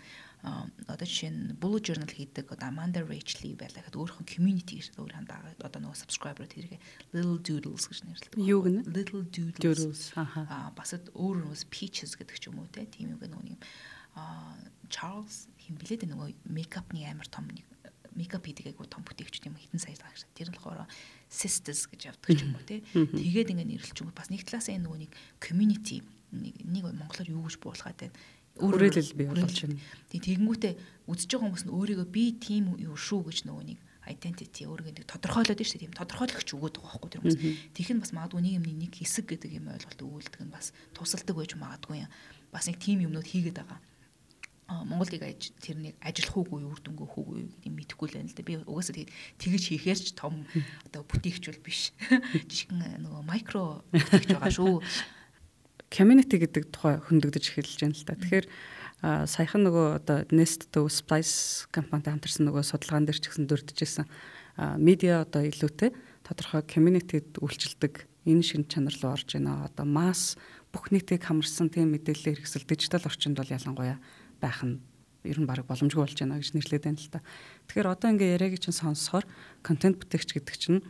[0.87, 5.13] одоо жишээ нь Blue Journal хийдэг одоо Amanda Rachel байлаа гэхэд өөрхөн community гэж өөр
[5.13, 6.79] хандаа одоо нөгөө subscriber тэргээ
[7.13, 8.39] Little Doodles гэж нэрлэдэг.
[8.39, 8.87] Юу гэнэ?
[8.91, 10.13] Little Doodles.
[10.15, 13.61] Аа бас өөр нөөс Peaches гэдэг ч юм уу те тийм юм нөгөө юм
[14.15, 14.55] аа
[14.89, 17.67] Charles хин блээд нөгөө мейкапны амар том нэг
[18.17, 20.25] мейкап хийдэг айгу том бүтээгч юм хитэн сая тагш.
[20.33, 20.89] Тэр нь болохоор
[21.29, 22.81] sisters гэж явдаг ч юм уу те.
[22.95, 26.01] Тэгээд ингээ нэрлэлч юм бас нэг талаас энэ нөгөө нэг community
[26.33, 28.15] нэг нэг монголоор юу гэж буулгаад байна
[28.57, 29.79] Хүрээлэл бий болж байна.
[30.09, 30.73] Тэг тэгэнгүүтээ
[31.07, 35.07] үзэж байгаа хүмүүс нь өөрийгөө би тийм юу шүү гэж нөгөө нэг identity өөрийгөө нэг
[35.07, 37.39] тодорхойлоод дээ тийм тодорхойлогч өгөөд байгаа байхгүй тэр хүмүүс.
[37.75, 41.35] Тэх нь бас магадгүй нэг юмны нэг хэсэг гэдэг юм ойлголт өгүүлдэг нь бас тусалдаг
[41.35, 42.11] байж магадгүй юм.
[42.51, 43.79] Бас нэг тийм юмнууд хийгээд байгаа.
[44.67, 48.43] А Монголд иж тэрнийг ажиллах уугүй үр дүнгөө хөөгүй гэдэг мэдэхгүй л байна л да.
[48.43, 50.43] Би угаасаа тэгээд тэгэж хийхээр ч том
[50.83, 51.95] одоо бүтээгчүүл биш.
[52.51, 54.83] Жишгэн нөгөө микро бүтээгч байгаа шүү
[55.93, 58.15] community гэдэг тухай хөндөгдөж эхэлж байна л та.
[58.17, 58.45] Тэгэхээр
[59.29, 64.05] саяхан нөгөө одоо Nest төв Spice компанитай хамтарсан нөгөө судалгаан дээр ч гэсэн дурдчихсан
[64.57, 65.93] медиа одоо илүүтэй
[66.25, 69.69] тодорхой community-д үйлчилдэг энэ шин чанар руу орж байна.
[69.69, 70.35] Одоо масс
[70.73, 74.01] бүх нийтийг хамарсан тийм мэдээлэл хэрэгсэл дижитал орчинд бол ялангуяа
[74.41, 74.81] байх нь
[75.23, 77.21] ер нь баг боломжгүй болж байна гэж нэрлэдэг байна л та.
[77.69, 79.25] Тэгэхээр одоо ингээ яриаг чинь сонсохоор
[79.61, 80.81] контент бүтээгч гэдэг чинь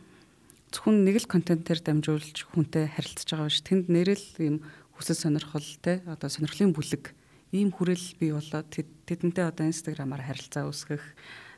[0.72, 3.60] зөвхөн нэг л контентээр дамжуулж хүнтэй харилцаж байгаа биш.
[3.64, 4.56] Тэнд нэрэл ийм
[4.98, 7.14] хүсэл сонирхол те одоо сонирхлын бүлэг
[7.54, 8.68] ийм хүрэл бий болоод
[9.06, 11.04] тэдэнтэй одоо инстаграмаар харилцаа үүсгэх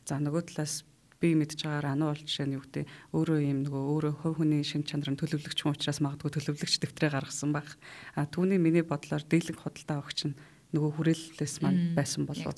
[0.04, 0.84] за нөгөө талаас
[1.20, 4.64] би мэдж байгаагаар ануу бол жишээ нь юу гэдэг өөрөө юм нөгөө өөрөө хувь хүний
[4.64, 7.68] шин чанарын төлөвлөгч хүн учраас магадгүй төлөвлөгч дэвтрээ гаргасан баг.
[8.16, 10.38] А түүний миний бодлоор дийлэнх худалдаа өгч нь
[10.72, 12.56] нөгөө хүрээллээс маань байсан болоо.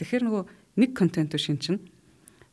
[0.00, 0.42] Тэгэхээр нөгөө
[0.80, 1.84] нэг контент шин чинь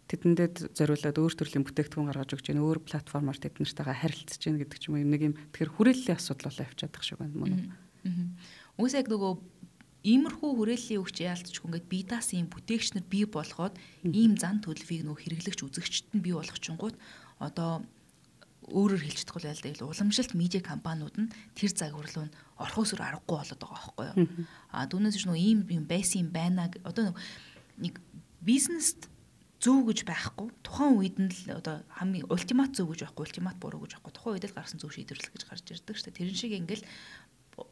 [0.06, 4.84] тэдэндээ зориулаад өөр төрлийн бүтээгдэхүүн гаргаж өгч байна өөр платформоор тэднэртэйгээ харилцаж байна гэдэг ч
[4.90, 7.86] юм уу нэг юм тэгэхээр хүрээллийн асуудал болоо явж чадах шиг байна мөн үү
[8.78, 9.34] Үгүйс яг нөгөө
[10.06, 13.74] иймэрхүү хүрээллийн өвч яалтчгүй ингээд бие даасан юм бүтээгч нар бий болгоод
[14.06, 16.94] ийм зан төлөвийг нөгөө хэрэглэгч үзэгчд нь бий болгочингууд
[17.42, 17.82] одоо
[18.70, 23.38] өөрөөр хэлж чадахгүй байл дээл уламжилт медиа компаниуд нь тэр загварлуу нь орхоос өр аргагүй
[23.42, 24.46] болоод байгаа байхгүй юу.
[24.70, 26.70] А түүнээс ч нөгөө ийм юм байсан юм байна.
[26.86, 27.14] Одоо
[27.82, 27.98] нэг
[28.42, 29.10] бизнест
[29.66, 30.54] зөв гэж байхгүй.
[30.62, 34.14] Тухайн үед нь л одоо хамгийн ультимат зөв гэж байхгүй, ультимат буруу гэж байхгүй.
[34.14, 36.20] Тухайн үед л гарсан зөв шийдвэрлэл гэж гарч ирдэг шүү дээ.
[36.22, 36.86] Тэрэн шиг ингээл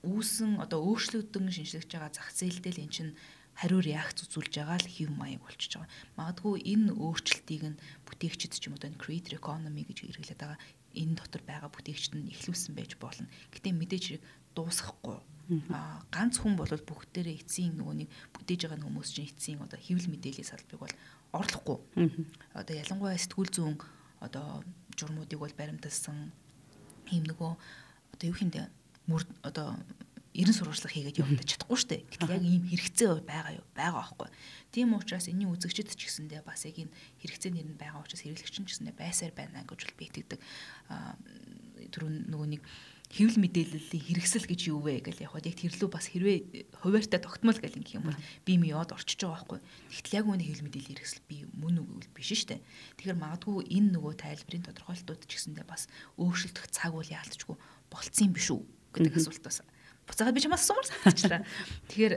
[0.01, 3.13] үүсэн одоо өөрчлөгдөн шинжлэж байгаа зах зээлдээ л эн чинь
[3.53, 5.93] хариу реакц үзүүлж байгаа л хэв маяг болчихж байгаа.
[6.17, 10.59] Магадгүй энэ өөрчлөлтийг нь бүтээгчид ч юм уу одоо creator economy гэж хэрэглээд байгаа
[10.97, 13.29] энэ дотор байгаа бүтээгчд нь ихлүүлсэн байж болно.
[13.53, 14.23] Гэтэ мэдээж хэрэг
[14.57, 15.19] дуусахгүй.
[15.75, 20.13] Аа ганц хүн бол бүгдээрээ эцсийн нөгөө нэг бүтээж байгаа хүмүүс чинь эцсийн одоо хэвлэл
[20.15, 20.95] мэдээллийн салбарыг бол
[21.34, 21.77] орлохгүй.
[22.53, 23.75] Одоо ялангуяа сэтгүүл зүүн
[24.21, 24.63] одоо
[24.95, 26.31] журмуудыг бол баримталсан
[27.11, 27.51] ийм нөгөө
[28.13, 28.69] одоо юу хиймдэ
[29.09, 29.75] мөр одоо
[30.34, 32.01] ерэн сурвалжлага хийгээд явагдаж чадахгүй шүү дээ.
[32.09, 33.65] Гэтэл яг ийм хэрэгцээ байгаа юу?
[33.77, 34.29] Байгаа байхгүй.
[34.73, 38.55] Тийм учраас энэний үзэгчд ч гэсэндээ бас яг энэ хэрэгцээ нэр нь байгаа учраас хэрэглэгч
[38.57, 40.39] нь ч гэсэндээ байсаар байна гэж бол би итгэдэг.
[41.93, 42.61] Түрүүн нөгөө нэг
[43.14, 47.78] хэвлэл мэдээллийн хэрэгсэл гэж юу вэ гэж яг яг тэрлүү бас хэрвээ хуваартай тогтмол гэл
[47.78, 49.59] ингэх юм бол би ми яваад орчиж байгаа байхгүй.
[49.93, 52.61] Тэгтэл яг үүний хэвлэл мэдээллийн хэрэгсэл би мөн үгүй биш шүү дээ.
[52.97, 55.86] Тэгэхээр магадгүй энэ нөгөө тайлбарын тодорхойлолтууд ч гэсэндээ бас
[56.18, 57.55] өөрчлөлтөх цаг үе яалтчгүй
[57.93, 58.61] болцсон юм биш үү
[58.97, 59.61] гэдэг асуулт бас
[60.07, 61.41] буцаагаад би чамаас асуумар санагчлаа.
[61.87, 62.13] Тэгэхээр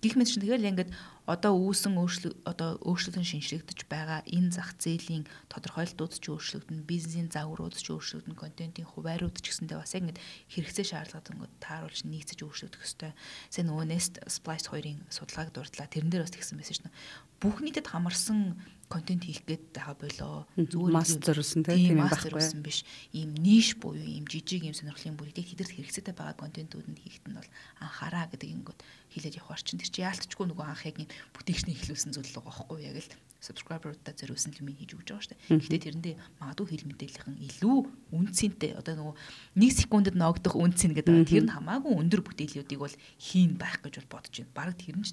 [0.00, 0.90] гих мэт шин тэгэл ингээд
[1.26, 7.74] одоо үүсэн өөрчлөлт одоо өөрчлөлтөнд шинжлэгдэж байгаа энэ зах зээлийн тодорхойлолтууд ч өөрчлөгдөн, бизнесийн загварууд
[7.74, 10.22] ч өөрчлөгдөн, контентын хуваарууд ч гэсэндээ бас яг ингээд
[10.54, 13.12] хэрэгцээ шаардлагад ингээд тааруулж нийцэж өөрчлөгдөх ёстой.
[13.50, 15.90] Сэ нөгөө Nest Splice хоёрын судалгааг дурдлаа.
[15.90, 16.94] Тэрэн дээр бас тэгсэн байсан шнэ.
[17.42, 18.54] Бүх нийтэд хамарсан
[18.88, 20.46] контент хийх гээд байгаа болоо.
[20.54, 22.62] Зүгээр масс зориулсан тийм юм байхгүй.
[22.62, 22.86] биш.
[23.10, 27.38] Ийм ниш буюу ийм жижиг ийм сонирхлын бүрийг тэдэрт хэрэгцээтэй байгаа контентууд нь хийхэд нь
[27.38, 27.50] бол
[27.82, 28.78] анхаараа гэдэг ингэод
[29.10, 29.82] хэлээд явах орчин.
[29.82, 33.10] Тэр чи яалтчгүй нөгөө анх яг ийм бүтээгчний хэлүүлсэн зүйл байгаа байхгүй яг л
[33.42, 35.58] subscriber-уудаа зориулсан юм хийж өгч байгаа шүү дээ.
[35.60, 37.78] Гэхдээ тэрэндээ магадгүй хэл мэдээллийн илүү
[38.16, 39.14] үнцэнтэй одоо нөгөө
[39.60, 44.18] 1 секундэд ногдох үнцэн гэдэг тэр нь хамаагүй өндөр бүтээлүүдийг бол хийн байх гэж бол
[44.18, 44.56] бодож байна.
[44.56, 45.06] Бараг тэр нь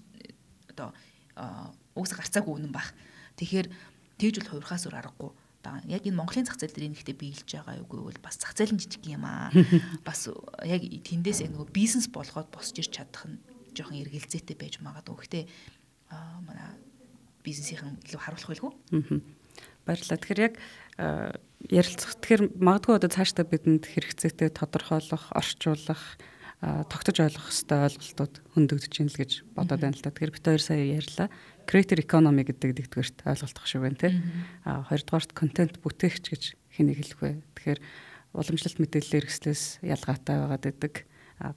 [0.71, 0.95] одоо
[1.93, 2.93] угсаа гарцаагүй үнэн байх.
[3.39, 3.67] Тэгэхээр
[4.21, 5.31] тэгж бол хувирхаас өөр аргагүй
[5.63, 5.87] байгаа.
[5.87, 8.75] Яг энэ Монголын зах зээл дээр энэ ихтэй биелж байгаа юу гэвэл бас зах зээл
[8.75, 9.49] нь жижиг юм аа.
[10.07, 10.27] Бас
[10.67, 13.39] яг тэндээс нөгөө бизнес болгоод босч ирч чадах нь
[13.71, 15.15] жоохон эргэлзээтэй байж магадгүй.
[15.23, 15.43] Гэхдээ
[16.43, 16.75] манай
[17.43, 18.71] бизнесийн илүү харуулах байлгүй.
[19.87, 20.19] Баярлалаа.
[20.19, 20.55] Тэгэхээр яг
[21.71, 26.19] ярилцах тэгэхээр магадгүй одоо цаашдаа бидэнд хэрэгцээтэй тодорхойлох, орчуулах
[26.63, 30.15] тогтож ойлгох хэвээр ойлголтууд хөндөгдөж ийн л гэж бодоод байна л та.
[30.15, 31.27] Тэгэхээр бид хоёр сая ярьлаа.
[31.67, 34.13] Creator economy гэдэг нэгдүгээрт ойлголтох шиг байна тий.
[34.63, 36.43] А хоёрдугаарт контент бүтээгч гэж
[36.75, 37.31] хэнийг хэлэх вэ?
[37.55, 37.79] Тэгэхээр
[38.33, 40.93] уламжлалт мэдээллийн хэрэгслээс ялгаатай байгаад байдаг.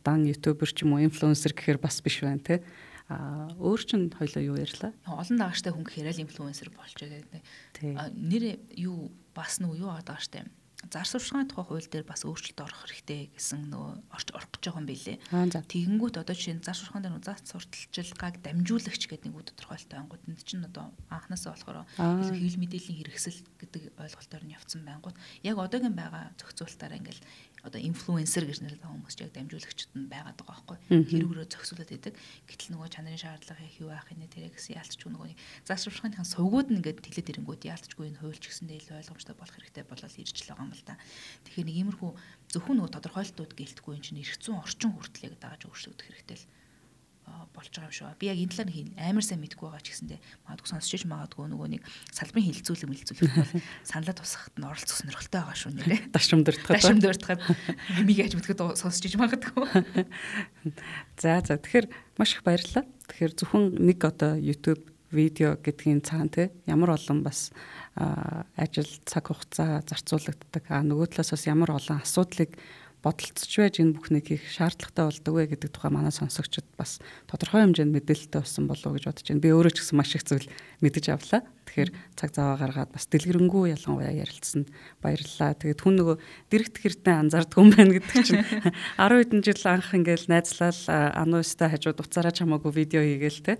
[0.05, 2.61] Дан ютубер ч юм уу инфлюенсер гэхээр бас биш байна тий.
[3.09, 4.91] А өөр чин хоёлоо юу ярьлаа?
[5.07, 8.11] Олон дагагчтай хүн гэхээр л инфлюенсер болж байгаа.
[8.13, 10.51] Нэр юу бас нөгөө юу байгаа штэ зар
[10.93, 14.89] сурталчилгааны тухай хууль дээр бас өөрчлөлт орох хэрэгтэй гэсэн нөгөө орч орох гэж байгаа юм
[14.89, 15.15] билэ.
[15.67, 20.23] Тэгэнгүүт одоо жишээ нь зар сурталчилгаан дээр зар сурталчилгааг дамжуулагч гэдэг нэг үг тодорхойлолтой ангууд
[20.29, 25.97] энд чинь одоо анханасаа болохоор хэвлэл мэдээллийн хэрэгсэл гэдэг ойлголтоор нь явцсан байнгут яг одоогийн
[25.97, 27.23] байгаа зохицуулалтаараа ингээл
[27.67, 30.79] одоо инфлюенсер гэж нэрлэдэг хүмүүс яг дамжуулагчд нь байгаад байгаа байхгүй.
[31.11, 32.15] Хэрэгрөө зөксүүлээд байдаг
[32.47, 35.35] гэтэл нөгөө чанарын шаардлага их юу байх юм тэрэ гэсэн яалтчгүй нөгөө
[35.67, 40.21] заашруулахын сувгууд нь ингээд тэлээд ирэнгүүд яалтчгүй энэ хуульч гэсэндээ илүү ойлгомжтой болох хэрэгтэй болол
[40.23, 40.95] ирж л байгаа юм л да.
[41.45, 42.11] Тэгэхээр нэг иймэрхүү
[42.55, 46.47] зөвхөн нөгөө тодорхойлолтууд гэлтгүй энэ чинь зүйн орчин хүртлэх гэдэг дааж өөрчлөгдөх хэрэгтэй л
[47.57, 48.15] болж байгаа юм шүү.
[48.21, 51.47] Би яг энэ талаар хийн амар сайн мэдгүй байгаа ч гэсэндээ магадгүй сонсч иж магадгүй
[51.51, 56.01] нөгөө нэг салбарын хилцүүлэг мэлцүүлэх бол саналаа тусахад нь оролцох сонирхолтой байгаа шүү нэрээ.
[56.15, 56.77] Дашим дуртахад.
[56.77, 59.65] Дашим дуртахад хэмиг яаж мэдгэд сонсч иж магадгүй.
[61.23, 61.87] За за тэгэхээр
[62.21, 62.85] маш их баярлалаа.
[63.09, 67.51] Тэгэхээр зөвхөн нэг одоо YouTube видео гэдгийн цаана те ямар олон бас
[67.97, 70.65] ажил цаг хугацаа зарцуулагддаг.
[70.69, 72.59] А нөгөө талаас бас ямар олон асуудлыг
[73.07, 76.99] бодолцож байж энэ бүхнийг хийх шаардлагатай болдог вэ гэдэг тухай манай сонсогчид бас
[77.31, 79.45] тодорхой хэмжээнд мэдээлэлтэй болсон болов уу гэж бодож байна.
[79.47, 80.51] Би өөрөө ч гэсэн маш их зүйл
[80.83, 81.47] мэдэж авлаа.
[81.71, 85.55] Тэгэхээр цаг зав гаргаад бас дэлгэрэнгүй ялангуяа ярилцсанд баярлалаа.
[85.55, 86.17] Тэгээд хүн нөгөө
[86.51, 88.43] дэрэгт хэртэн анзаардаг юм байна гэдэг чинь
[88.99, 93.55] 10 хэдэн жил анх ингээл найзлал ануустай хажууд уцаараа чамаагүй видео хийгээл те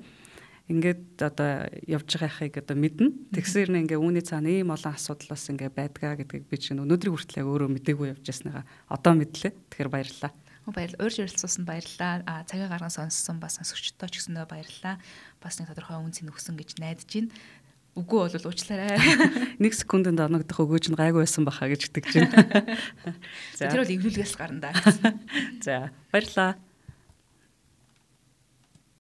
[0.67, 3.07] ингээд одоо явж байгаа яхыг одоо мэднэ.
[3.35, 7.15] Тэгсээр нэг ингээ үүний цаана ийм олон асуудал бас ингээ байдгаа гэдгийг би чинь өнөөдрийн
[7.15, 9.55] хүртэл яг өөрөө мдэггүй явж яснагаа одоо мэдлээ.
[9.71, 10.33] Тэгэхээр баярлалаа.
[10.67, 11.07] Баярлалаа.
[11.07, 12.27] Урьж ярилцсан баярлалаа.
[12.27, 14.99] А цагаа гарган сонссон бас сонсогчдоо ч гэсэндээ баярлалаа.
[15.39, 17.31] Бас нэг тодорхой үнцийг өгсөн гэж найдаж байна.
[17.97, 19.01] Үгүй бол уучлаарай.
[19.63, 22.77] Нэг секундэд оногдох өгөөж нь гайгүй байсан баха гэж итгэж байна.
[23.57, 24.71] За тэр бол эвлүүлгээс гарна да.
[25.65, 26.61] За баярлалаа.